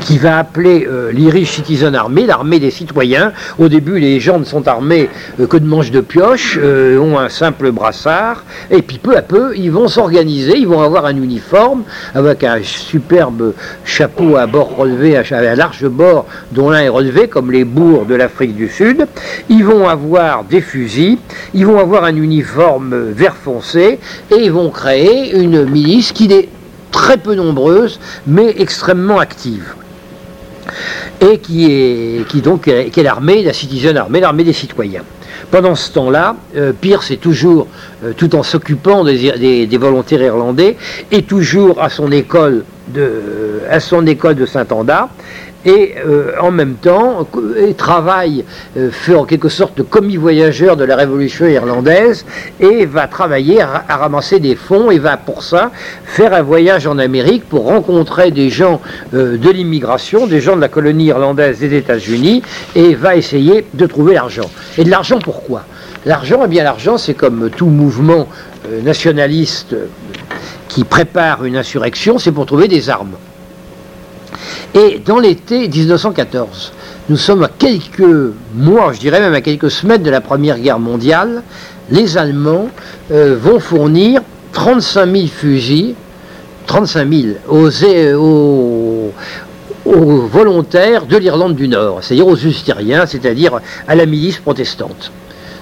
qui 0.00 0.18
va 0.18 0.38
appeler 0.38 0.86
euh, 0.88 1.12
l'Irish 1.12 1.50
Citizen 1.50 1.94
Army, 1.94 2.26
l'armée 2.26 2.58
des 2.58 2.70
citoyens. 2.70 3.32
Au 3.58 3.68
début, 3.68 3.98
les 3.98 4.20
gens 4.20 4.38
ne 4.38 4.44
sont 4.44 4.66
armés 4.68 5.08
euh, 5.40 5.46
que 5.46 5.56
de 5.56 5.66
manches 5.66 5.90
de 5.90 6.00
pioche, 6.00 6.58
euh, 6.60 6.98
ont 6.98 7.18
un 7.18 7.28
simple 7.28 7.70
brassard, 7.70 8.44
et 8.70 8.82
puis 8.82 8.98
peu 8.98 9.16
à 9.16 9.22
peu, 9.22 9.56
ils 9.56 9.70
vont 9.70 9.88
s'organiser, 9.88 10.58
ils 10.58 10.68
vont 10.68 10.82
avoir 10.82 11.06
un 11.06 11.16
uniforme 11.16 11.84
avec 12.14 12.44
un 12.44 12.58
superbe 12.62 13.54
chapeau 13.84 14.36
à 14.36 14.46
bord 14.46 14.76
relevé, 14.76 15.16
à, 15.16 15.54
large 15.54 15.86
bord, 15.88 16.26
dont 16.52 16.70
l'un 16.70 16.80
est 16.80 16.88
relevé, 16.88 17.28
comme 17.28 17.50
les 17.50 17.64
bourgs 17.64 18.06
de 18.06 18.14
l'Afrique 18.14 18.56
du 18.56 18.68
Sud. 18.68 19.06
Ils 19.48 19.64
vont 19.64 19.88
avoir 19.88 20.44
des 20.44 20.60
fusils, 20.60 21.18
ils 21.54 21.66
vont 21.66 21.78
avoir 21.78 22.04
un 22.04 22.16
uniforme 22.16 23.10
vert 23.10 23.36
foncé, 23.36 23.98
et 24.30 24.36
ils 24.36 24.52
vont 24.52 24.70
créer 24.70 25.36
une 25.36 25.64
milice 25.64 26.12
qui 26.12 26.32
est 26.32 26.48
très 26.90 27.16
peu 27.16 27.34
nombreuse, 27.34 27.98
mais 28.26 28.54
extrêmement 28.58 29.18
active 29.18 29.74
et 31.20 31.38
qui 31.38 31.66
est, 31.70 32.40
donc, 32.42 32.70
l'armée, 32.96 33.42
la 33.42 33.52
citizen 33.52 33.96
armée, 33.96 34.20
l'armée 34.20 34.44
des 34.44 34.52
citoyens. 34.52 35.02
Pendant 35.50 35.74
ce 35.74 35.92
temps-là, 35.92 36.36
euh, 36.56 36.72
Pierce 36.72 37.10
est 37.10 37.20
toujours, 37.20 37.66
euh, 38.04 38.12
tout 38.16 38.34
en 38.34 38.42
s'occupant 38.42 39.04
des, 39.04 39.78
volontaires 39.78 40.22
irlandais, 40.22 40.76
est 41.10 41.26
toujours 41.26 41.82
à 41.82 41.90
son 41.90 42.10
école 42.12 42.64
à 43.70 43.80
son 43.80 44.06
école 44.06 44.34
de 44.34 44.44
Saint-Anda 44.44 45.08
et 45.64 45.94
euh, 46.04 46.32
en 46.40 46.50
même 46.50 46.74
temps 46.74 47.26
travaille, 47.76 48.44
euh, 48.76 48.90
fait 48.90 49.14
en 49.14 49.24
quelque 49.24 49.48
sorte 49.48 49.76
de 49.78 49.82
commis 49.82 50.16
voyageur 50.16 50.76
de 50.76 50.84
la 50.84 50.96
révolution 50.96 51.46
irlandaise 51.46 52.24
et 52.60 52.86
va 52.86 53.06
travailler 53.06 53.60
à, 53.62 53.84
ramasser 53.88 54.40
des 54.40 54.56
fonds 54.56 54.90
et 54.90 54.98
va 54.98 55.16
pour 55.16 55.42
ça 55.42 55.70
faire 56.04 56.34
un 56.34 56.42
voyage 56.42 56.86
en 56.86 56.98
Amérique 56.98 57.48
pour 57.48 57.64
rencontrer 57.64 58.30
des 58.30 58.50
gens 58.50 58.80
euh, 59.14 59.36
de 59.38 59.50
l'immigration, 59.50 60.26
des 60.26 60.40
gens 60.40 60.56
de 60.56 60.60
la 60.60 60.68
colonie 60.68 61.06
irlandaise 61.06 61.58
des 61.58 61.74
États-Unis 61.74 62.42
et 62.74 62.94
va 62.94 63.16
essayer 63.16 63.66
de 63.72 63.86
trouver 63.86 64.14
l'argent. 64.14 64.50
Et 64.78 64.84
de 64.84 64.90
l'argent 64.90 65.18
pourquoi? 65.18 65.64
L'argent, 66.04 66.42
eh 66.44 66.48
bien 66.48 66.64
l'argent 66.64 66.98
c'est 66.98 67.14
comme 67.14 67.50
tout 67.50 67.66
mouvement 67.66 68.28
nationaliste 68.82 69.74
qui 70.68 70.84
prépare 70.84 71.44
une 71.44 71.56
insurrection, 71.56 72.18
c'est 72.18 72.32
pour 72.32 72.46
trouver 72.46 72.68
des 72.68 72.90
armes. 72.90 73.16
Et 74.74 75.00
dans 75.04 75.20
l'été 75.20 75.68
1914, 75.68 76.72
nous 77.08 77.16
sommes 77.16 77.44
à 77.44 77.48
quelques 77.48 78.32
mois, 78.56 78.92
je 78.92 78.98
dirais 78.98 79.20
même 79.20 79.34
à 79.34 79.40
quelques 79.40 79.70
semaines 79.70 80.02
de 80.02 80.10
la 80.10 80.20
Première 80.20 80.58
Guerre 80.58 80.80
mondiale, 80.80 81.44
les 81.90 82.18
Allemands 82.18 82.68
euh, 83.12 83.36
vont 83.40 83.60
fournir 83.60 84.20
35 84.52 85.12
000 85.12 85.26
fusils, 85.28 85.94
35 86.66 87.08
000 87.08 87.22
aux, 87.48 89.12
aux 89.84 90.20
volontaires 90.26 91.06
de 91.06 91.18
l'Irlande 91.18 91.54
du 91.54 91.68
Nord, 91.68 92.00
c'est-à-dire 92.02 92.26
aux 92.26 92.36
Ustériens, 92.36 93.06
c'est-à-dire 93.06 93.60
à 93.86 93.94
la 93.94 94.06
milice 94.06 94.38
protestante. 94.38 95.12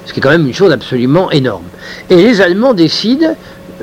Ce 0.06 0.14
qui 0.14 0.20
est 0.20 0.22
quand 0.22 0.30
même 0.30 0.46
une 0.46 0.54
chose 0.54 0.72
absolument 0.72 1.30
énorme. 1.30 1.64
Et 2.08 2.16
les 2.16 2.40
Allemands 2.40 2.72
décident 2.72 3.36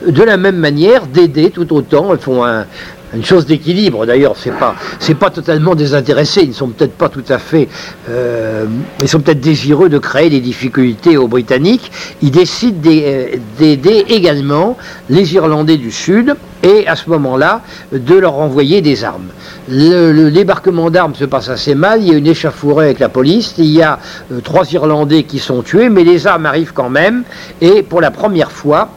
de 0.08 0.24
la 0.24 0.38
même 0.38 0.58
manière 0.58 1.06
d'aider 1.06 1.52
tout 1.52 1.72
autant, 1.74 2.14
ils 2.14 2.20
font 2.20 2.46
un, 2.46 2.66
une 3.14 3.26
chose 3.26 3.46
d'équilibre. 3.46 4.06
D'ailleurs, 4.06 4.36
c'est 4.38 4.52
pas 4.52 4.76
pas 5.20 5.30
totalement 5.30 5.76
désintéressé. 5.76 6.42
Ils 6.44 6.50
ne 6.50 6.54
sont 6.54 6.70
peut-être 6.70 6.94
pas 6.94 7.10
tout 7.10 7.24
à 7.30 7.38
fait, 7.38 7.68
euh, 8.10 8.66
ils 9.02 9.08
sont 9.08 9.20
peut-être 9.20 9.42
désireux 9.42 9.90
de 9.90 9.98
créer 9.98 10.30
des 10.30 10.40
difficultés 10.40 11.18
aux 11.18 11.28
Britanniques. 11.28 11.92
Ils 12.22 12.32
décident 12.32 12.80
d'aider 12.80 14.06
également 14.08 14.78
les 15.10 15.34
Irlandais 15.34 15.78
du 15.78 15.92
Sud 15.92 16.36
et 16.64 16.88
à 16.88 16.96
ce 16.96 17.10
moment-là 17.10 17.62
de 17.92 18.16
leur 18.16 18.36
envoyer 18.36 18.82
des 18.82 19.04
armes. 19.04 19.30
Le, 19.70 20.30
débarquement 20.30 20.90
d'armes 20.90 21.16
se 21.16 21.26
passe 21.26 21.50
assez 21.50 21.76
mal. 21.76 22.02
Il 22.02 22.10
y 22.10 22.16
a 22.16 22.18
une 22.18 22.28
échafourée 22.28 22.86
avec 22.86 23.00
la 23.00 23.10
police. 23.10 23.56
Il 23.58 23.66
y 23.66 23.82
a 23.82 24.00
euh, 24.32 24.40
trois 24.42 24.72
Irlandais 24.72 25.24
qui 25.24 25.40
sont 25.40 25.62
tués, 25.62 25.90
mais 25.90 26.04
les 26.04 26.28
armes 26.28 26.46
arrivent 26.46 26.74
quand 26.74 26.90
même. 26.90 27.24
Et 27.62 27.84
pour 27.84 28.02
la 28.02 28.12
première 28.12 28.52
fois, 28.52 28.90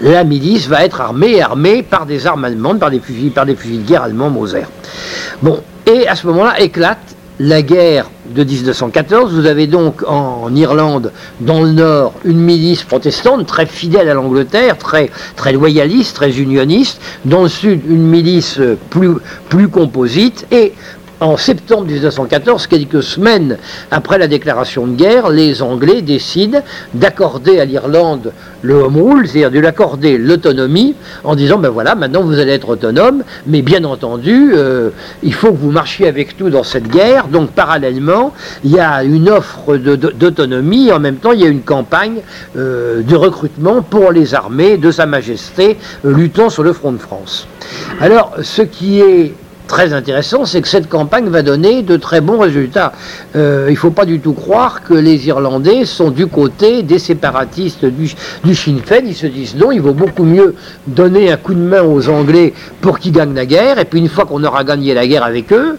la 0.00 0.24
milice 0.24 0.68
va 0.68 0.84
être 0.84 1.00
armée, 1.00 1.40
armée 1.40 1.82
par 1.82 2.06
des 2.06 2.26
armes 2.26 2.44
allemandes, 2.44 2.78
par 2.78 2.90
des 2.90 3.00
fusils, 3.00 3.30
par 3.30 3.46
des 3.46 3.56
fusils 3.56 3.82
de 3.82 3.88
guerre 3.88 4.02
allemands 4.02 4.30
Moser. 4.30 4.64
Bon, 5.42 5.60
et 5.86 6.06
à 6.06 6.14
ce 6.16 6.26
moment-là 6.26 6.60
éclate 6.60 7.16
la 7.38 7.62
guerre 7.62 8.10
de 8.30 8.44
1914. 8.44 9.32
Vous 9.32 9.46
avez 9.46 9.66
donc 9.66 10.02
en, 10.06 10.54
Irlande, 10.54 11.12
dans 11.40 11.62
le 11.62 11.72
nord, 11.72 12.14
une 12.24 12.38
milice 12.38 12.82
protestante 12.84 13.46
très 13.46 13.66
fidèle 13.66 14.08
à 14.08 14.14
l'Angleterre, 14.14 14.78
très, 14.78 15.10
très 15.36 15.52
loyaliste, 15.52 16.14
très 16.14 16.38
unioniste. 16.38 17.00
Dans 17.24 17.42
le 17.42 17.48
sud, 17.48 17.82
une 17.88 18.06
milice 18.06 18.60
plus, 18.90 19.14
plus 19.48 19.68
composite. 19.68 20.46
Et 20.52 20.72
en 21.22 21.36
septembre 21.36 21.86
1914, 21.86 22.66
quelques 22.66 23.02
semaines 23.02 23.56
après 23.90 24.18
la 24.18 24.26
déclaration 24.26 24.86
de 24.86 24.96
guerre, 24.96 25.30
les 25.30 25.62
Anglais 25.62 26.02
décident 26.02 26.62
d'accorder 26.94 27.60
à 27.60 27.64
l'Irlande 27.64 28.32
le 28.62 28.74
home 28.74 29.00
rule, 29.00 29.28
c'est-à-dire 29.28 29.50
de 29.52 29.60
l'accorder 29.60 30.18
l'autonomie, 30.18 30.94
en 31.22 31.36
disant 31.36 31.58
ben 31.58 31.68
voilà, 31.68 31.94
maintenant 31.94 32.22
vous 32.22 32.38
allez 32.38 32.52
être 32.52 32.70
autonome, 32.70 33.22
mais 33.46 33.62
bien 33.62 33.84
entendu, 33.84 34.52
euh, 34.54 34.90
il 35.22 35.32
faut 35.32 35.52
que 35.52 35.56
vous 35.56 35.70
marchiez 35.70 36.08
avec 36.08 36.38
nous 36.40 36.50
dans 36.50 36.64
cette 36.64 36.88
guerre. 36.88 37.28
Donc 37.28 37.50
parallèlement, 37.52 38.32
il 38.64 38.72
y 38.72 38.80
a 38.80 39.04
une 39.04 39.28
offre 39.28 39.76
d'autonomie, 39.76 40.90
en 40.90 40.98
même 40.98 41.16
temps, 41.16 41.32
il 41.32 41.40
y 41.40 41.44
a 41.44 41.48
une 41.48 41.62
campagne 41.62 42.20
euh, 42.56 43.02
de 43.02 43.14
recrutement 43.14 43.82
pour 43.82 44.10
les 44.10 44.34
armées 44.34 44.76
de 44.76 44.90
Sa 44.90 45.06
Majesté 45.06 45.76
euh, 46.04 46.12
luttant 46.12 46.50
sur 46.50 46.64
le 46.64 46.72
front 46.72 46.92
de 46.92 46.98
France. 46.98 47.46
Alors, 48.00 48.32
ce 48.42 48.62
qui 48.62 49.00
est 49.00 49.34
très 49.66 49.92
intéressant, 49.92 50.44
c'est 50.44 50.60
que 50.60 50.68
cette 50.68 50.88
campagne 50.88 51.28
va 51.28 51.42
donner 51.42 51.82
de 51.82 51.96
très 51.96 52.20
bons 52.20 52.38
résultats. 52.38 52.92
Euh, 53.36 53.66
il 53.68 53.72
ne 53.72 53.78
faut 53.78 53.90
pas 53.90 54.04
du 54.04 54.20
tout 54.20 54.32
croire 54.32 54.82
que 54.82 54.94
les 54.94 55.26
Irlandais 55.28 55.84
sont 55.84 56.10
du 56.10 56.26
côté 56.26 56.82
des 56.82 56.98
séparatistes 56.98 57.84
du, 57.84 58.12
du 58.44 58.54
Sinn 58.54 58.80
Féin. 58.84 59.02
Ils 59.06 59.14
se 59.14 59.26
disent 59.26 59.56
non, 59.56 59.72
il 59.72 59.80
vaut 59.80 59.94
beaucoup 59.94 60.24
mieux 60.24 60.54
donner 60.86 61.32
un 61.32 61.36
coup 61.36 61.54
de 61.54 61.60
main 61.60 61.82
aux 61.82 62.08
Anglais 62.08 62.52
pour 62.80 62.98
qu'ils 62.98 63.12
gagnent 63.12 63.34
la 63.34 63.46
guerre, 63.46 63.78
et 63.78 63.84
puis 63.84 63.98
une 64.00 64.08
fois 64.08 64.24
qu'on 64.24 64.44
aura 64.44 64.64
gagné 64.64 64.94
la 64.94 65.06
guerre 65.06 65.24
avec 65.24 65.52
eux, 65.52 65.78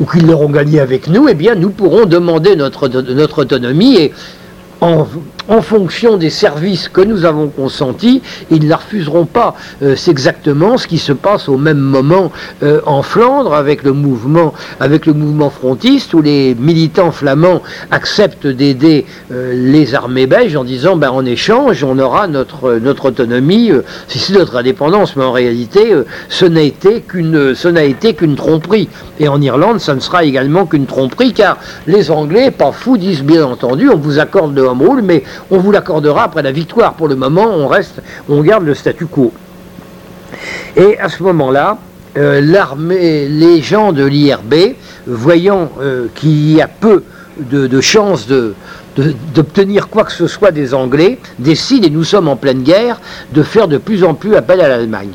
ou 0.00 0.06
qu'ils 0.06 0.26
l'auront 0.26 0.48
gagné 0.50 0.80
avec 0.80 1.08
nous, 1.08 1.28
eh 1.28 1.34
bien 1.34 1.54
nous 1.54 1.70
pourrons 1.70 2.06
demander 2.06 2.56
notre, 2.56 2.88
notre 2.88 3.42
autonomie 3.42 3.96
et 3.96 4.12
en, 4.80 5.06
fonction 5.62 6.16
des 6.16 6.30
services 6.30 6.88
que 6.88 7.00
nous 7.00 7.24
avons 7.24 7.48
consentis, 7.48 8.22
ils 8.50 8.62
ne 8.64 8.68
la 8.68 8.76
refuseront 8.76 9.26
pas. 9.26 9.56
Euh, 9.82 9.94
c'est 9.96 10.10
exactement 10.10 10.78
ce 10.78 10.86
qui 10.86 10.98
se 10.98 11.12
passe 11.12 11.48
au 11.48 11.58
même 11.58 11.78
moment 11.78 12.32
euh, 12.62 12.80
en 12.86 13.02
Flandre 13.02 13.54
avec 13.54 13.82
le 13.82 13.92
mouvement, 13.92 14.54
frontiste 15.50 16.14
où 16.14 16.22
les 16.22 16.54
militants 16.54 17.10
flamands 17.10 17.62
acceptent 17.90 18.46
d'aider 18.46 19.06
euh, 19.32 19.52
les 19.54 19.94
armées 19.94 20.26
belges 20.26 20.56
en 20.56 20.64
disant 20.64 20.96
ben, 20.96 21.10
en 21.10 21.24
échange 21.24 21.84
on 21.84 21.98
aura 21.98 22.26
notre, 22.28 22.78
notre 22.78 23.06
autonomie, 23.06 23.72
c'est 24.08 24.32
notre 24.32 24.56
indépendance, 24.56 25.16
mais 25.16 25.24
en 25.24 25.32
réalité 25.32 25.92
ce 26.28 26.44
n'a 26.44 26.62
été 26.62 27.00
qu'une 28.14 28.36
tromperie. 28.36 28.88
Et 29.18 29.28
en 29.28 29.40
Irlande, 29.40 29.80
ça 29.80 29.94
ne 29.94 30.00
sera 30.00 30.24
également 30.24 30.66
qu'une 30.66 30.86
tromperie 30.86 31.32
car 31.32 31.58
les 31.86 32.10
Anglais, 32.10 32.50
pas 32.50 32.72
fous, 32.72 32.96
disent 32.96 33.22
bien 33.22 33.44
entendu 33.44 33.88
on 33.88 33.96
vous 33.96 34.18
accorde 34.18 34.54
le 34.54 34.62
mais 35.02 35.22
on 35.50 35.58
vous 35.58 35.72
l'accordera 35.72 36.24
après 36.24 36.42
la 36.42 36.52
victoire. 36.52 36.94
Pour 36.94 37.08
le 37.08 37.16
moment, 37.16 37.46
on 37.46 37.66
reste, 37.68 38.02
on 38.28 38.42
garde 38.42 38.64
le 38.64 38.74
statu 38.74 39.06
quo. 39.06 39.32
Et 40.76 40.98
à 40.98 41.08
ce 41.08 41.22
moment-là, 41.22 41.78
euh, 42.16 42.40
l'armée, 42.40 43.28
les 43.28 43.62
gens 43.62 43.92
de 43.92 44.04
l'IRB, 44.04 44.54
voyant 45.06 45.70
euh, 45.80 46.06
qu'il 46.14 46.52
y 46.52 46.60
a 46.60 46.68
peu 46.68 47.04
de, 47.38 47.80
chances 47.80 48.26
d'obtenir 49.34 49.88
quoi 49.88 50.04
que 50.04 50.12
ce 50.12 50.26
soit 50.26 50.50
des 50.50 50.74
Anglais, 50.74 51.18
décident, 51.38 51.86
et 51.86 51.90
nous 51.90 52.04
sommes 52.04 52.28
en 52.28 52.36
pleine 52.36 52.62
guerre, 52.62 53.00
de 53.32 53.42
faire 53.42 53.68
de 53.68 53.78
plus 53.78 54.04
en 54.04 54.14
plus 54.14 54.34
appel 54.34 54.60
à 54.60 54.68
l'Allemagne. 54.68 55.12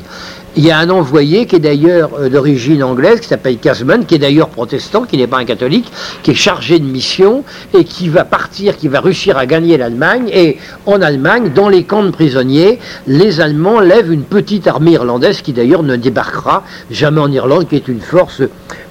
Il 0.58 0.64
y 0.64 0.70
a 0.70 0.78
un 0.78 0.88
envoyé 0.88 1.44
qui 1.44 1.56
est 1.56 1.60
d'ailleurs 1.60 2.12
euh, 2.18 2.30
d'origine 2.30 2.82
anglaise, 2.82 3.20
qui 3.20 3.28
s'appelle 3.28 3.58
Casman, 3.58 4.06
qui 4.06 4.14
est 4.14 4.18
d'ailleurs 4.18 4.48
protestant, 4.48 5.02
qui 5.02 5.18
n'est 5.18 5.26
pas 5.26 5.36
un 5.36 5.44
catholique, 5.44 5.92
qui 6.22 6.30
est 6.30 6.34
chargé 6.34 6.78
de 6.78 6.84
mission 6.84 7.44
et 7.74 7.84
qui 7.84 8.08
va 8.08 8.24
partir, 8.24 8.78
qui 8.78 8.88
va 8.88 9.00
réussir 9.00 9.36
à 9.36 9.44
gagner 9.44 9.76
l'Allemagne. 9.76 10.30
Et 10.32 10.56
en 10.86 11.02
Allemagne, 11.02 11.50
dans 11.54 11.68
les 11.68 11.84
camps 11.84 12.04
de 12.04 12.10
prisonniers, 12.10 12.78
les 13.06 13.42
Allemands 13.42 13.80
lèvent 13.80 14.10
une 14.10 14.22
petite 14.22 14.66
armée 14.66 14.92
irlandaise 14.92 15.42
qui 15.42 15.52
d'ailleurs 15.52 15.82
ne 15.82 15.96
débarquera 15.96 16.64
jamais 16.90 17.20
en 17.20 17.30
Irlande, 17.30 17.68
qui 17.68 17.76
est 17.76 17.88
une 17.88 18.00
force 18.00 18.40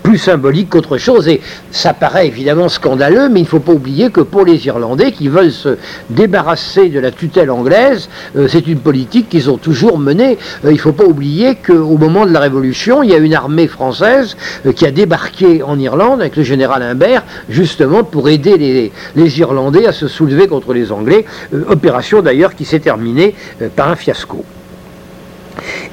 plus 0.05 0.19
symbolique 0.19 0.69
qu'autre 0.69 0.99
chose. 0.99 1.27
Et 1.27 1.41
ça 1.71 1.95
paraît 1.95 2.27
évidemment 2.27 2.69
scandaleux, 2.69 3.27
mais 3.27 3.39
il 3.39 3.43
ne 3.43 3.47
faut 3.47 3.59
pas 3.59 3.71
oublier 3.71 4.11
que 4.11 4.21
pour 4.21 4.45
les 4.45 4.67
Irlandais 4.67 5.11
qui 5.11 5.27
veulent 5.29 5.51
se 5.51 5.77
débarrasser 6.11 6.89
de 6.89 6.99
la 6.99 7.09
tutelle 7.09 7.49
anglaise, 7.49 8.07
euh, 8.37 8.47
c'est 8.47 8.67
une 8.67 8.77
politique 8.77 9.29
qu'ils 9.29 9.49
ont 9.49 9.57
toujours 9.57 9.97
menée. 9.97 10.37
Euh, 10.63 10.69
il 10.69 10.75
ne 10.75 10.79
faut 10.79 10.91
pas 10.91 11.05
oublier 11.05 11.55
qu'au 11.55 11.97
moment 11.97 12.27
de 12.27 12.31
la 12.31 12.39
Révolution, 12.39 13.01
il 13.01 13.09
y 13.09 13.15
a 13.15 13.17
une 13.17 13.33
armée 13.33 13.67
française 13.67 14.37
euh, 14.67 14.73
qui 14.73 14.85
a 14.85 14.91
débarqué 14.91 15.63
en 15.63 15.79
Irlande 15.79 16.21
avec 16.21 16.35
le 16.35 16.43
général 16.43 16.83
Imbert, 16.83 17.23
justement 17.49 18.03
pour 18.03 18.29
aider 18.29 18.57
les, 18.59 18.91
les 19.15 19.39
Irlandais 19.39 19.87
à 19.87 19.91
se 19.91 20.07
soulever 20.07 20.47
contre 20.47 20.71
les 20.73 20.91
Anglais. 20.91 21.25
opération 21.67 22.21
d'ailleurs 22.21 22.53
qui 22.53 22.65
s'est 22.65 22.79
terminée 22.79 23.33
par 23.75 23.89
un 23.89 23.95
fiasco. 23.95 24.45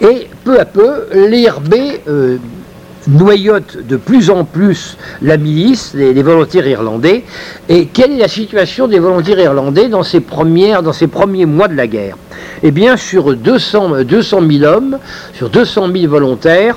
Et 0.02 0.28
peu 0.44 0.60
à 0.60 0.66
peu, 0.66 1.06
l'IRB 1.14 1.74
noyote 3.08 3.86
de 3.86 3.96
plus 3.96 4.30
en 4.30 4.44
plus 4.44 4.96
la 5.20 5.36
milice, 5.36 5.94
les, 5.94 6.22
volontaires 6.22 6.66
irlandais. 6.66 7.24
Et 7.68 7.86
quelle 7.86 8.12
est 8.12 8.18
la 8.18 8.28
situation 8.28 8.88
des 8.88 8.98
volontaires 8.98 9.38
irlandais 9.38 9.88
dans 9.88 10.02
ces, 10.02 10.20
premiers 10.20 11.46
mois 11.46 11.68
de 11.68 11.74
la 11.74 11.86
guerre? 11.86 12.16
Eh 12.62 12.70
bien, 12.70 12.96
sur 12.96 13.34
200, 13.34 14.04
200 14.04 14.40
000 14.50 14.64
hommes, 14.64 14.98
sur 15.34 15.50
200 15.50 15.88
000 15.92 16.08
volontaires, 16.08 16.76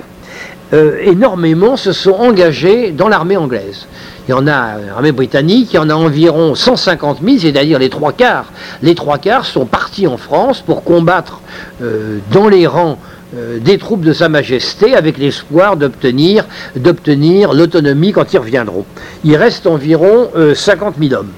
euh, 0.73 0.97
énormément 1.03 1.77
se 1.77 1.91
sont 1.91 2.13
engagés 2.13 2.91
dans 2.91 3.07
l'armée 3.07 3.37
anglaise. 3.37 3.85
Il 4.27 4.31
y 4.31 4.33
en 4.33 4.47
a, 4.47 4.79
l'armée 4.79 5.11
britannique, 5.11 5.73
il 5.73 5.75
y 5.75 5.79
en 5.79 5.89
a 5.91 5.93
environ 5.93 6.55
150 6.55 7.19
000, 7.23 7.37
c'est-à-dire 7.39 7.77
les 7.77 7.89
trois 7.89 8.11
quarts. 8.11 8.51
Les 8.81 8.95
trois 8.95 9.19
quarts 9.19 9.45
sont 9.45 9.65
partis 9.65 10.07
en 10.07 10.17
France 10.17 10.61
pour 10.61 10.83
combattre 10.83 11.41
euh, 11.83 12.17
dans 12.31 12.47
les 12.47 12.65
rangs 12.65 12.97
euh, 12.97 13.14
des 13.59 13.77
troupes 13.77 14.01
de 14.01 14.13
Sa 14.13 14.29
Majesté 14.29 14.95
avec 14.95 15.17
l'espoir 15.17 15.77
d'obtenir, 15.77 16.45
d'obtenir 16.75 17.53
l'autonomie 17.53 18.11
quand 18.11 18.33
ils 18.33 18.39
reviendront. 18.39 18.85
Il 19.23 19.35
reste 19.35 19.67
environ 19.67 20.29
50 20.53 20.95
euh, 20.97 21.07
000 21.07 21.21
hommes. 21.21 21.31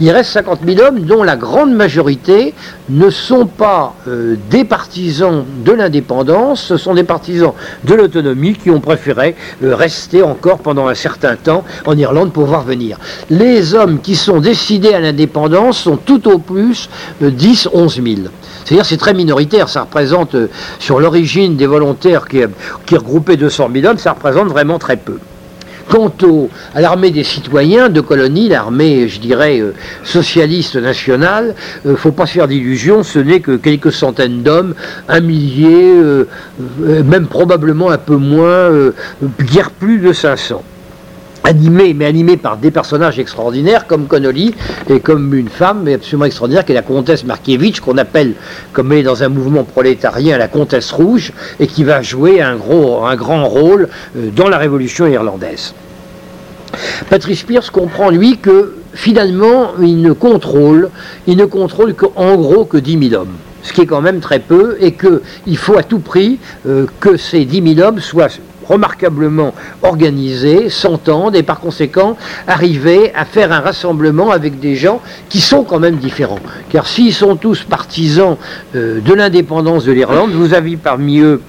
Il 0.00 0.10
reste 0.10 0.30
50 0.32 0.60
000 0.66 0.80
hommes 0.80 1.00
dont 1.00 1.22
la 1.22 1.36
grande 1.36 1.72
majorité 1.72 2.54
ne 2.88 3.10
sont 3.10 3.46
pas 3.46 3.94
euh, 4.08 4.36
des 4.50 4.64
partisans 4.64 5.44
de 5.64 5.72
l'indépendance, 5.72 6.62
ce 6.62 6.76
sont 6.76 6.94
des 6.94 7.04
partisans 7.04 7.52
de 7.84 7.94
l'autonomie 7.94 8.54
qui 8.54 8.70
ont 8.70 8.80
préféré 8.80 9.36
euh, 9.62 9.74
rester 9.74 10.22
encore 10.22 10.58
pendant 10.58 10.88
un 10.88 10.94
certain 10.94 11.36
temps 11.36 11.64
en 11.86 11.96
Irlande 11.96 12.32
pour 12.32 12.46
voir 12.46 12.62
venir. 12.62 12.98
Les 13.30 13.74
hommes 13.74 14.00
qui 14.00 14.16
sont 14.16 14.40
décidés 14.40 14.94
à 14.94 15.00
l'indépendance 15.00 15.78
sont 15.78 15.96
tout 15.96 16.28
au 16.28 16.38
plus 16.38 16.88
10, 17.20 17.70
11 17.72 17.94
000. 17.94 18.06
C'est-à-dire 18.64 18.86
c'est 18.86 18.96
très 18.96 19.14
minoritaire, 19.14 19.68
ça 19.68 19.82
représente, 19.82 20.34
euh, 20.34 20.48
sur 20.78 21.00
l'origine 21.00 21.56
des 21.56 21.66
volontaires 21.66 22.26
qui, 22.28 22.40
qui 22.86 22.96
regroupaient 22.96 23.36
200 23.36 23.68
000 23.72 23.86
hommes, 23.86 23.98
ça 23.98 24.12
représente 24.12 24.48
vraiment 24.48 24.78
très 24.78 24.96
peu. 24.96 25.18
Quant 25.88 26.12
à 26.74 26.80
l'armée 26.80 27.10
des 27.10 27.24
citoyens 27.24 27.88
de 27.88 28.00
colonie, 28.00 28.48
l'armée, 28.48 29.08
je 29.08 29.20
dirais, 29.20 29.60
euh, 29.60 29.74
socialiste 30.02 30.76
nationale, 30.76 31.54
il 31.84 31.88
euh, 31.88 31.92
ne 31.92 31.96
faut 31.96 32.12
pas 32.12 32.26
se 32.26 32.32
faire 32.32 32.48
d'illusions, 32.48 33.02
ce 33.02 33.18
n'est 33.18 33.40
que 33.40 33.56
quelques 33.56 33.92
centaines 33.92 34.42
d'hommes, 34.42 34.74
un 35.08 35.20
millier, 35.20 35.92
même 36.78 37.26
probablement 37.26 37.90
un 37.90 37.98
peu 37.98 38.16
moins, 38.16 38.70
guère 39.40 39.70
plus 39.70 39.98
de 39.98 40.12
500 40.12 40.62
animé, 41.44 41.94
mais 41.94 42.06
animé 42.06 42.36
par 42.36 42.56
des 42.56 42.70
personnages 42.70 43.18
extraordinaires 43.18 43.86
comme 43.86 44.06
Connolly 44.06 44.54
et 44.88 45.00
comme 45.00 45.34
une 45.34 45.48
femme 45.48 45.86
absolument 45.86 46.24
extraordinaire 46.24 46.64
qui 46.64 46.72
est 46.72 46.74
la 46.74 46.82
comtesse 46.82 47.24
Markievicz, 47.24 47.80
qu'on 47.80 47.98
appelle, 47.98 48.34
comme 48.72 48.92
elle 48.92 48.98
est 48.98 49.02
dans 49.02 49.22
un 49.22 49.28
mouvement 49.28 49.62
prolétarien, 49.64 50.38
la 50.38 50.48
comtesse 50.48 50.90
rouge, 50.90 51.32
et 51.60 51.66
qui 51.66 51.84
va 51.84 52.02
jouer 52.02 52.40
un, 52.40 52.56
gros, 52.56 53.04
un 53.04 53.14
grand 53.14 53.46
rôle 53.46 53.88
euh, 54.16 54.30
dans 54.34 54.48
la 54.48 54.58
révolution 54.58 55.06
irlandaise. 55.06 55.74
Patrice 57.08 57.44
Pierce 57.44 57.70
comprend, 57.70 58.10
lui, 58.10 58.38
que 58.38 58.76
finalement, 58.94 59.72
il 59.80 60.00
ne 60.00 60.12
contrôle, 60.12 60.90
il 61.26 61.36
ne 61.36 61.44
contrôle 61.44 61.94
qu'en 61.94 62.36
gros 62.36 62.64
que 62.64 62.78
10 62.78 63.10
000 63.10 63.20
hommes 63.22 63.36
ce 63.64 63.72
qui 63.72 63.80
est 63.80 63.86
quand 63.86 64.02
même 64.02 64.20
très 64.20 64.40
peu, 64.40 64.76
et 64.78 64.92
qu'il 64.92 65.56
faut 65.56 65.78
à 65.78 65.82
tout 65.82 65.98
prix 65.98 66.38
euh, 66.68 66.86
que 67.00 67.16
ces 67.16 67.46
10 67.46 67.76
000 67.76 67.88
hommes 67.88 67.98
soient 67.98 68.28
remarquablement 68.68 69.54
organisés, 69.82 70.68
s'entendent 70.68 71.36
et 71.36 71.42
par 71.42 71.60
conséquent 71.60 72.16
arriver 72.46 73.12
à 73.14 73.24
faire 73.24 73.52
un 73.52 73.60
rassemblement 73.60 74.30
avec 74.30 74.60
des 74.60 74.74
gens 74.76 75.00
qui 75.28 75.40
sont 75.40 75.64
quand 75.64 75.78
même 75.78 75.96
différents. 75.96 76.40
Car 76.70 76.86
s'ils 76.86 77.14
sont 77.14 77.36
tous 77.36 77.62
partisans 77.62 78.36
euh, 78.74 79.00
de 79.00 79.14
l'indépendance 79.14 79.84
de 79.84 79.92
l'Irlande, 79.92 80.32
vous 80.32 80.54
avez 80.54 80.76
parmi 80.76 81.20
eux 81.20 81.40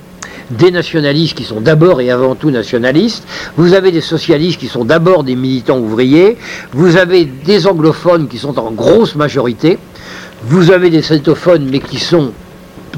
des 0.52 0.72
nationalistes 0.72 1.36
qui 1.36 1.44
sont 1.44 1.62
d'abord 1.62 2.02
et 2.02 2.12
avant 2.12 2.36
tout 2.36 2.52
nationalistes, 2.52 3.26
vous 3.58 3.74
avez 3.74 3.92
des 3.92 4.02
socialistes 4.02 4.60
qui 4.60 4.68
sont 4.68 4.86
d'abord 4.86 5.24
des 5.24 5.36
militants 5.36 5.80
ouvriers, 5.80 6.38
vous 6.72 6.98
avez 6.98 7.26
des 7.26 7.68
anglophones 7.68 8.28
qui 8.28 8.38
sont 8.38 8.60
en 8.60 8.72
grosse 8.72 9.16
majorité, 9.16 9.80
vous 10.44 10.72
avez 10.72 10.90
des 10.90 11.02
celtophones 11.02 11.68
mais 11.70 11.80
qui 11.80 12.00
sont 12.00 12.32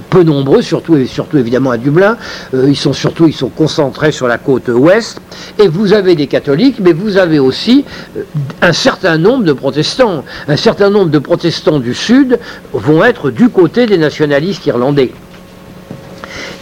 peu 0.10 0.24
nombreux, 0.24 0.62
surtout, 0.62 1.05
surtout 1.05 1.38
évidemment 1.38 1.72
à 1.72 1.78
Dublin. 1.78 2.18
Euh, 2.53 2.66
ils 2.70 2.76
sont 2.76 2.93
surtout 2.93 3.28
ils 3.28 3.34
sont 3.34 3.49
concentrés 3.49 4.12
sur 4.12 4.28
la 4.28 4.38
côte 4.38 4.70
ouest. 4.70 5.20
Et 5.60 5.68
vous 5.68 5.93
avez 5.93 6.16
des 6.16 6.28
catholiques, 6.28 6.80
mais 6.80 6.93
vous 6.93 7.18
avez 7.18 7.39
aussi 7.39 7.86
euh, 8.16 8.24
un 8.62 8.74
certain 8.74 9.18
nombre 9.18 9.43
de 9.43 9.53
protestants. 9.53 10.24
Un 10.47 10.58
certain 10.58 10.89
nombre 10.89 11.10
de 11.10 11.20
protestants 11.20 11.80
du 11.80 11.93
sud 11.93 12.39
vont 12.74 13.03
être 13.03 13.32
du 13.32 13.49
côté 13.49 13.86
des 13.86 13.97
nationalistes 13.97 14.66
irlandais. 14.66 15.12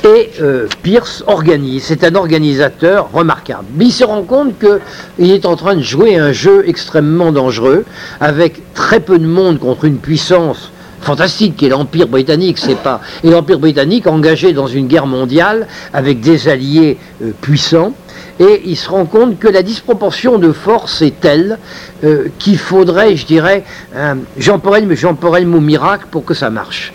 Et 0.03 0.29
euh, 0.39 0.67
Pierce 0.83 1.23
organise, 1.25 1.85
c'est 1.85 2.03
un 2.03 2.13
organisateur 2.13 3.09
remarquable. 3.11 3.65
Mais 3.75 3.85
il 3.85 3.91
se 3.91 4.03
rend 4.03 4.21
compte 4.21 4.53
qu'il 4.59 5.31
est 5.31 5.45
en 5.45 5.55
train 5.55 5.75
de 5.75 5.81
jouer 5.81 6.17
un 6.17 6.31
jeu 6.31 6.63
extrêmement 6.67 7.31
dangereux, 7.31 7.85
avec 8.19 8.61
très 8.75 8.99
peu 8.99 9.17
de 9.17 9.25
monde 9.25 9.59
contre 9.59 9.85
une 9.85 9.97
puissance 9.97 10.71
fantastique 11.05 11.55
qui 11.55 11.67
est 11.67 11.69
l'Empire 11.69 12.07
britannique, 12.07 12.57
c'est 12.57 12.77
pas. 12.77 12.99
Et 13.23 13.29
l'Empire 13.29 13.59
britannique 13.59 14.07
engagé 14.07 14.53
dans 14.53 14.67
une 14.67 14.87
guerre 14.87 15.07
mondiale 15.07 15.67
avec 15.93 16.19
des 16.19 16.47
alliés 16.49 16.97
euh, 17.21 17.31
puissants. 17.39 17.93
Et 18.39 18.63
il 18.65 18.75
se 18.75 18.89
rend 18.89 19.05
compte 19.05 19.39
que 19.39 19.47
la 19.47 19.61
disproportion 19.61 20.39
de 20.39 20.51
force 20.51 21.01
est 21.01 21.21
telle 21.21 21.57
euh, 22.03 22.27
qu'il 22.37 22.57
faudrait, 22.57 23.15
je 23.15 23.25
dirais, 23.25 23.63
un, 23.95 24.17
j'emploierais 24.37 25.41
le 25.41 25.45
mot 25.45 25.61
miracle 25.61 26.07
pour 26.11 26.25
que 26.25 26.33
ça 26.33 26.49
marche. 26.49 26.91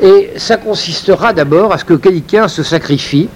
Et 0.00 0.30
ça 0.36 0.56
consistera 0.56 1.32
d'abord 1.32 1.72
à 1.72 1.78
ce 1.78 1.84
que 1.84 1.94
quelqu'un 1.94 2.46
se 2.46 2.62
sacrifie. 2.62 3.28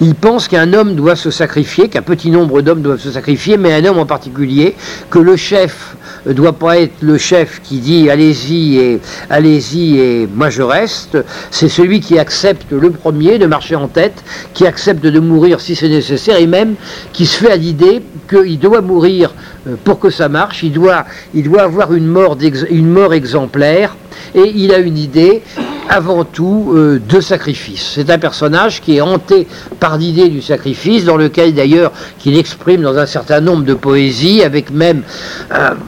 Il 0.00 0.16
pense 0.16 0.48
qu'un 0.48 0.72
homme 0.72 0.96
doit 0.96 1.14
se 1.14 1.30
sacrifier, 1.30 1.88
qu'un 1.88 2.02
petit 2.02 2.30
nombre 2.30 2.62
d'hommes 2.62 2.82
doivent 2.82 3.00
se 3.00 3.12
sacrifier, 3.12 3.58
mais 3.58 3.74
un 3.74 3.84
homme 3.84 3.98
en 3.98 4.06
particulier, 4.06 4.74
que 5.10 5.20
le 5.20 5.36
chef 5.36 5.94
doit 6.32 6.54
pas 6.54 6.78
être 6.78 7.02
le 7.02 7.18
chef 7.18 7.60
qui 7.62 7.78
dit 7.78 8.08
allez-y 8.08 8.78
et 8.78 9.00
allez-y 9.30 9.98
et 9.98 10.28
moi 10.32 10.50
je 10.50 10.62
reste. 10.62 11.18
C'est 11.50 11.68
celui 11.68 12.00
qui 12.00 12.18
accepte 12.18 12.70
le 12.72 12.90
premier 12.90 13.38
de 13.38 13.46
marcher 13.46 13.76
en 13.76 13.88
tête, 13.88 14.24
qui 14.54 14.66
accepte 14.66 15.04
de 15.04 15.20
mourir 15.20 15.60
si 15.60 15.74
c'est 15.76 15.88
nécessaire 15.88 16.38
et 16.38 16.46
même 16.46 16.74
qui 17.12 17.26
se 17.26 17.36
fait 17.36 17.50
à 17.50 17.56
l'idée 17.56 18.02
qu'il 18.28 18.58
doit 18.58 18.80
mourir 18.80 19.34
euh, 19.66 19.76
pour 19.84 19.98
que 19.98 20.10
ça 20.10 20.28
marche. 20.28 20.62
Il 20.62 20.72
doit, 20.72 21.04
avoir 21.58 21.92
une 21.92 22.06
mort 22.06 23.12
exemplaire 23.12 23.96
et 24.34 24.52
il 24.54 24.72
a 24.72 24.78
une 24.78 24.98
idée 24.98 25.42
avant 25.88 26.24
tout 26.24 26.72
euh, 26.74 27.00
de 27.06 27.20
sacrifice. 27.20 27.92
C'est 27.94 28.10
un 28.10 28.18
personnage 28.18 28.80
qui 28.80 28.96
est 28.96 29.00
hanté 29.00 29.46
par 29.80 29.98
l'idée 29.98 30.28
du 30.28 30.42
sacrifice, 30.42 31.04
dans 31.04 31.16
lequel 31.16 31.54
d'ailleurs 31.54 31.92
qu'il 32.18 32.38
exprime 32.38 32.82
dans 32.82 32.98
un 32.98 33.06
certain 33.06 33.40
nombre 33.40 33.64
de 33.64 33.74
poésies, 33.74 34.42
avec 34.42 34.70
même, 34.70 35.02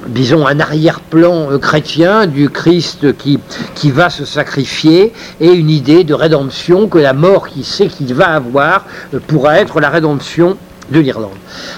disons, 0.08 0.46
un 0.46 0.60
arrière-plan 0.60 1.52
euh, 1.52 1.58
chrétien 1.58 2.26
du 2.26 2.50
Christ 2.50 3.16
qui, 3.16 3.38
qui 3.74 3.90
va 3.90 4.10
se 4.10 4.24
sacrifier, 4.24 5.12
et 5.40 5.52
une 5.52 5.70
idée 5.70 6.04
de 6.04 6.14
rédemption 6.14 6.88
que 6.88 6.98
la 6.98 7.12
mort 7.12 7.48
qu'il 7.48 7.64
sait 7.64 7.88
qu'il 7.88 8.14
va 8.14 8.28
avoir 8.28 8.86
euh, 9.14 9.20
pourra 9.26 9.58
être 9.58 9.80
la 9.80 9.90
rédemption 9.90 10.56
de 10.90 11.00
l'Irlande. 11.00 11.32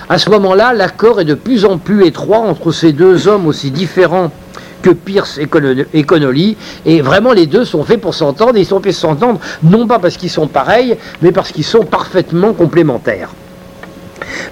À 0.09 0.19
ce 0.19 0.29
moment-là, 0.31 0.75
l'accord 0.75 1.21
est 1.21 1.25
de 1.25 1.35
plus 1.35 1.65
en 1.65 1.79
plus 1.79 2.05
étroit 2.07 2.39
entre 2.39 2.73
ces 2.73 2.93
deux 2.93 3.27
hommes 3.27 3.47
aussi 3.47 3.71
différents 3.71 4.31
que 4.83 4.91
Pierce 4.91 5.39
et 5.39 6.05
Connolly. 6.05 6.57
Et 6.87 7.01
vraiment, 7.01 7.33
les 7.33 7.47
deux 7.47 7.65
sont 7.65 7.85
faits 7.85 8.01
pour 8.01 8.15
s'entendre. 8.15 8.57
Et 8.57 8.61
ils 8.61 8.67
sont 8.67 8.81
faits 8.81 8.95
s'entendre, 8.95 9.41
non 9.63 9.87
pas 9.87 9.99
parce 9.99 10.17
qu'ils 10.17 10.31
sont 10.31 10.47
pareils, 10.47 10.97
mais 11.23 11.33
parce 11.33 11.53
qu'ils 11.53 11.65
sont 11.65 11.85
parfaitement 11.85 12.53
complémentaires. 12.53 13.31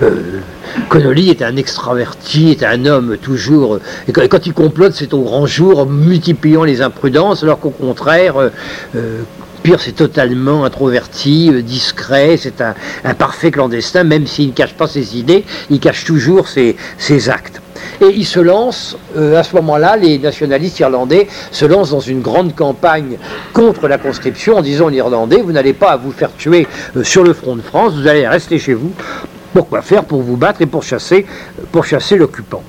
Euh, 0.02 0.40
Connolly 0.88 1.30
est 1.30 1.42
un 1.42 1.56
extraverti, 1.56 2.50
est 2.50 2.62
un 2.62 2.84
homme 2.86 3.16
toujours. 3.18 3.78
Et 4.08 4.12
quand, 4.12 4.46
il 4.46 4.52
complote, 4.52 4.92
c'est 4.94 5.14
au 5.14 5.22
grand 5.22 5.46
jour, 5.46 5.86
multipliant 5.86 6.64
les 6.64 6.82
imprudences, 6.82 7.42
alors 7.42 7.58
qu'au 7.58 7.70
contraire, 7.70 8.36
euh, 8.36 8.50
euh, 8.94 9.22
Pierce 9.66 9.88
est 9.88 9.96
totalement 9.96 10.64
introverti, 10.64 11.50
discret, 11.64 12.36
c'est 12.36 12.60
un, 12.60 13.14
parfait 13.14 13.50
clandestin, 13.50 14.04
même 14.04 14.24
s'il 14.24 14.50
ne 14.50 14.52
cache 14.52 14.74
pas 14.74 14.86
ses 14.86 15.18
idées, 15.18 15.44
il 15.70 15.80
cache 15.80 16.04
toujours 16.04 16.46
ses 16.46 17.28
actes. 17.28 17.60
Et 18.00 18.14
ils 18.14 18.26
se 18.26 18.38
lancent, 18.38 18.96
euh, 19.16 19.36
à 19.36 19.42
ce 19.42 19.56
moment-là, 19.56 19.96
les 19.96 20.20
nationalistes 20.20 20.78
irlandais 20.78 21.26
se 21.50 21.64
lancent 21.64 21.90
dans 21.90 21.98
une 21.98 22.20
grande 22.20 22.54
campagne 22.54 23.18
contre 23.52 23.88
la 23.88 23.98
conscription 23.98 24.58
en 24.58 24.62
disant 24.62 24.86
aux 24.86 24.90
Irlandais, 24.90 25.42
vous 25.42 25.50
n'allez 25.50 25.72
pas 25.72 25.96
vous 25.96 26.12
faire 26.12 26.32
tuer 26.36 26.68
euh, 26.96 27.02
sur 27.02 27.24
le 27.24 27.32
front 27.32 27.56
de 27.56 27.62
France, 27.62 27.94
vous 27.94 28.06
allez 28.06 28.28
rester 28.28 28.60
chez 28.60 28.74
vous. 28.74 28.92
Pourquoi 29.52 29.82
faire 29.82 30.04
Pour 30.04 30.22
vous 30.22 30.36
battre 30.36 30.62
et 30.62 30.66
pour 30.66 30.84
chasser, 30.84 31.26
pour 31.72 31.84
chasser 31.84 32.14
l'occupant. 32.14 32.62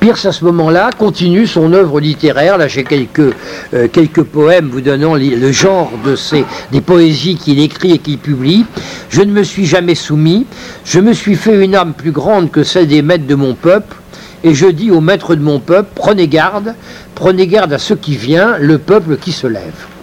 Pierce, 0.00 0.24
à 0.26 0.32
ce 0.32 0.44
moment-là, 0.44 0.90
continue 0.96 1.46
son 1.46 1.72
œuvre 1.72 2.00
littéraire. 2.00 2.58
Là, 2.58 2.68
j'ai 2.68 2.84
quelques, 2.84 3.34
euh, 3.74 3.88
quelques 3.92 4.22
poèmes 4.22 4.68
vous 4.68 4.80
donnant 4.80 5.14
le 5.14 5.52
genre 5.52 5.92
de 6.04 6.16
ces, 6.16 6.44
des 6.72 6.80
poésies 6.80 7.36
qu'il 7.36 7.60
écrit 7.60 7.92
et 7.92 7.98
qu'il 7.98 8.18
publie. 8.18 8.64
Je 9.08 9.22
ne 9.22 9.32
me 9.32 9.42
suis 9.42 9.66
jamais 9.66 9.94
soumis. 9.94 10.46
Je 10.84 11.00
me 11.00 11.12
suis 11.12 11.34
fait 11.34 11.64
une 11.64 11.74
âme 11.74 11.94
plus 11.94 12.12
grande 12.12 12.50
que 12.50 12.62
celle 12.62 12.86
des 12.86 13.02
maîtres 13.02 13.26
de 13.26 13.34
mon 13.34 13.54
peuple. 13.54 13.96
Et 14.44 14.54
je 14.54 14.66
dis 14.66 14.90
aux 14.90 15.00
maîtres 15.00 15.34
de 15.34 15.42
mon 15.42 15.58
peuple, 15.58 15.88
prenez 15.94 16.28
garde, 16.28 16.74
prenez 17.14 17.46
garde 17.46 17.72
à 17.72 17.78
ce 17.78 17.94
qui 17.94 18.16
vient, 18.16 18.58
le 18.58 18.78
peuple 18.78 19.16
qui 19.16 19.32
se 19.32 19.46
lève. 19.46 19.95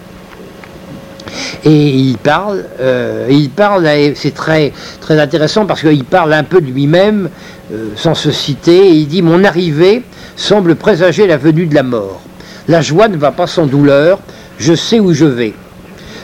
Et 1.64 1.88
il 1.88 2.18
parle, 2.18 2.64
euh, 2.80 3.26
il 3.30 3.50
parle, 3.50 3.88
c'est 4.14 4.34
très, 4.34 4.72
très 5.00 5.18
intéressant 5.20 5.66
parce 5.66 5.80
qu'il 5.80 6.04
parle 6.04 6.32
un 6.32 6.44
peu 6.44 6.60
de 6.60 6.70
lui-même, 6.70 7.30
euh, 7.72 7.88
sans 7.96 8.14
se 8.14 8.30
citer, 8.30 8.88
et 8.88 8.92
il 8.92 9.08
dit 9.08 9.22
Mon 9.22 9.44
arrivée 9.44 10.02
semble 10.36 10.74
présager 10.76 11.26
la 11.26 11.36
venue 11.36 11.66
de 11.66 11.74
la 11.74 11.82
mort. 11.82 12.20
La 12.68 12.80
joie 12.80 13.08
ne 13.08 13.16
va 13.16 13.32
pas 13.32 13.46
sans 13.46 13.66
douleur, 13.66 14.20
je 14.58 14.74
sais 14.74 15.00
où 15.00 15.12
je 15.12 15.26
vais. 15.26 15.54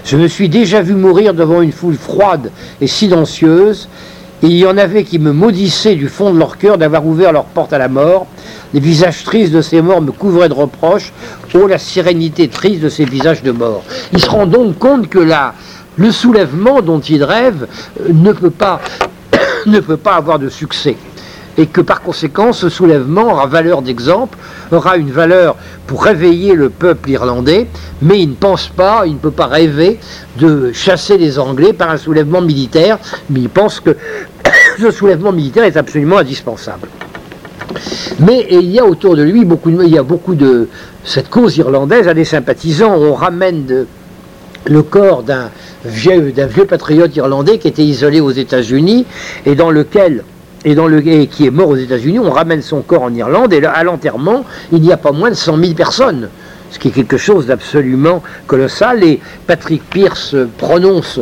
Je 0.04 0.16
me 0.16 0.28
suis 0.28 0.48
déjà 0.48 0.80
vu 0.80 0.94
mourir 0.94 1.34
devant 1.34 1.60
une 1.60 1.72
foule 1.72 1.96
froide 1.96 2.50
et 2.80 2.86
silencieuse, 2.86 3.88
il 4.42 4.56
y 4.56 4.66
en 4.66 4.78
avait 4.78 5.04
qui 5.04 5.18
me 5.18 5.32
maudissaient 5.32 5.96
du 5.96 6.08
fond 6.08 6.32
de 6.32 6.38
leur 6.38 6.56
cœur 6.56 6.78
d'avoir 6.78 7.06
ouvert 7.06 7.32
leur 7.32 7.44
porte 7.44 7.72
à 7.72 7.78
la 7.78 7.88
mort. 7.88 8.26
Les 8.72 8.80
visages 8.80 9.22
tristes 9.24 9.52
de 9.52 9.60
ces 9.60 9.82
morts 9.82 10.00
me 10.00 10.12
couvraient 10.12 10.48
de 10.48 10.54
reproches. 10.54 11.12
Oh, 11.54 11.66
la 11.66 11.78
sérénité 11.78 12.48
triste 12.48 12.80
de 12.80 12.88
ces 12.88 13.04
visages 13.04 13.42
de 13.42 13.50
morts. 13.50 13.82
Il 14.12 14.20
se 14.20 14.30
rend 14.30 14.46
donc 14.46 14.78
compte 14.78 15.08
que 15.08 15.18
là, 15.18 15.54
le 15.96 16.10
soulèvement 16.10 16.80
dont 16.80 17.00
il 17.00 17.22
rêve 17.22 17.66
euh, 18.00 18.12
ne 19.66 19.80
peut 19.80 19.96
pas 19.96 20.14
avoir 20.14 20.38
de 20.38 20.48
succès. 20.48 20.96
Et 21.60 21.66
que 21.66 21.82
par 21.82 22.00
conséquent 22.00 22.54
ce 22.54 22.70
soulèvement 22.70 23.32
aura 23.32 23.46
valeur 23.46 23.82
d'exemple, 23.82 24.38
aura 24.72 24.96
une 24.96 25.10
valeur 25.10 25.56
pour 25.86 26.02
réveiller 26.04 26.54
le 26.54 26.70
peuple 26.70 27.10
irlandais, 27.10 27.66
mais 28.00 28.20
il 28.20 28.30
ne 28.30 28.34
pense 28.34 28.68
pas, 28.68 29.02
il 29.04 29.14
ne 29.14 29.18
peut 29.18 29.30
pas 29.30 29.46
rêver 29.46 29.98
de 30.38 30.72
chasser 30.72 31.18
les 31.18 31.38
Anglais 31.38 31.74
par 31.74 31.90
un 31.90 31.98
soulèvement 31.98 32.40
militaire, 32.40 32.98
mais 33.28 33.40
il 33.40 33.50
pense 33.50 33.78
que 33.80 33.94
ce 34.80 34.90
soulèvement 34.90 35.32
militaire 35.32 35.64
est 35.64 35.76
absolument 35.76 36.18
indispensable. 36.18 36.88
Mais 38.20 38.46
il 38.50 38.70
y 38.70 38.78
a 38.78 38.86
autour 38.86 39.14
de 39.14 39.22
lui 39.22 39.44
beaucoup 39.44 39.70
de, 39.70 39.84
il 39.84 39.90
y 39.90 39.98
a 39.98 40.02
beaucoup 40.02 40.34
de 40.34 40.68
cette 41.04 41.28
cause 41.28 41.56
irlandaise 41.58 42.08
a 42.08 42.14
des 42.14 42.24
sympathisants. 42.24 42.94
On 42.94 43.14
ramène 43.14 43.86
le 44.64 44.82
corps 44.82 45.22
d'un 45.22 45.50
vieux, 45.84 46.32
d'un 46.32 46.46
vieux 46.46 46.64
patriote 46.64 47.14
irlandais 47.16 47.58
qui 47.58 47.68
était 47.68 47.84
isolé 47.84 48.20
aux 48.20 48.30
États-Unis 48.30 49.06
et 49.46 49.54
dans 49.54 49.70
lequel 49.70 50.24
et, 50.64 50.74
dans 50.74 50.86
le, 50.86 51.06
et 51.06 51.26
qui 51.26 51.46
est 51.46 51.50
mort 51.50 51.68
aux 51.68 51.76
États-Unis, 51.76 52.18
on 52.18 52.30
ramène 52.30 52.62
son 52.62 52.82
corps 52.82 53.02
en 53.02 53.14
Irlande 53.14 53.52
et 53.52 53.64
à 53.64 53.82
l'enterrement, 53.82 54.44
il 54.72 54.80
n'y 54.80 54.92
a 54.92 54.96
pas 54.96 55.12
moins 55.12 55.30
de 55.30 55.34
100 55.34 55.56
000 55.56 55.74
personnes 55.74 56.28
ce 56.70 56.78
qui 56.78 56.88
est 56.88 56.92
quelque 56.92 57.16
chose 57.16 57.46
d'absolument 57.46 58.22
colossal. 58.46 59.02
Et 59.04 59.20
Patrick 59.46 59.82
Pierce 59.88 60.34
prononce, 60.58 61.18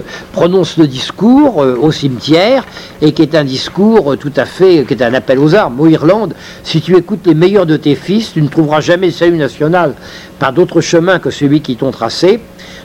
le 0.78 0.86
discours 0.86 1.62
euh, 1.62 1.76
au 1.80 1.90
cimetière, 1.90 2.64
et 3.00 3.12
qui 3.12 3.22
est 3.22 3.34
un 3.34 3.44
discours 3.44 4.16
tout 4.18 4.32
à 4.36 4.44
fait, 4.44 4.84
qui 4.86 4.94
est 4.94 5.02
un 5.02 5.14
appel 5.14 5.38
aux 5.38 5.54
armes. 5.54 5.80
Au 5.80 5.86
Irlande, 5.86 6.34
si 6.62 6.80
tu 6.80 6.96
écoutes 6.96 7.26
les 7.26 7.34
meilleurs 7.34 7.66
de 7.66 7.76
tes 7.76 7.94
fils, 7.94 8.32
tu 8.32 8.42
ne 8.42 8.48
trouveras 8.48 8.80
jamais 8.80 9.06
le 9.06 9.12
salut 9.12 9.38
national 9.38 9.94
par 10.38 10.52
d'autres 10.52 10.80
chemins 10.80 11.18
que 11.18 11.30
celui 11.30 11.60
qui 11.60 11.76
t'ont 11.76 11.90
tracé. 11.90 12.40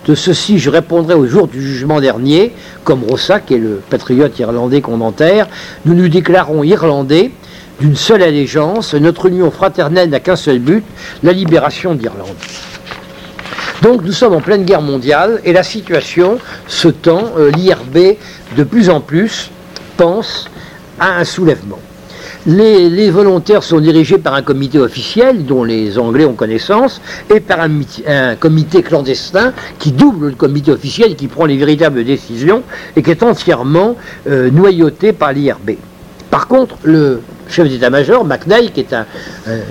De 0.07 0.15
ceci, 0.15 0.59
je 0.59 0.69
répondrai 0.69 1.13
au 1.13 1.25
jour 1.27 1.47
du 1.47 1.61
jugement 1.61 2.01
dernier, 2.01 2.51
comme 2.83 3.03
Rossa, 3.03 3.39
qui 3.39 3.53
est 3.53 3.59
le 3.59 3.81
patriote 3.89 4.37
irlandais 4.39 4.81
qu'on 4.81 4.99
enterre. 5.01 5.47
Nous 5.85 5.93
nous 5.93 6.09
déclarons 6.09 6.63
irlandais 6.63 7.31
d'une 7.83 7.97
seule 7.97 8.23
allégeance, 8.23 8.93
notre 8.93 9.25
union 9.25 9.51
fraternelle 9.51 10.09
n'a 10.09 10.21
qu'un 10.21 10.37
seul 10.37 10.59
but, 10.59 10.85
la 11.21 11.33
libération 11.33 11.95
d'Irlande. 11.95 12.29
Donc 13.81 14.03
nous 14.03 14.13
sommes 14.13 14.33
en 14.33 14.39
pleine 14.39 14.63
guerre 14.63 14.81
mondiale 14.81 15.41
et 15.43 15.51
la 15.51 15.63
situation 15.63 16.39
se 16.65 16.87
tend, 16.87 17.33
euh, 17.37 17.51
l'IRB 17.51 18.15
de 18.55 18.63
plus 18.63 18.89
en 18.89 19.01
plus 19.01 19.51
pense 19.97 20.49
à 20.97 21.17
un 21.17 21.25
soulèvement. 21.25 21.79
Les, 22.45 23.09
volontaires 23.09 23.63
sont 23.63 23.81
dirigés 23.81 24.17
par 24.17 24.33
un 24.33 24.43
comité 24.43 24.79
officiel 24.79 25.45
dont 25.45 25.65
les 25.65 25.99
Anglais 25.99 26.23
ont 26.23 26.35
connaissance 26.35 27.01
et 27.33 27.41
par 27.41 27.59
un, 27.59 28.35
comité 28.35 28.81
clandestin 28.81 29.51
qui 29.79 29.91
double 29.91 30.27
le 30.29 30.35
comité 30.35 30.71
officiel 30.71 31.17
qui 31.17 31.27
prend 31.27 31.45
les 31.45 31.57
véritables 31.57 32.05
décisions 32.05 32.63
et 32.95 33.03
qui 33.03 33.11
est 33.11 33.23
entièrement 33.23 33.97
euh, 34.29 34.49
noyauté 34.49 35.11
par 35.11 35.33
l'IRB. 35.33 35.71
Par 36.33 36.47
contre, 36.47 36.77
le 36.81 37.21
chef 37.47 37.69
d'état-major, 37.69 38.25
McNeil, 38.25 38.71
qui 38.71 38.79
est 38.79 38.91
un, 38.91 39.05
euh, 39.47 39.61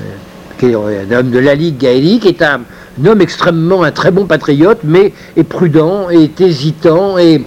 homme 1.13 1.31
de 1.31 1.41
la 1.41 1.57
Ligue 1.57 1.77
gaélique, 1.77 2.25
est 2.25 2.41
un, 2.41 2.61
homme 3.05 3.21
extrêmement, 3.21 3.83
un 3.83 3.91
très 3.91 4.13
bon 4.13 4.27
patriote, 4.27 4.79
mais 4.85 5.13
est 5.37 5.43
prudent, 5.43 6.09
est 6.09 6.41
hésitant 6.41 7.19
et 7.19 7.43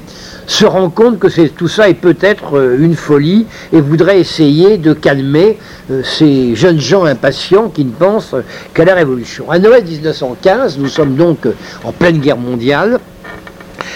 se 0.47 0.65
rend 0.65 0.89
compte 0.89 1.17
que 1.17 1.29
tout 1.47 1.69
ça 1.69 1.87
est 1.87 1.93
peut-être 1.93 2.57
euh, 2.57 2.77
une 2.77 2.97
folie 2.97 3.45
et 3.71 3.79
voudrait 3.79 4.19
essayer 4.19 4.77
de 4.77 4.91
calmer 4.91 5.59
euh, 5.91 6.01
ces 6.03 6.53
jeunes 6.53 6.81
gens 6.81 7.05
impatients 7.05 7.69
qui 7.69 7.85
ne 7.85 7.91
pensent 7.91 8.35
qu'à 8.73 8.83
la 8.83 8.95
révolution. 8.95 9.49
À 9.49 9.59
Noël 9.59 9.85
1915, 9.85 10.77
nous 10.77 10.89
sommes 10.89 11.15
donc 11.15 11.47
en 11.85 11.93
pleine 11.93 12.17
guerre 12.17 12.35
mondiale. 12.35 12.99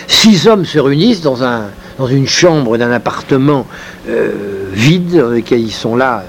Six 0.08 0.48
hommes 0.48 0.64
se 0.64 0.80
réunissent 0.80 1.22
dans 1.22 1.44
un, 1.44 1.64
dans 2.00 2.08
une 2.08 2.28
chambre 2.28 2.78
d'un 2.78 2.92
appartement 2.92 3.68
euh, 4.08 4.32
vide, 4.72 5.18
dans 5.18 5.34
ils 5.36 5.72
sont 5.72 5.96
là. 5.96 6.24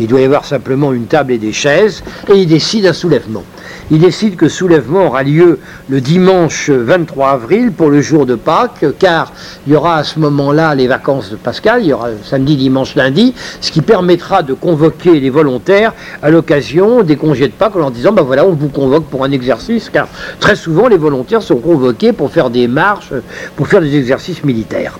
Il 0.00 0.08
doit 0.08 0.20
y 0.20 0.24
avoir 0.24 0.44
simplement 0.44 0.92
une 0.92 1.06
table 1.06 1.32
et 1.32 1.38
des 1.38 1.52
chaises, 1.52 2.02
et 2.28 2.34
ils 2.34 2.48
décident 2.48 2.88
un 2.88 2.92
soulèvement. 2.92 3.44
Ils 3.90 4.00
décident 4.00 4.36
que 4.36 4.48
soulèvement 4.48 5.06
aura 5.06 5.22
lieu 5.22 5.60
le 5.88 6.00
dimanche 6.00 6.70
23 6.70 7.30
avril 7.30 7.72
pour 7.72 7.90
le 7.90 8.00
jour 8.00 8.26
de 8.26 8.34
Pâques, 8.34 8.84
car 8.98 9.32
il 9.66 9.74
y 9.74 9.76
aura 9.76 9.98
à 9.98 10.04
ce 10.04 10.18
moment-là 10.18 10.74
les 10.74 10.88
vacances 10.88 11.30
de 11.30 11.36
Pascal, 11.36 11.82
il 11.82 11.88
y 11.88 11.92
aura 11.92 12.08
samedi, 12.24 12.56
dimanche, 12.56 12.94
lundi, 12.96 13.34
ce 13.60 13.70
qui 13.70 13.82
permettra 13.82 14.42
de 14.42 14.54
convoquer 14.54 15.20
les 15.20 15.30
volontaires 15.30 15.92
à 16.22 16.30
l'occasion 16.30 17.02
des 17.02 17.16
congés 17.16 17.46
de 17.46 17.52
Pâques 17.52 17.76
en 17.76 17.80
leur 17.80 17.90
disant, 17.90 18.12
ben 18.12 18.22
voilà, 18.22 18.44
on 18.44 18.54
vous 18.54 18.70
convoque 18.70 19.04
pour 19.04 19.24
un 19.24 19.30
exercice, 19.30 19.88
car 19.88 20.08
très 20.40 20.56
souvent 20.56 20.88
les 20.88 20.98
volontaires 20.98 21.42
sont 21.42 21.58
convoqués 21.58 22.12
pour 22.12 22.32
faire 22.32 22.50
des 22.50 22.66
marches, 22.66 23.12
pour 23.56 23.68
faire 23.68 23.82
des 23.82 23.94
exercices 23.94 24.42
militaires. 24.42 24.98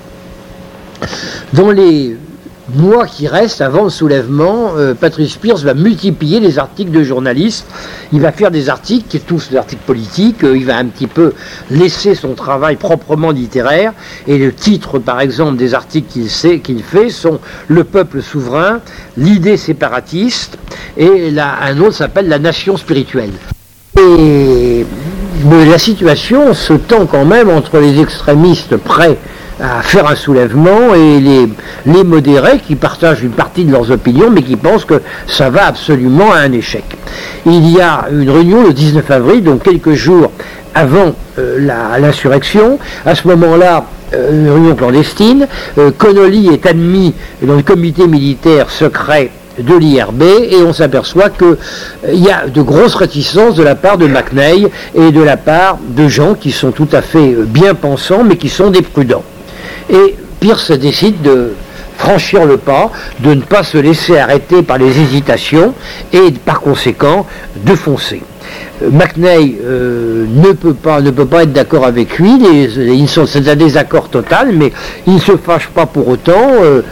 Dans 1.52 1.70
les 1.70 2.16
mois 2.74 3.06
qui 3.06 3.26
restent 3.26 3.60
avant 3.60 3.84
le 3.84 3.90
soulèvement, 3.90 4.72
euh, 4.76 4.94
Patrice 4.94 5.36
Pierce 5.36 5.62
va 5.62 5.74
multiplier 5.74 6.40
les 6.40 6.58
articles 6.58 6.90
de 6.90 7.02
journalistes. 7.02 7.66
Il 8.12 8.20
va 8.20 8.32
faire 8.32 8.50
des 8.50 8.68
articles, 8.68 9.06
qui 9.08 9.20
tous 9.20 9.50
des 9.50 9.56
articles 9.56 9.82
politiques. 9.84 10.44
Euh, 10.44 10.56
il 10.56 10.64
va 10.64 10.76
un 10.76 10.86
petit 10.86 11.06
peu 11.06 11.34
laisser 11.70 12.14
son 12.14 12.34
travail 12.34 12.76
proprement 12.76 13.30
littéraire. 13.30 13.92
Et 14.26 14.38
le 14.38 14.52
titre, 14.52 14.98
par 14.98 15.20
exemple, 15.20 15.56
des 15.56 15.74
articles 15.74 16.20
qu'il 16.62 16.82
fait 16.82 17.10
sont 17.10 17.40
Le 17.68 17.84
peuple 17.84 18.22
souverain, 18.22 18.80
L'idée 19.16 19.56
séparatiste, 19.56 20.58
et 20.96 21.32
un 21.38 21.78
autre 21.78 21.94
s'appelle 21.94 22.28
La 22.28 22.38
nation 22.38 22.76
spirituelle. 22.76 23.32
Et 23.98 24.86
la 25.50 25.78
situation 25.78 26.54
se 26.54 26.72
tend 26.72 27.06
quand 27.06 27.24
même 27.24 27.50
entre 27.50 27.78
les 27.78 28.00
extrémistes 28.00 28.76
prêts 28.76 29.18
à 29.60 29.82
faire 29.82 30.06
un 30.08 30.14
soulèvement 30.14 30.94
et 30.94 31.20
les, 31.20 32.04
modérés 32.04 32.58
qui 32.58 32.74
partagent 32.74 33.22
une 33.22 33.30
partie 33.30 33.64
de 33.64 33.72
leurs 33.72 33.90
opinions 33.90 34.30
mais 34.30 34.42
qui 34.42 34.56
pensent 34.56 34.84
que 34.84 35.02
ça 35.26 35.50
va 35.50 35.66
absolument 35.66 36.32
à 36.32 36.38
un 36.38 36.52
échec. 36.52 36.84
Il 37.46 37.70
y 37.70 37.80
a 37.80 38.06
une 38.10 38.30
réunion 38.30 38.62
le 38.62 38.72
19 38.72 39.10
avril, 39.10 39.44
donc 39.44 39.62
quelques 39.62 39.92
jours 39.92 40.30
avant 40.74 41.14
euh, 41.38 41.58
l'insurrection. 42.00 42.78
À 43.04 43.14
ce 43.14 43.28
moment-là, 43.28 43.84
euh, 44.14 44.30
une 44.32 44.50
réunion 44.50 44.74
clandestine. 44.74 45.46
Euh, 45.78 45.90
Connolly 45.96 46.48
est 46.48 46.66
admis 46.66 47.14
dans 47.42 47.54
le 47.54 47.62
comité 47.62 48.06
militaire 48.06 48.70
secret 48.70 49.30
de 49.58 49.74
l'IRB 49.74 50.22
et 50.22 50.62
on 50.62 50.72
s'aperçoit 50.72 51.28
qu'il 51.28 51.56
y 52.14 52.30
a 52.30 52.46
de 52.46 52.62
grosses 52.62 52.94
réticences 52.94 53.54
de 53.54 53.62
la 53.62 53.74
part 53.74 53.98
de 53.98 54.06
McNeil 54.06 54.68
et 54.94 55.12
de 55.12 55.22
la 55.22 55.36
part 55.36 55.78
de 55.86 56.08
gens 56.08 56.34
qui 56.34 56.52
sont 56.52 56.70
tout 56.70 56.88
à 56.92 57.02
fait 57.02 57.34
bien 57.46 57.74
pensants 57.74 58.24
mais 58.24 58.36
qui 58.36 58.48
sont 58.48 58.70
des 58.70 58.80
prudents. 58.80 59.24
Et 59.90 60.16
Pierce 60.40 60.72
décide 60.72 61.22
de 61.22 61.54
franchir 61.98 62.44
le 62.44 62.56
pas, 62.56 62.90
de 63.20 63.34
ne 63.34 63.42
pas 63.42 63.62
se 63.62 63.78
laisser 63.78 64.18
arrêter 64.18 64.62
par 64.62 64.78
les 64.78 65.00
hésitations 65.00 65.74
et 66.12 66.32
par 66.32 66.60
conséquent 66.60 67.26
de 67.56 67.74
foncer. 67.74 68.22
McNeil 68.90 69.56
euh, 69.64 70.26
ne, 70.28 70.52
peut 70.52 70.74
pas, 70.74 71.00
ne 71.00 71.10
peut 71.10 71.26
pas 71.26 71.44
être 71.44 71.52
d'accord 71.52 71.84
avec 71.84 72.18
lui, 72.18 72.38
c'est 73.06 73.48
un 73.48 73.56
désaccord 73.56 74.08
total, 74.08 74.52
mais 74.52 74.72
il 75.06 75.14
ne 75.14 75.18
se 75.18 75.36
fâche 75.36 75.68
pas 75.68 75.86
pour 75.86 76.08
autant. 76.08 76.32
Euh, 76.62 76.82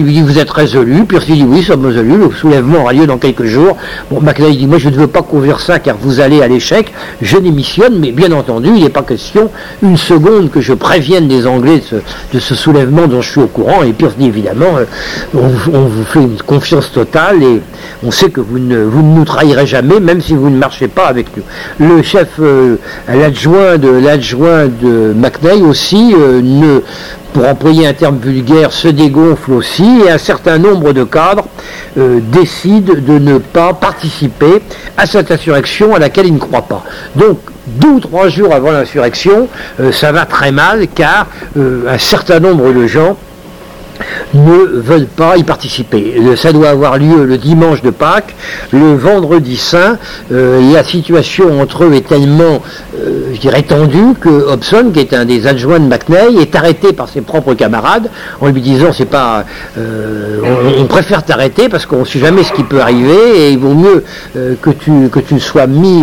lui 0.00 0.12
dit 0.12 0.22
Vous 0.22 0.38
êtes 0.38 0.50
résolu. 0.50 1.04
Pierce 1.04 1.26
dit 1.26 1.44
Oui, 1.46 1.62
sommes 1.62 1.86
résolus, 1.86 2.16
le 2.16 2.30
soulèvement 2.30 2.82
aura 2.82 2.92
lieu 2.92 3.06
dans 3.06 3.18
quelques 3.18 3.44
jours. 3.44 3.76
Bon, 4.10 4.20
dit 4.20 4.66
Moi, 4.66 4.78
je 4.78 4.88
ne 4.88 4.96
veux 4.96 5.06
pas 5.06 5.22
couvrir 5.22 5.60
ça 5.60 5.78
car 5.78 5.96
vous 6.00 6.20
allez 6.20 6.42
à 6.42 6.48
l'échec. 6.48 6.92
Je 7.20 7.36
démissionne, 7.38 7.98
mais 7.98 8.12
bien 8.12 8.32
entendu, 8.32 8.70
il 8.74 8.82
n'est 8.82 8.88
pas 8.88 9.02
question 9.02 9.50
une 9.82 9.96
seconde 9.96 10.50
que 10.50 10.60
je 10.60 10.72
prévienne 10.72 11.28
des 11.28 11.46
Anglais 11.46 11.82
de 12.32 12.38
ce, 12.38 12.54
soulèvement 12.54 13.06
dont 13.06 13.20
je 13.20 13.30
suis 13.30 13.40
au 13.40 13.46
courant. 13.46 13.82
Et 13.82 13.92
Pierce 13.92 14.16
dit 14.16 14.26
Évidemment, 14.26 14.78
euh, 14.78 14.84
on, 15.34 15.80
vous 15.86 16.04
fait 16.04 16.20
une 16.20 16.40
confiance 16.42 16.92
totale 16.92 17.42
et 17.42 17.60
on 18.02 18.10
sait 18.10 18.30
que 18.30 18.40
vous 18.40 18.58
ne, 18.58 18.82
vous 18.82 19.02
ne 19.02 19.18
nous 19.18 19.24
trahirez 19.24 19.66
jamais, 19.66 20.00
même 20.00 20.20
si 20.20 20.34
vous 20.34 20.50
ne 20.50 20.56
marchez 20.56 20.88
pas 20.88 21.06
avec 21.06 21.19
le 21.78 22.02
chef, 22.02 22.28
euh, 22.38 22.76
l'adjoint 23.08 23.78
de 23.78 23.88
l'adjoint 23.88 24.68
aussi 25.62 26.14
euh, 26.18 26.80
pour 27.32 27.46
employer 27.46 27.86
un 27.86 27.92
terme 27.92 28.18
vulgaire, 28.18 28.72
se 28.72 28.88
dégonfle 28.88 29.52
aussi 29.52 30.02
et 30.04 30.10
un 30.10 30.18
certain 30.18 30.58
nombre 30.58 30.92
de 30.92 31.04
cadres 31.04 31.46
euh, 31.98 32.20
décident 32.20 32.94
de 32.94 33.18
ne 33.18 33.38
pas 33.38 33.72
participer 33.72 34.62
à 34.96 35.06
cette 35.06 35.30
insurrection 35.30 35.94
à 35.94 35.98
laquelle 35.98 36.26
ils 36.26 36.34
ne 36.34 36.38
croient 36.38 36.62
pas. 36.62 36.84
Donc, 37.14 37.38
deux 37.66 37.88
ou 37.88 38.00
trois 38.00 38.28
jours 38.28 38.52
avant 38.52 38.72
l'insurrection, 38.72 39.46
ça 39.92 40.10
va 40.10 40.26
très 40.26 40.50
mal 40.50 40.88
car 40.92 41.28
un 41.56 41.98
certain 41.98 42.40
nombre 42.40 42.72
de 42.72 42.86
gens 42.86 43.16
ne 44.34 44.80
veulent 44.80 45.06
pas 45.06 45.36
y 45.36 45.42
participer. 45.42 46.14
Ça 46.36 46.52
doit 46.52 46.68
avoir 46.68 46.98
lieu 46.98 47.24
le 47.24 47.38
dimanche 47.38 47.82
de 47.82 47.90
Pâques, 47.90 48.34
le 48.72 48.94
vendredi 48.94 49.56
saint. 49.56 49.98
Euh, 50.32 50.72
la 50.72 50.84
situation 50.84 51.60
entre 51.60 51.84
eux 51.84 51.94
est 51.94 52.08
tellement, 52.08 52.62
euh, 52.98 53.62
tendue 53.68 54.14
que 54.20 54.28
Hobson, 54.28 54.90
qui 54.92 55.00
est 55.00 55.12
un 55.12 55.24
des 55.24 55.46
adjoints 55.46 55.80
de 55.80 55.86
McNeil, 55.86 56.38
est 56.38 56.54
arrêté 56.54 56.92
par 56.92 57.08
ses 57.08 57.20
propres 57.20 57.54
camarades 57.54 58.10
en 58.40 58.48
lui 58.48 58.60
disant 58.60 58.92
c'est 58.92 59.04
pas, 59.04 59.44
euh, 59.78 60.38
on, 60.78 60.86
préfère 60.86 61.24
t'arrêter 61.24 61.68
parce 61.68 61.86
qu'on 61.86 62.00
ne 62.00 62.04
sait 62.04 62.18
jamais 62.18 62.42
ce 62.42 62.52
qui 62.52 62.64
peut 62.64 62.80
arriver 62.80 63.12
et 63.36 63.50
il 63.50 63.58
vaut 63.58 63.74
mieux 63.74 64.04
que 64.34 64.70
tu 64.70 65.08
que 65.10 65.20
tu 65.20 65.38
sois 65.38 65.66
mis 65.66 66.02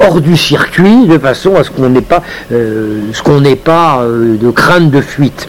hors 0.00 0.20
du 0.20 0.36
circuit 0.36 1.06
de 1.06 1.18
façon 1.18 1.56
à 1.56 1.64
ce 1.64 1.70
qu'on 1.70 1.88
n'ait 1.88 2.02
pas, 2.02 2.22
ce 2.50 3.22
qu'on 3.22 3.40
n'ait 3.40 3.56
pas 3.56 4.04
de 4.04 4.50
crainte 4.50 4.90
de 4.90 5.00
fuite. 5.00 5.48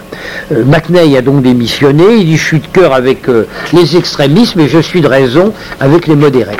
McNeil 0.51 1.17
a 1.17 1.21
donc 1.21 1.41
démissionné 1.41 1.78
il 1.81 2.25
dit 2.25 2.37
je 2.37 2.43
suis 2.43 2.59
de 2.59 2.67
cœur 2.67 2.93
avec 2.93 3.29
euh, 3.29 3.47
les 3.73 3.97
extrémismes 3.97 4.59
et 4.59 4.67
je 4.67 4.79
suis 4.79 5.01
de 5.01 5.07
raison 5.07 5.53
avec 5.79 6.07
les 6.07 6.15
modérés. 6.15 6.57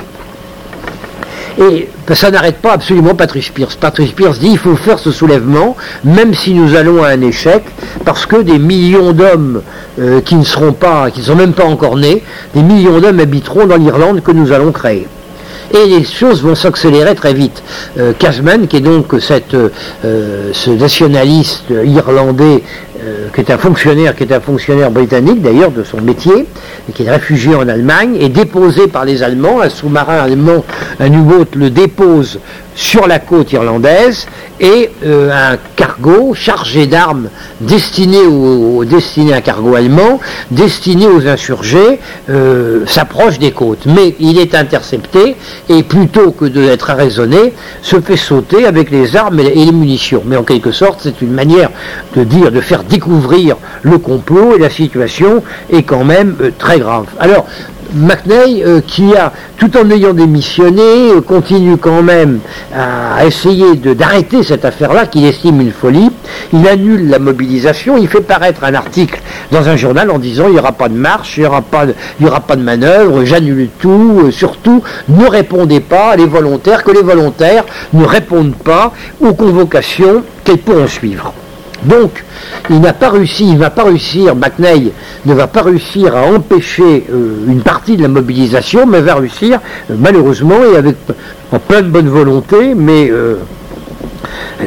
Et 1.62 1.90
ça 2.14 2.32
n'arrête 2.32 2.60
pas 2.60 2.72
absolument 2.72 3.16
Patrice 3.16 3.50
Pierce. 3.50 3.76
Patrice 3.76 4.12
Pierce 4.12 4.40
dit 4.40 4.52
il 4.52 4.58
faut 4.58 4.78
faire 4.78 4.98
ce 4.98 5.12
soulèvement, 5.12 5.76
même 6.06 6.34
si 6.34 6.54
nous 6.54 6.76
allons 6.76 7.04
à 7.04 7.10
un 7.10 7.22
échec, 7.22 7.64
parce 8.06 8.26
que 8.26 8.38
des 8.38 8.60
millions 8.60 9.12
d'hommes 9.12 9.62
euh, 10.00 10.22
qui 10.22 10.36
ne 10.36 10.46
seront 10.46 10.72
pas, 10.72 11.12
qui 11.12 11.20
ne 11.20 11.26
sont 11.26 11.36
même 11.36 11.54
pas 11.54 11.66
encore 11.66 11.98
nés, 11.98 12.24
des 12.56 12.64
millions 12.64 13.00
d'hommes 13.00 13.20
habiteront 13.20 13.66
dans 13.66 13.78
l'Irlande 13.78 14.24
que 14.24 14.32
nous 14.32 14.52
allons 14.54 14.72
créer 14.72 15.08
et 15.72 15.86
les 15.86 16.04
choses 16.04 16.42
vont 16.42 16.56
s'accélérer 16.56 17.16
très 17.16 17.34
vite. 17.34 17.62
Euh, 17.98 18.14
Casman, 18.18 18.68
qui 18.68 18.78
est 18.78 18.82
donc 18.82 19.14
ce 19.20 20.70
nationaliste 20.72 21.66
irlandais 21.70 22.64
euh, 23.02 23.28
qui 23.34 23.42
est 23.42 23.52
un 23.52 23.58
fonctionnaire, 23.58 24.16
qui 24.16 24.24
est 24.24 24.34
un 24.34 24.40
fonctionnaire 24.40 24.92
britannique 24.92 25.42
d'ailleurs 25.42 25.72
de 25.72 25.84
son 25.84 26.02
métier, 26.02 26.46
et 26.90 26.92
qui 26.92 27.04
est 27.04 27.12
réfugié 27.12 27.56
en 27.56 27.68
Allemagne, 27.68 28.18
est 28.20 28.30
déposé 28.30 28.88
par 28.88 29.06
les 29.06 29.24
Allemands, 29.24 29.62
un 29.62 29.70
sous-marin 29.70 30.18
allemand, 30.18 30.66
un 31.00 31.12
U-boat 31.12 31.56
le 31.56 31.70
dépose 31.70 32.40
sur 32.80 33.08
la 33.08 33.20
côte 33.20 33.52
irlandaise 33.52 34.26
et 34.62 34.90
euh, 35.06 35.32
un 35.32 35.58
cargo 35.76 36.34
chargé 36.34 36.88
d'armes 36.88 37.28
destiné, 37.60 38.20
destiné 38.86 39.34
à 39.34 39.38
un 39.38 39.42
cargo 39.42 39.76
allemand, 39.76 40.22
destiné 40.50 41.06
aux 41.06 41.28
insurgés, 41.28 42.00
euh, 42.30 42.86
s'approche 42.86 43.38
des 43.38 43.52
côtes. 43.52 43.86
Mais 43.86 44.16
il 44.22 44.40
est 44.40 44.56
intercepté 44.56 45.36
et 45.68 45.84
plutôt 45.84 46.32
que 46.32 46.46
d'être 46.46 46.90
arraisonné, 46.90 47.54
se 47.82 48.00
fait 48.00 48.16
sauter 48.16 48.66
avec 48.66 48.92
les 48.92 49.18
armes 49.18 49.42
et 49.42 49.44
les 49.44 49.72
munitions. 49.74 50.24
Mais 50.26 50.38
en 50.38 50.44
quelque 50.44 50.72
sorte, 50.72 51.02
c'est 51.04 51.22
une 51.22 51.34
manière 51.34 51.72
de 52.16 52.24
dire, 52.24 52.50
de 52.50 52.62
faire 52.62 52.84
découvrir 52.86 53.58
le 53.82 53.98
complot 53.98 54.56
et 54.56 54.60
la 54.60 54.70
situation 54.70 55.44
est 55.70 55.84
quand 55.84 56.06
même 56.06 56.38
euh, 56.42 56.52
très 56.58 56.80
grave. 56.80 57.08
Alors, 57.20 57.46
McNeil, 57.94 58.64
euh, 58.64 58.82
qui 58.86 59.16
a, 59.16 59.34
tout 59.58 59.76
en 59.78 59.90
ayant 59.90 60.14
démissionné, 60.14 61.12
euh, 61.12 61.22
continue 61.22 61.78
quand 61.78 62.02
même 62.02 62.40
à 62.76 63.26
essayer 63.26 63.76
d'arrêter 63.76 64.44
cette 64.44 64.66
affaire-là, 64.66 65.06
qu'il 65.06 65.26
estime 65.26 65.62
une 65.62 65.72
folie. 65.72 66.10
Il 66.54 66.68
annule 66.68 67.10
la 67.10 67.20
mobilisation, 67.20 67.98
il 67.98 68.08
fait 68.08 68.22
paraître 68.22 68.64
un 68.64 68.74
article 68.74 69.22
dans 69.52 69.68
un 69.68 69.76
journal 69.76 70.12
en 70.12 70.20
disant 70.20 70.46
il 70.48 70.54
n'y 70.54 70.60
aura 70.60 70.72
pas 70.72 70.90
de 70.90 70.96
marche, 70.96 71.38
il 71.38 71.42
n'y 71.42 71.46
aura, 71.48 71.62
pas 71.62 71.86
de, 71.86 71.96
aura 72.26 72.40
pas 72.40 72.56
de 72.56 72.64
manœuvre, 72.64 73.26
j'annule 73.26 73.70
tout, 73.80 74.22
euh, 74.26 74.32
surtout 74.32 74.84
ne 75.08 75.26
répondez 75.28 75.80
pas 75.80 76.16
les 76.16 76.26
volontaires, 76.26 76.84
que 76.84 76.92
les 76.92 77.02
volontaires 77.02 77.66
ne 77.94 78.06
répondent 78.06 78.56
pas 78.56 78.94
aux 79.20 79.34
convocations 79.34 80.24
qu'elles 80.44 80.60
pourront 80.60 80.88
suivre. 80.88 81.34
Donc, 81.84 82.24
il 82.70 82.82
n'a 82.82 82.94
pas 82.94 83.10
réussi, 83.10 83.50
il 83.50 83.58
va 83.58 83.70
pas 83.70 83.84
réussir, 83.84 84.36
McNeil 84.36 84.92
ne 85.26 85.34
va 85.34 85.48
pas 85.48 85.62
réussir 85.62 86.16
à 86.16 86.24
empêcher 86.24 87.06
euh, 87.12 87.46
une 87.48 87.62
partie 87.62 87.96
de 87.96 88.02
la 88.02 88.08
mobilisation, 88.08 88.86
mais 88.86 89.02
va 89.02 89.16
réussir, 89.16 89.60
euh, 89.90 89.96
malheureusement, 89.98 90.58
et 90.72 90.78
avec 90.78 90.96
en 91.52 91.60
plein 91.60 91.82
de 91.82 91.88
bonne 91.88 92.10
volonté, 92.10 92.76
mais 92.76 93.10
euh, 93.10 93.38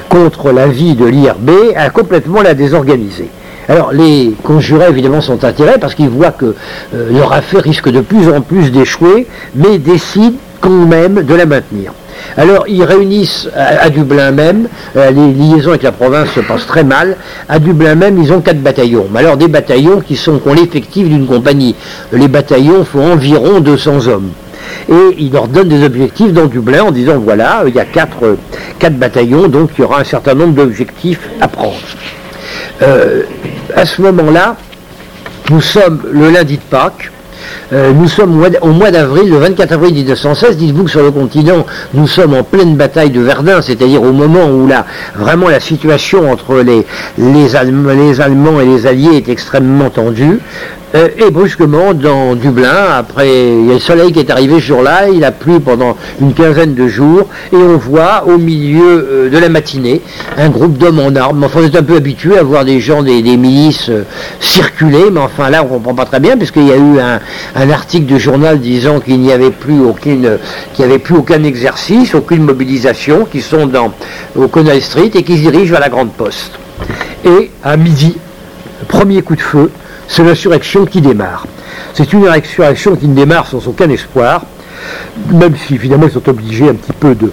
contre 0.09 0.53
l'avis 0.53 0.95
de 0.95 1.05
l'IRB, 1.05 1.51
à 1.77 1.91
complètement 1.91 2.43
la 2.43 2.55
désorganiser. 2.55 3.29
Alors 3.69 3.93
les 3.93 4.35
conjurés 4.43 4.89
évidemment 4.89 5.21
sont 5.21 5.45
attirés 5.45 5.79
parce 5.81 5.95
qu'ils 5.95 6.09
voient 6.09 6.33
que 6.33 6.57
leur 6.93 7.33
affaire 7.33 7.63
risque 7.63 7.89
de 7.91 8.01
plus 8.01 8.29
en 8.29 8.41
plus 8.41 8.73
d'échouer, 8.73 9.29
mais 9.55 9.79
décident 9.79 10.37
quand 10.61 10.87
même 10.87 11.23
de 11.23 11.35
la 11.35 11.47
maintenir. 11.47 11.93
Alors 12.37 12.65
ils 12.69 12.85
réunissent 12.85 13.49
à, 13.55 13.91
Dublin 13.91 14.31
même, 14.31 14.69
euh, 14.97 15.11
les 15.11 15.33
liaisons 15.33 15.71
avec 15.71 15.83
la 15.83 15.93
province 15.93 16.31
se 16.31 16.41
passent 16.41 16.67
très 16.67 16.85
mal, 16.85 17.17
à 17.49 17.59
Dublin 17.59 17.95
même 17.95 18.21
ils 18.23 18.33
ont 18.33 18.41
quatre 18.41 18.61
bataillons, 18.61 19.07
mais 19.13 19.21
alors 19.21 19.37
des 19.37 19.49
bataillons 19.49 20.01
qui 20.01 20.17
sont 20.17 20.41
ont 20.47 20.55
l'effectif 20.55 21.09
d'une 21.09 21.27
compagnie. 21.27 21.75
Les 22.13 22.29
bataillons 22.29 22.85
font 22.85 23.13
environ 23.13 23.61
200 23.61 24.09
hommes. 24.09 24.31
Et 24.89 25.15
ils 25.19 25.33
leur 25.33 25.49
donnent 25.49 25.69
des 25.69 25.85
objectifs 25.85 26.33
dans 26.33 26.47
Dublin 26.47 26.85
en 26.85 26.91
disant 26.91 27.19
voilà, 27.19 27.63
il 27.67 27.75
y 27.75 27.81
a 27.81 27.85
quatre, 27.85 28.37
quatre 28.79 28.97
bataillons, 28.97 29.49
donc 29.49 29.71
il 29.77 29.83
y 29.83 29.85
aura 29.85 30.01
un 30.01 30.05
certain 30.05 30.35
nombre 30.35 30.55
d'objectifs 30.55 31.21
à 31.41 31.49
prendre. 31.49 31.77
Euh, 32.83 33.23
à 33.75 33.85
ce 33.85 34.03
moment-là, 34.03 34.57
nous 35.51 35.61
sommes 35.61 36.03
le 36.11 36.31
lundi 36.31 36.57
de 36.57 36.63
Pâques, 36.63 37.11
euh, 37.73 37.93
nous 37.93 38.09
sommes 38.09 38.45
au 38.61 38.69
mois 38.69 38.91
d'avril, 38.91 39.31
le 39.31 39.39
24 39.39 39.73
avril 39.73 39.95
1916, 39.95 40.57
dites-vous 40.57 40.85
que 40.85 40.91
sur 40.91 41.03
le 41.03 41.11
continent, 41.11 41.67
nous 41.95 42.07
sommes 42.07 42.35
en 42.35 42.43
pleine 42.43 42.77
bataille 42.77 43.11
de 43.11 43.21
Verdun, 43.21 43.63
c'est-à-dire 43.63 44.03
au 44.03 44.13
moment 44.13 44.47
où 44.47 44.67
là, 44.67 44.87
vraiment 45.17 45.49
la 45.49 45.61
situation 45.61 46.31
entre 46.31 46.57
les, 46.57 46.87
les, 47.19 47.57
Allemands 47.57 48.61
et 48.61 48.67
les 48.67 48.87
Alliés 48.87 49.17
est 49.17 49.29
extrêmement 49.29 49.91
tendue. 49.91 50.39
Euh, 50.95 51.09
et 51.17 51.31
brusquement, 51.31 51.95
dans 51.95 52.35
Dublin, 52.35 52.69
après, 52.95 53.29
il 53.29 53.67
y 53.67 53.71
a 53.71 53.75
le 53.75 53.81
soleil 53.81 54.13
qui 54.13 54.19
est 54.19 54.31
arrivé 54.31 54.57
ce 54.57 54.67
jour-là, 54.67 55.09
il 55.09 55.25
a 55.25 55.33
plu 55.33 55.59
pendant 55.59 55.97
une 56.21 56.35
quinzaine 56.35 56.75
de 56.75 56.87
jours, 56.87 57.29
et 57.51 57.57
on 57.57 57.79
voit 57.79 58.25
au 58.27 58.37
milieu 58.37 59.09
euh, 59.11 59.31
de 59.31 59.39
la 59.39 59.49
matinée 59.49 60.03
un 60.37 60.51
groupe 60.51 60.77
d'hommes 60.77 61.01
en 61.01 61.15
armes. 61.17 61.45
Enfin, 61.45 61.61
on 61.63 61.65
est 61.65 61.77
un 61.77 61.83
peu 61.83 61.97
habitué 61.97 62.37
à 62.37 62.43
voir 62.43 62.67
des 62.67 62.79
gens, 62.79 63.03
des, 63.03 63.23
milices 63.23 63.89
euh, 63.89 64.05
circuler, 64.39 65.11
mais 65.11 65.21
enfin 65.21 65.49
là, 65.49 65.63
on 65.63 65.67
ne 65.67 65.71
comprend 65.79 65.95
pas 65.95 66.05
très 66.05 66.21
bien, 66.21 66.37
puisqu'il 66.37 66.67
y 66.67 66.73
a 66.73 66.77
eu 66.77 66.99
un, 67.01 67.71
article 67.71 68.13
de 68.13 68.19
journal 68.19 68.61
disant 68.61 69.01
qu'il 69.01 69.21
n'y 69.21 69.33
avait 69.33 69.51
plus 69.51 69.81
aucun 69.81 71.43
exercice, 71.43 72.15
aucune 72.15 72.43
mobilisation, 72.43 73.25
qui 73.25 73.41
sont 73.41 73.67
dans, 73.67 73.93
au 74.37 74.47
Connell 74.49 74.83
Street 74.83 75.11
et 75.15 75.23
qui 75.23 75.39
se 75.39 75.51
dirigent 75.51 75.71
vers 75.73 75.81
la 75.81 75.89
Grande 75.89 76.13
Poste. 76.13 76.59
Et 77.25 77.51
à 77.65 77.79
midi, 77.79 78.17
premier 78.89 79.23
coup 79.23 79.37
de 79.37 79.41
feu, 79.41 79.71
c'est 80.09 80.25
l'insurrection 80.25 80.85
qui 80.85 81.01
démarre. 81.01 81.47
C'est 81.95 82.13
une 82.13 82.27
insurrection 82.27 82.97
qui 82.97 83.09
ne 83.09 83.15
démarre 83.15 83.47
sans 83.47 83.67
aucun 83.69 83.89
espoir, 83.91 84.43
même 85.31 85.55
si 85.57 85.75
évidemment 85.75 86.07
ils 86.07 86.13
sont 86.13 86.29
obligés 86.29 86.69
un 86.69 86.75
petit 86.75 86.93
peu 86.93 87.15
de, 87.15 87.31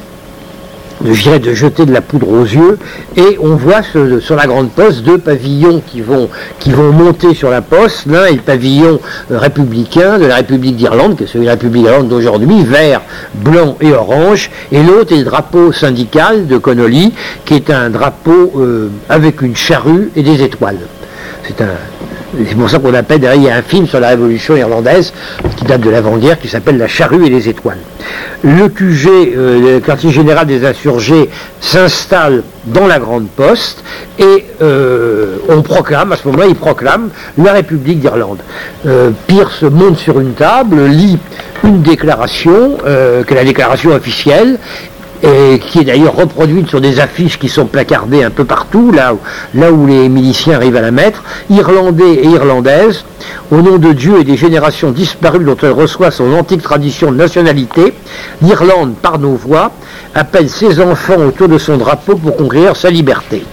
de, 1.01 1.37
de 1.37 1.53
jeter 1.53 1.85
de 1.85 1.93
la 1.93 2.01
poudre 2.01 2.29
aux 2.29 2.43
yeux, 2.43 2.77
et 3.15 3.37
on 3.41 3.55
voit 3.55 3.81
sur 3.83 4.35
la 4.35 4.47
grande 4.47 4.69
poste 4.71 5.03
deux 5.03 5.17
pavillons 5.17 5.81
qui 5.85 6.01
vont, 6.01 6.29
qui 6.59 6.71
vont 6.71 6.91
monter 6.91 7.33
sur 7.33 7.49
la 7.49 7.61
poste. 7.61 8.05
L'un 8.05 8.25
est 8.25 8.33
le 8.33 8.41
pavillon 8.41 8.99
euh, 9.31 9.37
républicain 9.37 10.19
de 10.19 10.25
la 10.25 10.35
République 10.35 10.75
d'Irlande, 10.75 11.17
qui 11.17 11.23
est 11.23 11.27
celui 11.27 11.41
de 11.41 11.45
la 11.45 11.53
République 11.53 11.83
d'Irlande 11.83 12.09
d'aujourd'hui, 12.09 12.63
vert, 12.63 13.01
blanc 13.35 13.77
et 13.81 13.93
orange, 13.93 14.51
et 14.71 14.83
l'autre 14.83 15.13
est 15.13 15.17
le 15.17 15.23
drapeau 15.23 15.71
syndical 15.71 16.47
de 16.47 16.57
Connolly, 16.57 17.13
qui 17.45 17.55
est 17.55 17.69
un 17.69 17.89
drapeau 17.89 18.51
euh, 18.57 18.89
avec 19.07 19.41
une 19.41 19.55
charrue 19.55 20.11
et 20.15 20.21
des 20.21 20.43
étoiles. 20.43 20.79
C'est 21.47 21.61
un, 21.61 21.77
c'est 22.37 22.55
pour 22.55 22.69
ça 22.69 22.79
qu'on 22.79 22.93
appelle, 22.93 23.27
il 23.35 23.43
y 23.43 23.49
a 23.49 23.55
un 23.55 23.61
film 23.61 23.87
sur 23.87 23.99
la 23.99 24.09
révolution 24.09 24.55
irlandaise 24.55 25.13
qui 25.57 25.65
date 25.65 25.81
de 25.81 25.89
l'avant-guerre 25.89 26.39
qui 26.39 26.47
s'appelle 26.47 26.77
La 26.77 26.87
charrue 26.87 27.25
et 27.25 27.29
les 27.29 27.49
étoiles. 27.49 27.79
Le 28.43 28.67
QG, 28.69 29.07
euh, 29.07 29.75
le 29.75 29.79
quartier 29.79 30.11
général 30.11 30.45
des 30.45 30.65
insurgés, 30.65 31.29
s'installe 31.59 32.43
dans 32.65 32.87
la 32.87 32.99
Grande 32.99 33.27
Poste 33.29 33.83
et 34.17 34.45
euh, 34.61 35.37
on 35.49 35.61
proclame, 35.61 36.11
à 36.11 36.17
ce 36.17 36.27
moment-là, 36.27 36.47
il 36.47 36.55
proclame 36.55 37.09
la 37.37 37.53
République 37.53 37.99
d'Irlande. 37.99 38.39
Euh, 38.85 39.09
Pierce 39.27 39.63
monte 39.63 39.97
sur 39.97 40.19
une 40.19 40.33
table, 40.33 40.85
lit 40.85 41.17
une 41.63 41.81
déclaration, 41.81 42.77
qui 42.77 43.33
est 43.33 43.35
la 43.35 43.43
déclaration 43.43 43.91
officielle, 43.91 44.57
et 45.23 45.59
qui 45.59 45.79
est 45.79 45.83
d'ailleurs 45.83 46.15
reproduite 46.15 46.69
sur 46.69 46.81
des 46.81 46.99
affiches 46.99 47.37
qui 47.37 47.49
sont 47.49 47.65
placardées 47.65 48.23
un 48.23 48.29
peu 48.29 48.45
partout, 48.45 48.91
là 48.91 49.13
où, 49.73 49.85
les 49.85 50.09
miliciens 50.09 50.55
arrivent 50.55 50.77
à 50.77 50.81
la 50.81 50.91
mettre, 50.91 51.23
irlandais 51.49 52.13
et 52.15 52.27
irlandaises, 52.27 53.03
au 53.51 53.57
nom 53.57 53.77
de 53.77 53.91
Dieu 53.91 54.19
et 54.19 54.23
des 54.23 54.37
générations 54.37 54.91
disparues 54.91 55.43
dont 55.43 55.57
elle 55.61 55.71
reçoit 55.71 56.11
son 56.11 56.33
antique 56.33 56.61
tradition 56.61 57.11
de 57.11 57.17
nationalité, 57.17 57.93
l'Irlande, 58.41 58.95
par 58.95 59.19
nos 59.19 59.35
voix, 59.35 59.71
appelle 60.15 60.49
ses 60.49 60.79
enfants 60.79 61.17
autour 61.17 61.47
de 61.47 61.57
son 61.57 61.77
drapeau 61.77 62.15
pour 62.15 62.37
conquérir 62.37 62.75
sa 62.75 62.89
liberté. 62.89 63.43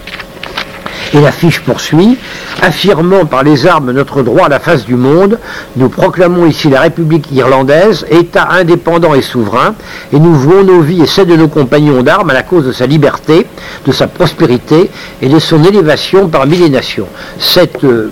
Et 1.17 1.21
l'affiche 1.23 1.61
poursuit, 1.61 2.19
affirmant 2.61 3.25
par 3.25 3.43
les 3.43 3.67
armes 3.67 3.91
notre 3.91 4.23
droit 4.23 4.47
à 4.47 4.49
la 4.51 4.61
face 4.61 4.85
du 4.85 4.97
monde, 4.97 5.39
nous 5.77 5.89
proclamons 5.89 6.45
ici 6.45 6.69
la 6.69 6.83
République 6.83 7.33
irlandaise, 7.33 8.05
État 8.11 8.49
indépendant 8.51 9.15
et 9.15 9.23
souverain, 9.23 9.75
et 10.13 10.19
nous 10.19 10.35
vouons 10.35 10.63
nos 10.63 10.83
vies 10.83 11.01
et 11.01 11.07
celles 11.07 11.29
de 11.29 11.37
nos 11.37 11.49
compagnons 11.49 12.03
d'armes 12.03 12.29
à 12.29 12.35
la 12.35 12.43
cause 12.43 12.67
de 12.67 12.73
sa 12.73 12.85
liberté, 12.85 13.47
de 13.87 13.93
sa 13.93 14.09
prospérité 14.09 14.91
et 15.23 15.29
de 15.31 15.39
son 15.39 15.65
élévation 15.65 16.29
parmi 16.29 16.59
les 16.59 16.69
nations. 16.69 17.09
Cette 17.39 17.83
euh, 17.85 18.11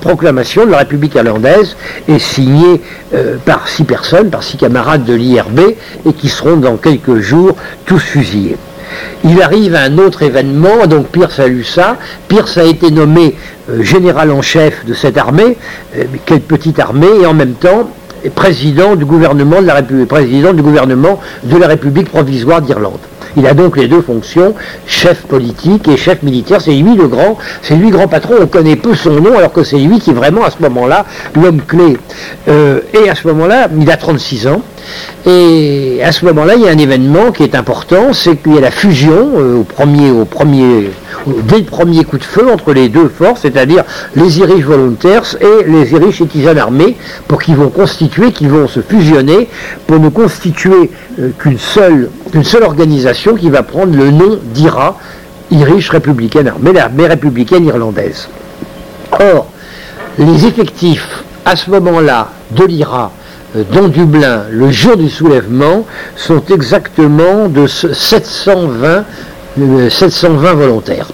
proclamation 0.00 0.66
de 0.66 0.72
la 0.72 0.78
République 0.78 1.14
irlandaise 1.14 1.76
est 2.08 2.18
signée 2.18 2.80
euh, 3.14 3.36
par 3.44 3.68
six 3.68 3.84
personnes, 3.84 4.30
par 4.30 4.42
six 4.42 4.56
camarades 4.56 5.04
de 5.04 5.14
l'IRB, 5.14 5.60
et 6.08 6.12
qui 6.12 6.28
seront 6.28 6.56
dans 6.56 6.76
quelques 6.76 7.20
jours 7.20 7.54
tous 7.86 8.00
fusillés. 8.00 8.56
Il 9.24 9.40
arrive 9.42 9.74
à 9.74 9.82
un 9.82 9.98
autre 9.98 10.22
événement, 10.22 10.86
donc 10.86 11.08
Pierce 11.08 11.38
a 11.38 11.46
lu 11.46 11.64
ça. 11.64 11.96
Pierce 12.28 12.56
a 12.58 12.64
été 12.64 12.90
nommé 12.90 13.34
euh, 13.70 13.82
général 13.82 14.30
en 14.30 14.42
chef 14.42 14.84
de 14.86 14.94
cette 14.94 15.18
armée, 15.18 15.56
euh, 15.96 16.04
quelle 16.26 16.40
petite 16.40 16.78
armée, 16.78 17.08
et 17.22 17.26
en 17.26 17.34
même 17.34 17.54
temps 17.54 17.90
président 18.28 18.96
du 18.96 19.06
gouvernement 19.06 19.62
de 19.62 19.66
la 19.66 19.74
République, 19.74 20.08
président 20.08 20.52
du 20.52 20.60
gouvernement 20.62 21.20
de 21.42 21.56
la 21.56 21.68
République 21.68 22.10
provisoire 22.10 22.60
d'Irlande. 22.60 22.98
Il 23.36 23.46
a 23.46 23.54
donc 23.54 23.76
les 23.76 23.86
deux 23.86 24.02
fonctions, 24.02 24.54
chef 24.86 25.22
politique 25.22 25.88
et 25.88 25.96
chef 25.96 26.22
militaire. 26.22 26.60
C'est 26.60 26.72
lui 26.72 26.96
le 26.96 27.06
grand, 27.06 27.38
c'est 27.62 27.76
lui 27.76 27.90
grand 27.90 28.08
patron. 28.08 28.34
On 28.42 28.46
connaît 28.46 28.76
peu 28.76 28.94
son 28.94 29.12
nom, 29.12 29.38
alors 29.38 29.52
que 29.52 29.62
c'est 29.62 29.78
lui 29.78 30.00
qui 30.00 30.10
est 30.10 30.14
vraiment 30.14 30.44
à 30.44 30.50
ce 30.50 30.60
moment-là 30.62 31.06
l'homme 31.34 31.60
clé. 31.62 31.96
Euh, 32.48 32.80
et 32.92 33.08
à 33.08 33.14
ce 33.14 33.28
moment-là, 33.28 33.68
il 33.78 33.90
a 33.90 33.96
36 33.96 34.48
ans. 34.48 34.62
Et 35.26 36.00
à 36.02 36.12
ce 36.12 36.24
moment-là, 36.24 36.54
il 36.54 36.62
y 36.62 36.68
a 36.68 36.70
un 36.70 36.78
événement 36.78 37.30
qui 37.30 37.42
est 37.42 37.54
important, 37.54 38.12
c'est 38.12 38.36
qu'il 38.36 38.54
y 38.54 38.58
a 38.58 38.60
la 38.60 38.70
fusion 38.70 39.30
euh, 39.36 39.60
au 39.60 39.64
premier, 39.64 40.10
au 40.10 40.24
premier, 40.24 40.90
dès 41.26 41.58
le 41.58 41.64
premier 41.64 42.04
coup 42.04 42.16
de 42.16 42.24
feu 42.24 42.50
entre 42.50 42.72
les 42.72 42.88
deux 42.88 43.08
forces, 43.08 43.42
c'est-à-dire 43.42 43.84
les 44.16 44.38
Irish 44.38 44.64
Volunteers 44.64 45.36
et 45.40 45.68
les 45.68 45.92
Irish 45.92 46.16
Citizen 46.16 46.56
Army, 46.58 46.96
pour 47.28 47.42
qu'ils 47.42 47.56
vont 47.56 47.68
constituer, 47.68 48.32
qu'ils 48.32 48.48
vont 48.48 48.66
se 48.66 48.80
fusionner 48.80 49.48
pour 49.86 50.00
ne 50.00 50.08
constituer 50.08 50.90
euh, 51.18 51.30
qu'une 51.38 51.58
seule, 51.58 52.10
seule 52.42 52.62
organisation 52.62 53.34
qui 53.34 53.50
va 53.50 53.62
prendre 53.62 53.94
le 53.94 54.10
nom 54.10 54.38
d'IRA, 54.54 54.98
Irish 55.50 55.90
Republican 55.90 56.46
Army, 56.46 56.72
l'armée 56.72 57.06
républicaine 57.06 57.66
irlandaise. 57.66 58.28
Or, 59.12 59.48
les 60.18 60.46
effectifs 60.46 61.24
à 61.44 61.56
ce 61.56 61.70
moment-là 61.70 62.28
de 62.52 62.64
l'IRA 62.64 63.12
euh, 63.56 63.64
dans 63.72 63.88
Dublin, 63.88 64.44
le 64.50 64.70
jour 64.70 64.96
du 64.96 65.08
soulèvement, 65.08 65.84
sont 66.16 66.42
exactement 66.50 67.48
de 67.48 67.66
720, 67.66 69.04
720 69.88 70.48
euh, 70.48 70.52
volontaires. 70.54 71.08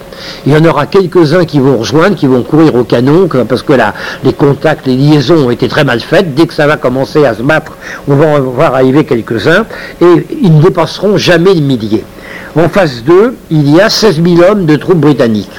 Il 0.45 0.53
y 0.53 0.55
en 0.55 0.65
aura 0.65 0.85
quelques-uns 0.85 1.45
qui 1.45 1.59
vont 1.59 1.77
rejoindre, 1.77 2.15
qui 2.15 2.27
vont 2.27 2.43
courir 2.43 2.75
au 2.75 2.83
canon, 2.83 3.27
parce 3.47 3.63
que 3.63 3.73
les 4.23 4.33
contacts, 4.33 4.85
les 4.87 4.95
liaisons 4.95 5.47
ont 5.47 5.51
été 5.51 5.67
très 5.67 5.83
mal 5.83 5.99
faites. 5.99 6.35
Dès 6.35 6.47
que 6.47 6.53
ça 6.53 6.67
va 6.67 6.77
commencer 6.77 7.25
à 7.25 7.33
se 7.33 7.41
battre, 7.41 7.73
on 8.07 8.15
va 8.15 8.27
en 8.27 8.39
voir 8.41 8.75
arriver 8.75 9.03
quelques-uns, 9.03 9.65
et 10.01 10.27
ils 10.41 10.55
ne 10.55 10.61
dépasseront 10.61 11.17
jamais 11.17 11.53
le 11.53 11.61
millier. 11.61 12.03
En 12.55 12.69
phase 12.69 13.03
2, 13.05 13.35
il 13.51 13.69
y 13.75 13.79
a 13.79 13.89
16 13.89 14.21
000 14.23 14.49
hommes 14.49 14.65
de 14.65 14.75
troupes 14.75 14.99
britanniques. 14.99 15.51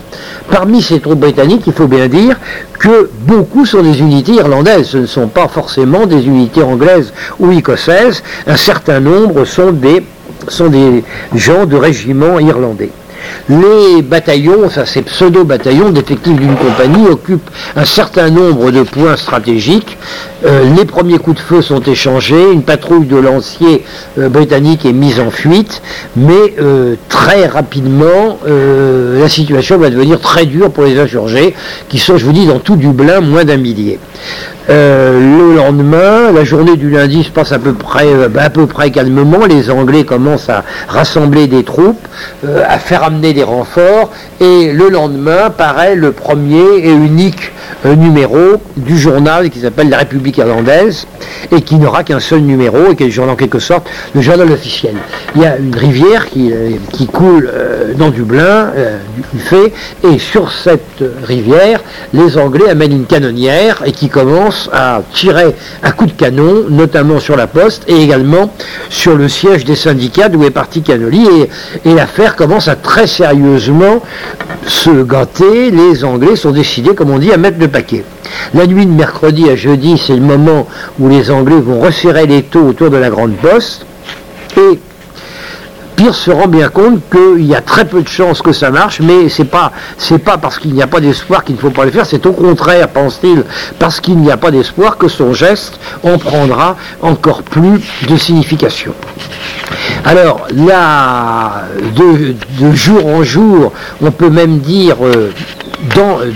Parmi 0.51 0.83
ces 0.83 1.01
troupes 1.01 1.21
britanniques, 1.21 1.63
il 1.67 1.73
faut 1.73 1.87
bien 1.87 2.09
dire 2.09 2.37
que 2.79 3.11
beaucoup 3.21 3.67
sont 3.67 3.83
des 3.83 4.01
unités 4.01 4.33
irlandaises, 4.33 4.89
ce 4.89 4.99
ne 4.99 5.07
sont 5.07 5.29
pas 5.29 5.49
forcément 5.49 6.07
des 6.07 6.27
unités 6.27 6.63
anglaises 6.63 7.13
ou 7.39 7.53
écossaises, 7.53 8.23
un 8.47 8.57
certain 8.57 9.01
nombre 9.01 9.45
sont 9.45 9.73
des, 9.73 10.03
sont 10.49 10.69
des 10.69 11.05
gens 11.35 11.67
de 11.67 11.77
régiments 11.77 12.39
irlandais. 12.39 12.91
Les 13.49 14.03
bataillons, 14.03 14.69
ça 14.71 14.87
ces 14.87 15.03
pseudo-bataillons 15.03 15.91
d'effectifs 15.91 16.37
d'une 16.37 16.57
compagnie 16.57 17.07
occupent 17.09 17.51
un 17.77 17.85
certain 17.85 18.31
nombre 18.31 18.71
de 18.71 18.83
points 18.83 19.17
stratégiques. 19.17 19.97
Euh, 20.45 20.63
les 20.77 20.85
premiers 20.85 21.19
coups 21.19 21.37
de 21.37 21.43
feu 21.43 21.63
sont 21.63 21.81
échangés, 21.83 22.53
une 22.53 22.63
patrouille 22.63 23.07
de 23.07 23.17
lanciers 23.17 23.85
euh, 24.19 24.29
britanniques 24.29 24.85
est 24.85 24.93
mise 24.93 25.19
en 25.19 25.31
fuite, 25.31 25.83
mais 26.17 26.55
euh, 26.61 26.95
très 27.09 27.47
rapidement, 27.47 28.39
la 28.47 29.29
situation 29.29 29.79
va 29.79 29.91
devenir 29.91 30.21
très 30.21 30.47
dure 30.47 30.71
pour 30.71 30.85
les 30.85 30.99
insurgés, 30.99 31.55
qui 31.89 31.99
sont, 31.99 32.17
je 32.17 32.25
vous 32.25 32.33
dis, 32.33 32.47
dans 32.47 32.59
tout 32.59 32.77
Dublin, 32.77 33.21
moins 33.21 33.45
d'un 33.45 33.57
millier. 33.57 33.99
Le 34.69 35.57
lendemain, 35.57 36.31
la 36.31 36.45
journée 36.45 36.77
du 36.77 36.91
lundi 36.91 37.25
se 37.25 37.31
passe 37.31 37.53
à 37.53 37.59
peu 37.59 37.73
près, 37.73 38.91
calmement. 38.91 39.47
Les 39.47 39.71
Anglais 39.71 40.05
commencent 40.05 40.51
à 40.51 40.63
rassembler 40.89 41.47
des 41.47 41.65
troupes, 41.65 42.07
à 42.47 42.79
faire 42.79 43.03
amener 43.03 43.33
des 43.33 43.45
renforts, 43.45 44.11
et 44.41 44.73
le 44.73 44.89
lendemain 44.91 45.51
paraît 45.51 45.95
le 45.95 46.13
premier 46.13 46.79
et 46.83 46.91
unique 46.91 47.53
numéro 47.85 48.57
du 48.77 48.99
journal 48.99 49.51
qui 49.51 49.61
s'appelle 49.61 49.89
La 49.89 49.99
République 49.99 50.28
irlandaise, 50.37 51.07
et 51.51 51.63
qui 51.63 51.77
n'aura 51.77 52.05
qu'un 52.05 52.21
seul 52.21 52.41
numéro, 52.41 52.91
et 52.91 52.97
qui 52.97 53.05
est 53.05 53.19
en 53.19 53.37
quelque 53.37 53.59
sorte 53.59 53.89
le 54.15 54.21
journal 54.21 54.51
officiel. 54.51 54.95
Il 55.35 55.43
y 55.43 55.47
a 55.47 55.57
une 55.57 55.75
rivière 55.75 56.29
qui, 56.29 56.53
qui 56.93 57.07
coule 57.07 57.51
dans 57.97 58.11
Dublin, 58.11 58.71
du 59.33 59.41
fait, 59.41 59.73
et 60.05 60.19
sur 60.19 60.53
cette 60.53 61.03
rivière, 61.25 61.81
les 62.13 62.39
Anglais 62.39 62.69
amènent 62.69 62.93
une 62.93 63.07
canonnière 63.07 63.83
et 63.85 63.93
qui 63.93 64.09
commence 64.09 64.69
à 64.73 65.03
tirer 65.13 65.55
un 65.83 65.91
coup 65.91 66.07
de 66.07 66.13
canon, 66.13 66.65
notamment 66.69 67.21
sur 67.21 67.37
la 67.37 67.47
poste 67.47 67.85
et 67.89 68.03
également 68.03 68.53
sur 68.89 69.17
le 69.17 69.29
siège 69.29 69.65
des 69.65 69.77
syndicats 69.77 70.29
d'où 70.29 70.45
est 70.45 70.51
parti 70.51 70.83
Canoli. 70.83 71.27
Et, 71.85 71.95
l'affaire 71.95 72.37
commence 72.37 72.69
à 72.69 72.77
très 72.77 73.07
sérieusement 73.07 74.03
se 74.67 75.03
gâter. 75.03 75.71
Les 75.71 76.05
Anglais 76.05 76.37
sont 76.37 76.53
décidés, 76.53 76.95
comme 76.95 77.11
on 77.11 77.19
dit, 77.19 77.33
à 77.33 77.37
mettre 77.37 77.59
le 77.59 77.69
paquet. 77.69 78.05
La 78.55 78.67
nuit 78.67 78.87
de 78.87 78.93
mercredi 78.93 79.49
à 79.49 79.57
jeudi, 79.57 79.99
c'est 79.99 80.15
le 80.15 80.23
moment 80.23 80.67
où 80.99 81.09
les 81.09 81.31
Anglais 81.31 81.61
vont 81.61 81.81
resserrer 81.81 82.27
les 82.27 82.43
taux 82.43 82.69
autour 82.69 82.91
de 82.91 82.97
la 82.97 83.11
grande 83.11 83.37
poste. 83.37 83.87
Et 84.57 84.79
Pierce 85.99 86.19
se 86.19 86.31
rend 86.31 86.47
bien 86.47 86.69
compte 86.69 87.01
qu'il 87.11 87.45
y 87.45 87.57
a 87.57 87.61
très 87.61 87.85
peu 87.85 88.03
de 88.03 88.09
chances 88.09 88.41
que 88.41 88.53
ça 88.53 88.71
marche, 88.71 89.01
mais 89.01 89.29
c'est 89.29 89.45
pas 89.45 89.73
c'est 89.97 90.21
pas 90.21 90.39
parce 90.39 90.61
qu'il 90.61 90.73
n'y 90.73 90.81
a 90.81 90.87
pas 90.87 91.01
d'espoir 91.01 91.43
qu'il 91.43 91.57
ne 91.57 91.61
faut 91.61 91.71
pas 91.71 91.85
le 91.87 91.91
faire, 91.91 92.07
c'est 92.07 92.25
au 92.25 92.33
contraire, 92.33 92.87
pense-t-il, 92.89 93.43
parce 93.81 93.99
qu'il 93.99 94.17
n'y 94.19 94.31
a 94.31 94.37
pas 94.37 94.53
d'espoir 94.53 94.97
que 94.97 95.09
son 95.09 95.35
geste 95.35 95.81
en 96.05 96.17
prendra 96.17 96.77
encore 97.03 97.43
plus 97.43 97.81
de 98.09 98.17
signification. 98.17 98.95
Alors 100.05 100.47
là, 100.55 101.65
de, 101.97 102.37
jour 102.75 103.05
en 103.05 103.25
jour, 103.25 103.73
on 104.01 104.13
peut 104.13 104.31
même 104.31 104.59
dire 104.59 104.99
euh, 105.03 105.33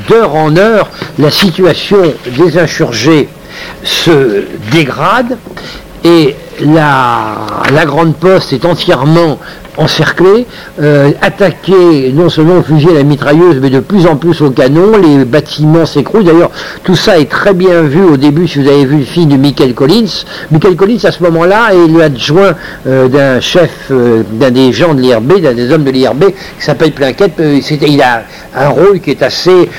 d'heure 0.09 0.35
en 0.35 0.57
heure, 0.57 0.89
la 1.19 1.31
situation 1.31 2.15
des 2.37 2.59
insurgés 2.59 3.29
se 3.85 4.45
dégrade 4.71 5.37
et 6.05 6.37
la, 6.61 7.85
grande 7.87 8.17
poste 8.17 8.53
est 8.53 8.65
entièrement 8.65 9.39
encerclée, 9.77 10.47
euh, 10.81 11.11
attaquée 11.21 12.13
non 12.13 12.29
seulement 12.29 12.59
au 12.59 12.63
fusil 12.63 12.89
à 12.91 12.95
la 12.95 13.03
mitrailleuse, 13.03 13.59
mais 13.61 13.71
de 13.71 13.81
plus 13.81 14.07
en 14.07 14.17
plus 14.17 14.41
au 14.43 14.51
canon, 14.51 14.93
les 14.99 15.25
bâtiments 15.25 15.87
s'écroulent. 15.87 16.25
D'ailleurs, 16.25 16.51
tout 16.85 16.97
ça 16.97 17.19
est 17.19 17.31
très 17.31 17.55
bien 17.55 17.83
vu 17.83 18.03
au 18.03 18.17
début, 18.17 18.47
si 18.47 18.61
vous 18.61 18.69
avez 18.69 18.85
vu 18.85 18.99
le 18.99 19.05
film 19.05 19.31
de 19.31 19.37
Michael 19.37 19.75
Collins. 19.75 20.25
Michael 20.51 20.77
Collins, 20.77 20.99
à 21.05 21.13
ce 21.13 21.23
moment-là, 21.23 21.71
est 21.73 21.89
l'adjoint 21.91 22.55
euh, 22.87 23.09
d'un 23.09 23.41
chef, 23.41 23.71
euh, 23.91 24.23
d'un 24.33 24.51
des 24.51 24.73
gens 24.73 24.95
de 24.95 25.01
l'IRB, 25.01 25.41
d'un 25.41 25.55
des 25.55 25.73
hommes 25.73 25.85
de 25.85 25.91
l'IRB, 25.91 26.25
qui 26.27 26.65
s'appelle 26.65 26.93
Plinquette. 26.93 27.41
il 27.41 28.03
a 28.03 28.25
un 28.55 28.69
rôle 28.69 29.01
qui 29.01 29.11
est 29.11 29.23
assez 29.23 29.71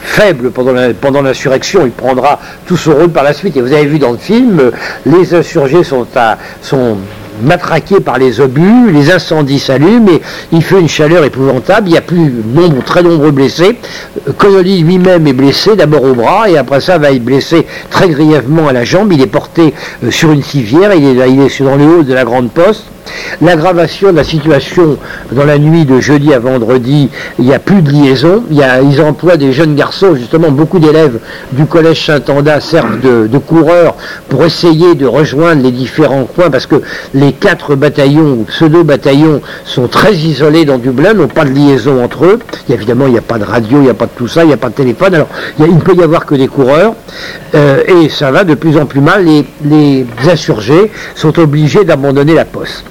faible 0.00 0.50
pendant 0.50 1.22
l'insurrection. 1.22 1.82
Il 1.84 1.92
prendra 1.92 2.40
tout 2.66 2.76
son 2.76 2.94
rôle 2.94 3.10
par 3.10 3.24
la 3.24 3.34
suite. 3.34 3.56
Et 3.56 3.60
vous 3.60 3.72
avez 3.72 3.84
vu 3.84 3.98
dans 3.98 4.12
le 4.12 4.18
film, 4.18 4.70
les 5.04 5.34
insurgés 5.34 5.84
sont 5.84 6.06
à 6.16 6.38
sont 6.62 6.96
matraqués 7.42 8.00
par 8.00 8.18
les 8.18 8.40
obus, 8.40 8.90
les 8.92 9.10
incendies 9.10 9.58
s'allument 9.58 10.08
et 10.08 10.20
il 10.52 10.62
fait 10.62 10.80
une 10.80 10.88
chaleur 10.88 11.24
épouvantable, 11.24 11.88
il 11.88 11.94
y 11.94 11.98
a 11.98 12.02
plus 12.02 12.32
nombre, 12.54 12.82
très 12.84 13.02
nombreux 13.02 13.30
blessés. 13.30 13.76
Connolly 14.36 14.82
lui-même 14.82 15.26
est 15.26 15.32
blessé, 15.32 15.76
d'abord 15.76 16.04
au 16.04 16.14
bras 16.14 16.48
et 16.48 16.56
après 16.56 16.80
ça 16.80 16.98
va 16.98 17.12
être 17.12 17.24
blessé 17.24 17.66
très 17.90 18.08
grièvement 18.08 18.68
à 18.68 18.72
la 18.72 18.84
jambe, 18.84 19.12
il 19.12 19.20
est 19.20 19.26
porté 19.26 19.74
euh, 20.04 20.10
sur 20.10 20.32
une 20.32 20.42
civière, 20.42 20.94
il 20.94 21.04
est, 21.04 21.30
il 21.30 21.40
est 21.40 21.62
dans 21.62 21.76
le 21.76 21.84
haut 21.84 22.02
de 22.02 22.14
la 22.14 22.24
grande 22.24 22.50
poste. 22.50 22.91
L'aggravation 23.40 24.12
de 24.12 24.16
la 24.16 24.24
situation 24.24 24.98
dans 25.32 25.44
la 25.44 25.58
nuit 25.58 25.84
de 25.84 26.00
jeudi 26.00 26.32
à 26.32 26.38
vendredi, 26.38 27.08
il 27.38 27.46
n'y 27.46 27.54
a 27.54 27.58
plus 27.58 27.82
de 27.82 27.90
liaison. 27.90 28.44
ils 28.50 29.00
emploient 29.00 29.36
des 29.36 29.52
jeunes 29.52 29.74
garçons, 29.74 30.14
justement, 30.14 30.50
beaucoup 30.50 30.78
d'élèves 30.78 31.18
du 31.52 31.66
collège 31.66 32.06
Saint-Anda 32.06 32.60
servent 32.60 33.00
de, 33.00 33.38
coureurs 33.38 33.96
pour 34.28 34.44
essayer 34.44 34.94
de 34.94 35.06
rejoindre 35.06 35.62
les 35.62 35.72
différents 35.72 36.24
coins 36.24 36.50
parce 36.50 36.66
que 36.66 36.82
les 37.14 37.32
quatre 37.32 37.74
bataillons 37.74 38.44
pseudo-bataillons 38.44 39.40
sont 39.64 39.88
très 39.88 40.14
isolés 40.14 40.64
dans 40.64 40.78
Dublin, 40.78 41.14
n'ont 41.14 41.26
pas 41.26 41.44
de 41.44 41.50
liaison 41.50 42.04
entre 42.04 42.26
eux. 42.26 42.38
évidemment, 42.68 43.06
il 43.06 43.12
n'y 43.12 43.18
a 43.18 43.22
pas 43.22 43.38
de 43.38 43.44
radio, 43.44 43.78
il 43.78 43.84
n'y 43.84 43.90
a 43.90 43.94
pas 43.94 44.06
de 44.06 44.12
tout 44.16 44.28
ça, 44.28 44.44
il 44.44 44.48
n'y 44.48 44.52
a 44.52 44.58
pas 44.58 44.68
de 44.68 44.74
téléphone. 44.74 45.14
Alors, 45.14 45.28
il, 45.58 45.74
ne 45.74 45.80
peut 45.80 45.94
y 45.94 46.02
avoir 46.02 46.26
que 46.26 46.34
des 46.34 46.48
coureurs. 46.48 46.94
Euh, 47.54 47.82
et 47.86 48.08
ça 48.08 48.30
va 48.30 48.44
de 48.44 48.54
plus 48.54 48.76
en 48.76 48.86
plus 48.86 49.00
mal. 49.00 49.26
les 49.64 50.06
insurgés 50.30 50.90
sont 51.14 51.38
obligés 51.38 51.84
d'abandonner 51.84 52.34
la 52.34 52.44
poste. 52.44 52.84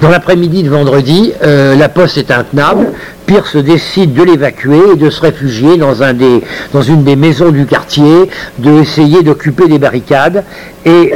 Dans 0.00 0.08
l'après-midi 0.08 0.62
de 0.62 0.70
vendredi, 0.70 1.32
euh, 1.42 1.76
la 1.76 1.88
poste 1.88 2.18
est 2.18 2.30
intenable. 2.30 2.88
Pierce 3.26 3.56
décide 3.56 4.14
de 4.14 4.22
l'évacuer 4.22 4.80
et 4.92 4.96
de 4.96 5.10
se 5.10 5.20
réfugier 5.20 5.76
dans, 5.76 6.82
une 6.82 7.04
des 7.04 7.16
maisons 7.16 7.50
du 7.50 7.66
quartier, 7.66 8.30
d'essayer 8.58 9.22
d'occuper 9.22 9.68
des 9.68 9.78
barricades. 9.78 10.44
Et 10.86 11.12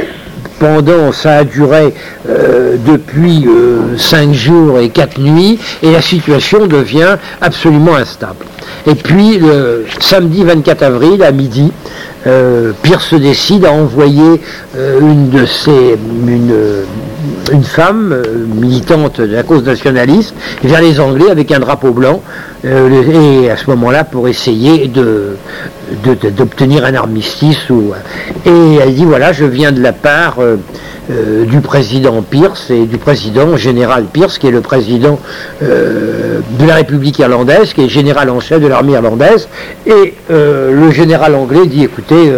pendant, 0.59 1.11
ça 1.11 1.37
a 1.37 1.43
duré 1.43 1.93
euh, 2.29 2.75
depuis 2.85 3.45
euh, 3.47 3.97
cinq 3.97 4.31
jours 4.33 4.79
et 4.79 4.89
quatre 4.89 5.19
nuits, 5.19 5.59
et 5.81 5.91
la 5.91 6.01
situation 6.01 6.67
devient 6.67 7.17
absolument 7.41 7.95
instable. 7.95 8.45
Et 8.85 8.95
puis, 8.95 9.39
le 9.39 9.85
samedi 9.99 10.43
24 10.43 10.83
avril, 10.83 11.23
à 11.23 11.31
midi, 11.31 11.71
euh, 12.27 12.71
Pierce 12.81 13.13
décide 13.13 13.65
à 13.65 13.71
envoyer 13.71 14.41
une 14.75 15.29
de 15.29 15.45
ses, 15.45 15.97
une 17.51 17.63
femme 17.63 18.11
euh, 18.11 18.45
militante 18.55 19.21
de 19.21 19.35
la 19.35 19.43
cause 19.43 19.63
nationaliste 19.63 20.33
vers 20.63 20.81
les 20.81 20.99
Anglais 20.99 21.29
avec 21.29 21.51
un 21.51 21.59
drapeau 21.59 21.91
blanc 21.91 22.21
euh, 22.65 23.43
et 23.43 23.49
à 23.49 23.57
ce 23.57 23.69
moment-là 23.71 24.03
pour 24.03 24.27
essayer 24.27 24.87
de, 24.87 25.37
d'obtenir 26.35 26.85
un 26.85 26.95
armistice. 26.95 27.69
Ou, 27.69 27.91
et 28.45 28.75
elle 28.81 28.93
dit 28.93 29.05
voilà, 29.05 29.33
je 29.33 29.45
viens 29.45 29.71
de 29.71 29.81
la 29.81 29.93
part 29.93 30.37
euh, 30.39 31.45
du 31.45 31.59
président 31.59 32.21
Pierce 32.21 32.69
et 32.69 32.85
du 32.85 32.97
président 32.97 33.57
général 33.57 34.05
Pierce, 34.05 34.37
qui 34.37 34.47
est 34.47 34.51
le 34.51 34.61
président 34.61 35.19
de 35.61 36.65
la 36.65 36.75
République 36.75 37.19
irlandaise, 37.19 37.73
qui 37.73 37.81
est 37.81 37.89
général 37.89 38.29
en 38.29 38.39
chef 38.39 38.61
de 38.61 38.67
l'armée 38.67 38.93
irlandaise. 38.93 39.49
Et 39.85 40.13
le 40.29 40.91
général 40.91 41.35
anglais 41.35 41.65
dit, 41.65 41.83
écoutez, 41.83 42.31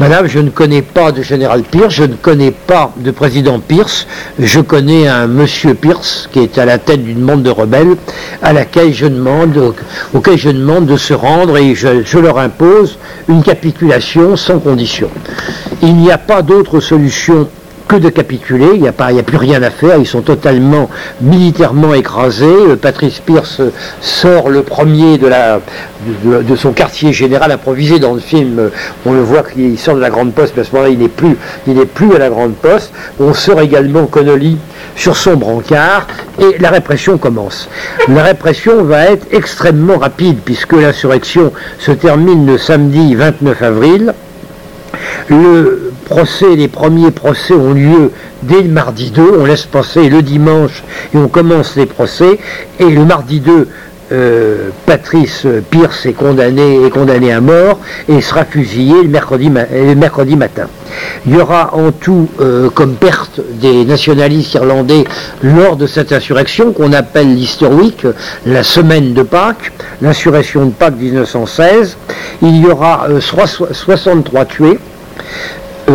Madame, 0.00 0.26
je 0.26 0.40
ne 0.40 0.50
connais 0.50 0.82
pas 0.82 1.12
de 1.12 1.22
général 1.22 1.62
Pierce, 1.62 1.94
je 1.94 2.02
ne 2.02 2.14
connais 2.14 2.50
pas 2.50 2.92
de 2.96 3.12
président 3.12 3.60
Pierce, 3.60 4.08
je 4.40 4.58
connais 4.58 5.06
un 5.06 5.28
monsieur 5.28 5.74
Pierce 5.74 6.28
qui 6.32 6.40
est 6.40 6.58
à 6.58 6.64
la 6.64 6.78
tête 6.78 7.04
d'une 7.04 7.24
bande 7.24 7.44
de 7.44 7.50
rebelles 7.50 7.96
à 8.42 8.52
laquelle 8.52 8.92
je 8.92 9.06
demande, 9.06 9.72
auquel 10.12 10.36
je 10.36 10.50
demande 10.50 10.86
de 10.86 10.96
se 10.96 11.14
rendre 11.14 11.56
et 11.58 11.76
je, 11.76 12.18
leur 12.18 12.38
impose 12.38 12.98
une 13.28 13.44
capitulation 13.44 14.36
sans 14.36 14.58
condition. 14.58 15.08
Il 15.80 15.94
n'y 15.94 16.10
a 16.10 16.18
pas 16.18 16.42
d'autre 16.42 16.80
solution 16.80 17.48
que 17.86 17.96
de 17.96 18.08
capituler, 18.08 18.70
il 18.74 18.80
n'y 18.82 18.88
a, 18.88 18.92
plus 18.92 19.36
rien 19.36 19.62
à 19.62 19.70
faire, 19.70 19.98
ils 19.98 20.06
sont 20.06 20.22
totalement 20.22 20.88
militairement 21.20 21.94
écrasés. 21.94 22.46
Euh, 22.46 22.76
Patrice 22.76 23.20
Pierce 23.20 23.60
sort 24.00 24.48
le 24.48 24.62
premier 24.62 25.18
de, 25.18 26.56
son 26.56 26.72
quartier 26.72 27.12
général 27.12 27.52
improvisé 27.52 27.98
dans 27.98 28.14
le 28.14 28.20
film. 28.20 28.70
On 29.04 29.12
le 29.12 29.20
voit 29.20 29.42
qu'il 29.42 29.78
sort 29.78 29.96
de 29.96 30.00
la 30.00 30.10
Grande 30.10 30.32
Poste, 30.32 30.54
mais 30.56 30.62
à 30.62 30.64
ce 30.64 30.72
moment-là, 30.72 30.90
il 30.90 30.98
n'est 30.98 31.86
plus, 31.86 32.14
à 32.14 32.18
la 32.18 32.30
Grande 32.30 32.54
Poste. 32.54 32.92
On 33.20 33.34
sort 33.34 33.60
également 33.60 34.06
Connolly 34.06 34.56
sur 34.96 35.16
son 35.16 35.34
brancard 35.34 36.06
et 36.38 36.58
la 36.58 36.70
répression 36.70 37.18
commence. 37.18 37.68
La 38.08 38.22
répression 38.22 38.84
va 38.84 39.06
être 39.06 39.26
extrêmement 39.32 39.98
rapide 39.98 40.38
puisque 40.44 40.72
l'insurrection 40.72 41.52
se 41.78 41.92
termine 41.92 42.46
le 42.46 42.58
samedi 42.58 43.14
29 43.14 43.62
avril. 43.62 44.14
Procès, 46.04 46.56
les 46.56 46.68
premiers 46.68 47.10
procès 47.10 47.54
ont 47.54 47.72
lieu 47.72 48.12
dès 48.42 48.62
le 48.62 48.68
mardi 48.68 49.10
2. 49.10 49.38
On 49.40 49.44
laisse 49.44 49.66
passer 49.66 50.08
le 50.08 50.22
dimanche 50.22 50.82
et 51.14 51.18
on 51.18 51.28
commence 51.28 51.76
les 51.76 51.86
procès. 51.86 52.38
Et 52.78 52.88
le 52.88 53.04
mardi 53.04 53.40
2, 53.40 53.68
euh, 54.12 54.68
Patrice 54.84 55.46
Pierce 55.70 56.04
est 56.04 56.12
condamné, 56.12 56.84
est 56.84 56.90
condamné 56.90 57.32
à 57.32 57.40
mort 57.40 57.80
et 58.06 58.20
sera 58.20 58.44
fusillé 58.44 59.02
le 59.02 59.08
mercredi, 59.08 59.48
mercredi 59.48 60.36
matin. 60.36 60.66
Il 61.26 61.34
y 61.34 61.40
aura 61.40 61.74
en 61.74 61.90
tout 61.90 62.28
euh, 62.38 62.68
comme 62.68 62.96
perte 62.96 63.40
des 63.54 63.86
nationalistes 63.86 64.54
irlandais 64.54 65.04
lors 65.42 65.76
de 65.76 65.86
cette 65.86 66.12
insurrection 66.12 66.72
qu'on 66.72 66.92
appelle 66.92 67.34
Week, 67.62 68.06
la 68.44 68.62
semaine 68.62 69.14
de 69.14 69.22
Pâques, 69.22 69.72
l'insurrection 70.02 70.66
de 70.66 70.72
Pâques 70.72 70.98
1916. 70.98 71.96
Il 72.42 72.62
y 72.62 72.66
aura 72.66 73.06
63 73.20 74.40
euh, 74.40 74.44
tués, 74.44 74.78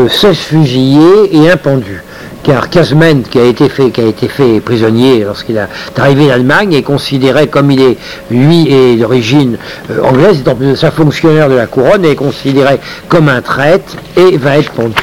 16 0.08 0.38
fusillés 0.38 1.36
et 1.36 1.50
un 1.50 1.58
pendu 1.58 2.04
car 2.44 2.70
Casement, 2.70 3.22
qui 3.30 3.40
a 3.40 3.44
été 3.44 3.70
fait, 3.70 4.62
prisonnier 4.62 5.24
lorsqu'il 5.24 5.58
est 5.58 6.00
arrivé 6.00 6.28
d'Allemagne, 6.28 6.74
est 6.74 6.84
considéré 6.84 7.48
comme 7.48 7.72
il 7.72 7.82
est, 7.82 7.98
lui, 8.32 8.72
est 8.72 8.96
d'origine 8.96 9.58
euh, 9.92 10.02
anglaise, 10.04 10.40
étant 10.40 10.56
plus 10.56 10.72
de 10.72 10.76
sa 10.76 10.92
fonctionnaire 10.92 11.50
de 11.50 11.56
la 11.56 11.68
couronne, 11.68 12.06
est 12.06 12.16
considéré 12.16 12.80
comme 13.08 13.30
un 13.30 13.42
traître 13.42 13.96
et 14.16 14.38
va 14.38 14.58
être 14.58 14.72
pendu. 14.72 14.96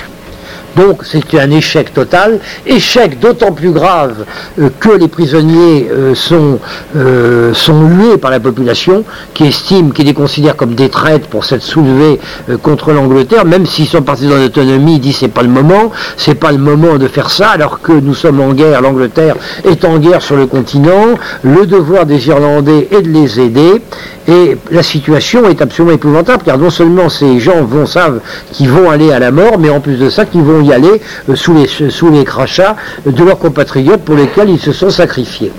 Donc 0.77 1.03
c'est 1.05 1.35
un 1.39 1.51
échec 1.51 1.95
total, 1.95 2.39
échec 2.67 3.19
d'autant 3.19 3.53
plus 3.53 3.71
grave 3.71 4.27
euh, 4.61 4.69
que 4.79 4.91
les 4.91 5.09
prisonniers 5.09 5.89
euh, 5.91 6.15
sont, 6.15 6.59
euh, 6.97 7.55
sont 7.55 7.87
par 8.21 8.31
la 8.31 8.41
population, 8.41 9.05
qui 9.35 9.45
estime, 9.45 9.93
qui 9.93 10.03
les 10.03 10.13
considère 10.13 10.57
comme 10.57 10.75
des 10.75 10.89
traîtres 10.89 11.29
pour 11.29 11.45
s'être 11.45 11.63
soulevés 11.63 12.19
contre 12.63 12.93
l'Angleterre, 12.93 13.45
même 13.45 13.65
s'ils 13.65 13.87
sont 13.87 14.03
partis 14.03 14.27
dans 14.27 14.37
l'autonomie, 14.37 14.97
ils 14.97 15.01
disent 15.01 15.19
c'est 15.19 15.29
pas 15.29 15.43
le 15.43 15.49
moment, 15.49 15.93
c'est 16.17 16.35
pas 16.35 16.53
le 16.53 16.59
moment 16.59 16.99
de 16.99 17.09
faire 17.09 17.31
ça, 17.31 17.51
alors 17.51 17.81
que 17.81 17.93
nous 17.93 18.15
sommes 18.15 18.41
en 18.41 18.53
guerre, 18.53 18.83
l'Angleterre 18.83 19.37
est 19.65 19.85
en 19.85 19.99
guerre 19.99 20.23
sur 20.23 20.37
le 20.37 20.47
continent, 20.47 21.17
le 21.43 21.67
devoir 21.67 22.07
des 22.07 22.29
Irlandais 22.29 22.89
est 22.91 23.03
de 23.03 23.09
les 23.09 23.41
aider, 23.41 23.81
et 24.29 24.57
la 24.71 24.83
situation 24.83 25.49
est 25.49 25.63
absolument 25.63 25.95
épouvantable, 25.95 26.43
car 26.45 26.59
non 26.59 26.71
seulement 26.71 27.09
ces 27.09 27.39
gens 27.39 27.63
vont 27.63 27.87
savent 27.87 28.21
qu'ils 28.53 28.71
vont 28.71 28.91
aller 28.91 29.13
à 29.13 29.19
la 29.19 29.31
mort, 29.31 29.59
mais 29.59 29.71
en 29.71 29.81
plus 29.81 29.97
de 29.97 30.11
ça, 30.11 30.25
qu'ils 30.25 30.43
vont 30.43 30.63
y 30.67 30.73
aller 30.73 31.01
euh, 31.29 31.37
sous, 31.37 31.55
les, 31.55 31.67
sous 31.91 32.11
les 32.11 32.25
crachats 32.25 32.77
de 33.05 33.25
leurs 33.25 33.39
compatriotes 33.39 34.03
pour 34.03 34.17
lesquels 34.17 34.51
ils 34.51 34.61
se 34.61 34.73
sont 34.73 34.91
sacrifiés. 34.91 35.53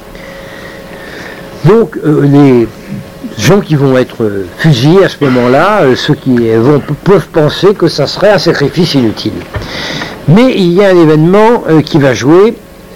Donc 1.66 1.97
euh, 1.97 2.22
les 2.24 2.68
gens 3.38 3.60
qui 3.60 3.76
vont 3.76 3.97
être 3.97 4.24
euh, 4.24 4.45
fusillés 4.58 5.03
à 5.03 5.10
ce 5.10 5.24
moment-là, 5.24 5.82
ceux 5.95 6.16
qui 6.16 6.49
vont, 6.55 6.82
peuvent 7.03 7.28
penser 7.28 7.74
que 7.74 7.88
ça 7.88 8.08
serait 8.08 8.32
un 8.32 8.39
sacrifice 8.39 8.93
inutile. 8.95 9.34
Mais 10.28 10.53
il 10.55 10.74
y 10.74 10.84
a 10.84 10.89
un 10.89 10.97
événement 10.97 11.64
qui 11.86 11.99
va 11.99 12.14
jouer, 12.14 12.53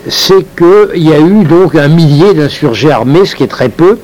c'est 0.08 0.46
qu'il 0.56 1.04
y 1.04 1.14
a 1.14 1.20
eu 1.20 1.44
donc 1.44 1.76
un 1.76 1.88
millier 1.88 2.34
d'insurgés 2.34 2.92
armés, 2.92 3.26
ce 3.26 3.36
qui 3.36 3.44
est 3.44 3.48
très 3.48 3.70
peu, 3.70 4.00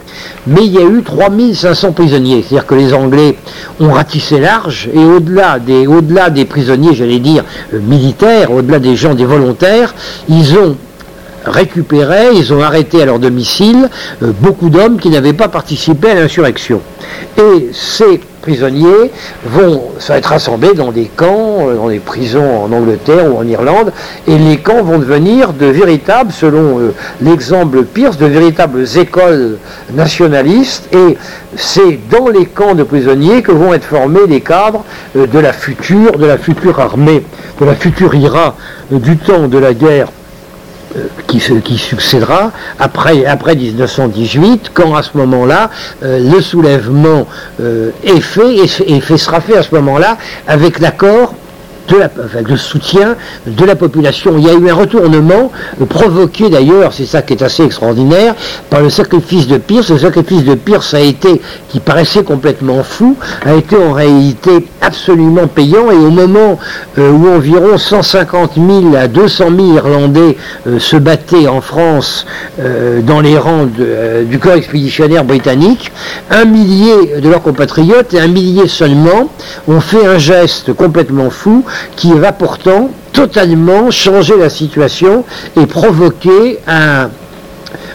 mais 0.46 0.66
il 0.66 0.74
y 0.74 0.78
a 0.78 0.84
eu 0.84 1.02
3500 1.02 1.92
prisonniers. 1.94 2.44
C'est-à-dire 2.48 2.68
que 2.68 2.76
les 2.76 2.94
Anglais 2.94 3.36
ont 3.80 3.92
ratissé 3.92 4.40
large, 4.40 4.90
et 4.94 5.04
au-delà 5.04 5.60
des, 5.60 6.46
prisonniers, 6.46 6.94
j'allais 6.94 7.20
dire, 7.20 7.44
euh, 7.74 7.80
militaires, 7.80 8.52
au-delà 8.52 8.80
des 8.80 8.96
gens, 8.96 9.16
des 9.16 9.26
volontaires, 9.26 9.94
ils 10.30 10.54
ont 10.56 10.76
récupéré, 11.46 12.30
ils 12.34 12.54
ont 12.54 12.62
arrêté 12.62 13.02
à 13.02 13.06
leur 13.06 13.20
domicile 13.20 13.90
euh, 14.22 14.32
beaucoup 14.40 14.70
d'hommes 14.70 15.00
qui 15.00 15.10
n'avaient 15.10 15.34
pas 15.34 15.48
participé 15.48 16.12
à 16.12 16.16
l'insurrection. 16.16 16.82
Et 17.38 17.70
ces 17.74 18.20
prisonniers 18.48 19.12
vont 19.46 19.84
être 20.08 20.28
rassemblés 20.28 20.74
dans 20.74 20.94
des 20.94 21.12
camps, 21.14 21.68
euh, 21.68 21.76
dans 21.76 21.90
des 21.90 22.00
prisons 22.00 22.64
en 22.64 22.72
Angleterre 22.72 23.30
ou 23.30 23.38
en 23.38 23.46
Irlande, 23.46 23.92
et 24.26 24.38
les 24.38 24.56
camps 24.56 24.84
vont 24.84 25.00
devenir 25.00 25.52
de 25.52 25.66
véritables, 25.66 26.32
selon 26.32 26.80
euh, 26.80 26.94
l'exemple 27.22 27.84
Pierce, 27.84 28.18
de 28.18 28.26
véritables 28.26 28.86
écoles 28.96 29.58
nationalistes, 29.94 30.88
et 30.94 31.18
c'est 31.58 32.00
dans 32.10 32.30
les 32.30 32.46
camps 32.46 32.74
de 32.74 32.84
prisonniers 32.84 33.42
que 33.42 33.52
vont 33.52 33.74
être 33.74 33.84
formés 33.84 34.26
les 34.30 34.40
cadres 34.40 34.86
euh, 35.18 35.28
de 35.28 35.40
la 35.40 35.52
future, 35.52 36.18
de 36.18 36.26
la 36.26 36.38
future 36.38 36.80
armée, 36.80 37.24
de 37.60 37.66
la 37.66 37.76
future 37.76 38.16
IRA 38.16 38.56
du 38.92 39.18
temps 39.18 39.50
de 39.50 39.58
la 39.58 39.74
guerre 39.74 40.08
qui, 41.28 41.40
qui, 41.64 41.78
succédera 41.78 42.52
après, 42.80 43.26
après 43.26 43.56
1918, 43.56 44.72
quand 44.74 44.96
à 44.96 45.04
ce 45.04 45.18
moment-là, 45.18 45.70
euh, 46.04 46.20
le 46.20 46.42
soulèvement 46.42 47.28
euh, 47.62 47.92
est 48.04 48.20
fait 48.20 48.56
et, 48.56 49.02
fait, 49.02 49.18
sera 49.18 49.42
fait 49.42 49.58
à 49.58 49.64
ce 49.64 49.74
moment-là 49.76 50.18
avec 50.48 50.80
l'accord 50.80 51.34
de 51.88 51.98
la, 51.98 52.10
le 52.48 52.58
soutien 52.58 53.16
de 53.46 53.66
la 53.66 53.76
population. 53.76 54.36
Il 54.38 54.46
y 54.46 54.50
a 54.50 54.54
eu 54.54 54.70
un 54.70 54.74
retournement 54.74 55.52
euh, 55.82 55.86
provoqué 55.86 56.50
d'ailleurs, 56.50 56.94
c'est 56.94 57.06
ça 57.06 57.22
qui 57.22 57.34
est 57.34 57.42
assez 57.44 57.64
extraordinaire, 57.64 58.36
par 58.70 58.82
le 58.82 58.90
sacrifice 58.90 59.48
de 59.48 59.58
Pierce. 59.58 59.90
Le 59.90 60.00
sacrifice 60.00 60.44
de 60.44 60.56
Pierce 60.56 60.94
a 60.94 61.00
été, 61.00 61.42
qui 61.70 61.80
paraissait 61.80 62.24
complètement 62.24 62.84
fou, 62.84 63.16
a 63.46 63.54
été 63.56 63.76
en 63.78 63.94
réalité 63.94 64.68
absolument 64.82 65.48
payant 65.48 65.92
et 65.92 65.96
au 65.96 66.10
moment 66.10 66.60
euh, 66.98 67.12
où 67.12 67.30
environ 67.30 67.78
150 67.78 68.54
000 68.56 68.96
à 68.96 69.08
200 69.08 69.46
000 69.56 69.74
Irlandais 69.76 70.38
euh, 70.68 70.80
se 70.80 70.98
battaient 70.98 71.48
en 71.48 71.62
France 71.62 72.26
dans 73.06 73.22
les 73.22 73.38
rangs 73.38 73.68
du 74.26 74.40
corps 74.40 74.54
expéditionnaire 74.54 75.24
britannique, 75.24 75.92
un 76.32 76.46
millier 76.46 77.20
de 77.22 77.30
leurs 77.30 77.42
compatriotes 77.42 78.14
et 78.14 78.20
un 78.20 78.28
millier 78.28 78.68
seulement 78.68 79.30
ont 79.68 79.80
fait 79.80 80.06
un 80.06 80.18
geste 80.18 80.74
complètement 80.74 81.30
fou 81.30 81.64
qui 81.96 82.14
va 82.14 82.32
pourtant 82.32 82.90
totalement 83.14 83.92
changer 83.92 84.38
la 84.38 84.50
situation 84.50 85.26
et 85.60 85.66
provoquer 85.66 86.60
un 86.68 87.10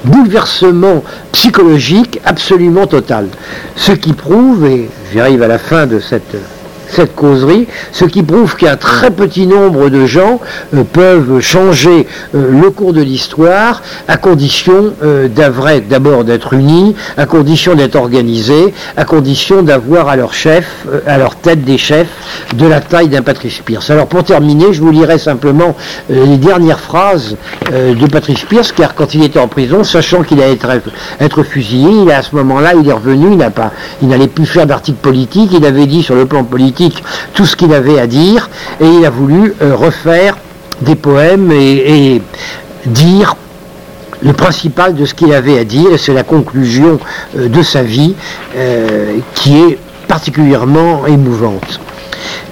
bouleversement 0.05 1.03
psychologique 1.33 2.21
absolument 2.25 2.87
total. 2.87 3.29
Ce 3.77 3.93
qui 3.93 4.13
prouve, 4.13 4.67
et 4.67 4.91
j'arrive 5.15 5.43
à 5.43 5.49
la 5.49 5.59
fin 5.59 5.87
de 5.87 6.01
cette 6.01 6.37
cette 6.93 7.15
causerie, 7.15 7.67
ce 7.93 8.05
qui 8.05 8.23
prouve 8.23 8.57
qu'un 8.57 8.77
très 8.77 9.11
petit 9.11 9.47
nombre 9.47 9.89
de 9.89 10.07
gens 10.07 10.41
euh, 10.75 10.85
peuvent 10.85 11.41
changer 11.41 12.07
euh, 12.35 12.51
le 12.51 12.71
cours 12.71 12.93
de 12.93 13.01
l'histoire 13.01 13.83
à 14.09 14.17
condition 14.17 14.93
euh, 15.03 15.29
d'abord 15.29 16.25
d'être 16.25 16.53
unis, 16.53 16.95
à 17.17 17.27
condition 17.27 17.75
d'être 17.75 17.97
organisés, 17.97 18.75
à 18.97 19.05
condition 19.05 19.63
d'avoir 19.63 20.09
à 20.09 20.17
leur 20.17 20.35
chef, 20.35 20.87
à 21.07 21.19
leur 21.19 21.37
tête 21.37 21.65
des 21.65 21.79
chefs 21.79 22.09
de 22.57 22.67
la 22.67 22.81
taille 22.81 23.09
d'un 23.09 23.23
Patrice 23.23 23.61
Pierce. 23.61 23.91
Alors 23.91 24.07
pour 24.07 24.25
terminer, 24.25 24.73
je 24.73 24.81
vous 24.81 24.91
lirai 24.91 25.19
simplement 25.19 25.75
les 26.09 26.37
dernières 26.37 26.81
phrases 26.81 27.37
de 27.71 28.07
Patrice 28.07 28.45
Pierce, 28.45 28.73
car 28.73 28.95
quand 28.95 29.15
il 29.15 29.23
était 29.23 29.39
en 29.39 29.49
prison, 29.49 29.85
sachant 29.85 30.23
qu'il 30.23 30.41
allait 30.43 30.59
être, 31.21 31.43
fusillé, 31.43 31.91
il, 32.03 32.11
à 32.11 32.23
ce 32.23 32.35
moment-là, 32.37 32.75
il 32.81 32.89
est 32.89 32.93
revenu, 32.93 33.33
il 33.33 33.53
il 34.03 34.09
n'allait 34.09 34.29
plus 34.29 34.47
faire 34.47 34.67
d'articles 34.67 35.01
politiques, 35.01 35.51
il 35.53 35.65
avait 35.65 35.87
dit 35.87 36.03
sur 36.03 36.15
le 36.15 36.27
plan 36.27 36.45
politique 36.45 36.82
tout 37.35 37.47
ce 37.47 37.57
qu'il 37.57 37.73
avait 37.75 37.99
à 37.99 38.07
dire 38.07 38.49
et 38.81 38.87
il 38.87 39.05
a 39.05 39.11
voulu 39.11 39.55
euh, 39.63 39.75
refaire 39.75 40.37
des 40.81 40.95
poèmes 40.95 41.53
et, 41.53 42.21
dire 42.87 43.37
le 44.23 44.33
principal 44.33 44.95
de 44.95 45.05
ce 45.05 45.15
qu'il 45.15 45.33
avait 45.33 45.59
à 45.59 45.65
dire, 45.65 45.91
c'est 45.99 46.13
la 46.13 46.25
conclusion 46.25 46.99
euh, 47.37 47.49
de 47.49 47.63
sa 47.63 47.83
vie 47.83 48.15
euh, 48.57 49.19
qui 49.35 49.57
est 49.57 49.79
particulièrement 50.09 51.07
émouvante. 51.07 51.81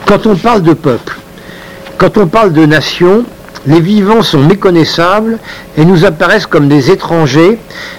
Quand 0.06 0.26
on 0.26 0.36
parle 0.36 0.62
de 0.62 0.72
peuple, 0.72 1.18
quand 1.98 2.16
on 2.16 2.26
parle 2.26 2.52
de 2.52 2.64
nation, 2.64 3.24
les 3.66 3.80
vivants 3.80 4.22
sont 4.22 4.38
méconnaissables 4.38 5.38
et 5.76 5.84
nous 5.84 6.04
apparaissent 6.04 6.46
comme 6.46 6.68
des 6.68 6.90
étrangers 6.90 7.58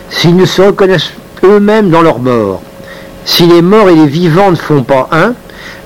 s'ils 0.09 0.35
ne 0.35 0.45
se 0.45 0.61
reconnaissent 0.61 1.11
eux-mêmes 1.43 1.89
dans 1.89 2.01
leur 2.01 2.19
mort. 2.19 2.61
Si 3.25 3.45
les 3.45 3.61
morts 3.61 3.89
et 3.89 3.95
les 3.95 4.07
vivants 4.07 4.51
ne 4.51 4.55
font 4.55 4.83
pas 4.83 5.07
un, 5.11 5.33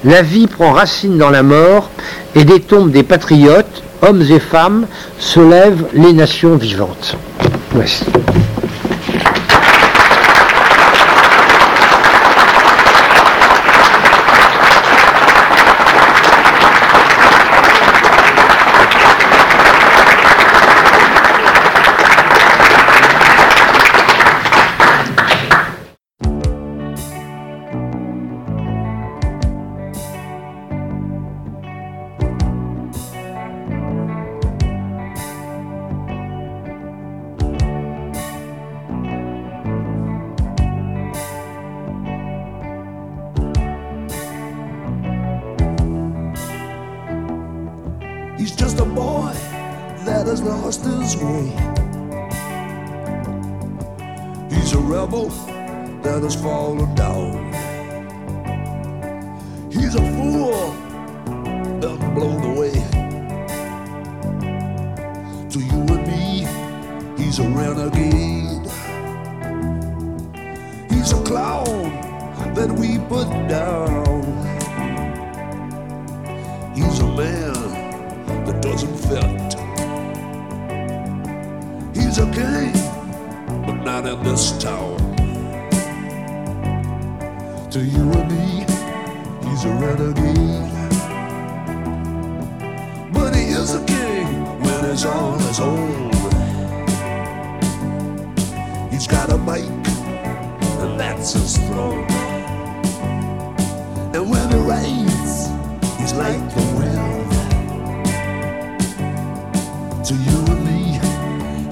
la 0.05 0.21
vie 0.21 0.47
prend 0.47 0.71
racine 0.71 1.17
dans 1.17 1.31
la 1.31 1.43
mort 1.43 1.89
et 2.35 2.45
des 2.45 2.59
tombes 2.61 2.91
des 2.91 3.03
patriotes, 3.03 3.83
hommes 4.01 4.21
et 4.21 4.39
femmes, 4.39 4.85
se 5.19 5.39
lèvent 5.39 5.85
les 5.93 6.13
nations 6.13 6.55
vivantes. 6.55 7.17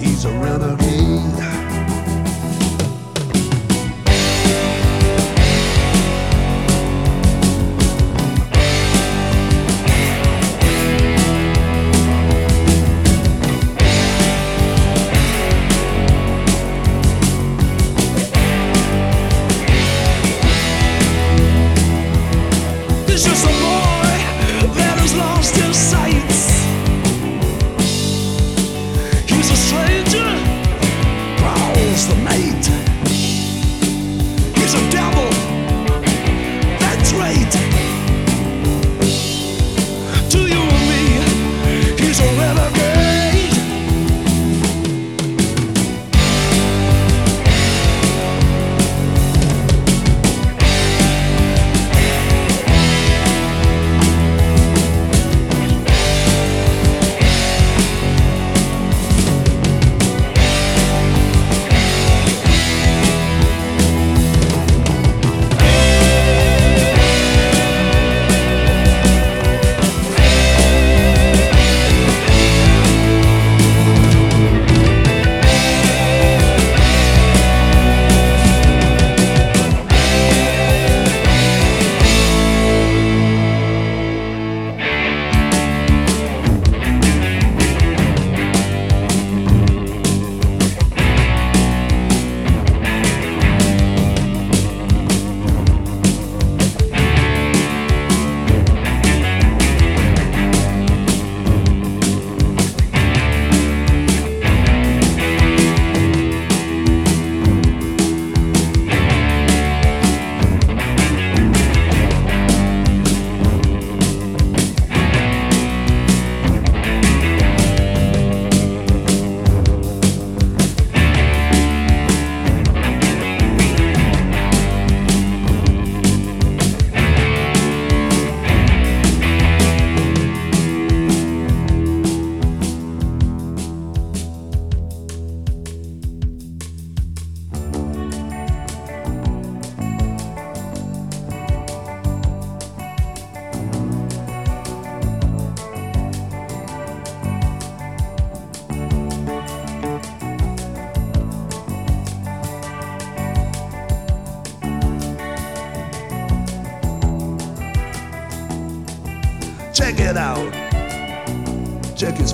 He's 0.04 0.26
a 0.26 0.32
renegade. 0.32 1.63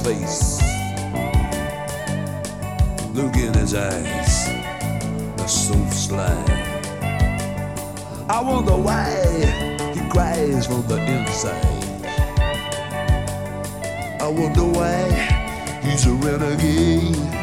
face, 0.03 0.61
look 3.13 3.35
in 3.35 3.53
his 3.53 3.73
eyes, 3.73 4.47
they're 5.35 5.47
so 5.47 5.75
sly. 5.89 6.43
I 8.29 8.41
wonder 8.41 8.77
why 8.77 9.09
he 9.93 10.09
cries 10.09 10.67
from 10.67 10.85
the 10.87 10.97
inside. 10.97 11.79
I 14.21 14.27
wonder 14.27 14.65
why 14.65 15.09
he's 15.83 16.05
a 16.05 16.13
renegade. 16.13 17.38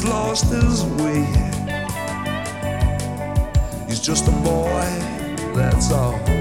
has 0.00 0.08
lost 0.08 0.44
his 0.52 0.84
way. 1.02 1.24
He's 3.86 4.00
just 4.00 4.28
a 4.28 4.30
boy, 4.30 5.54
that's 5.54 5.90
all. 5.90 6.39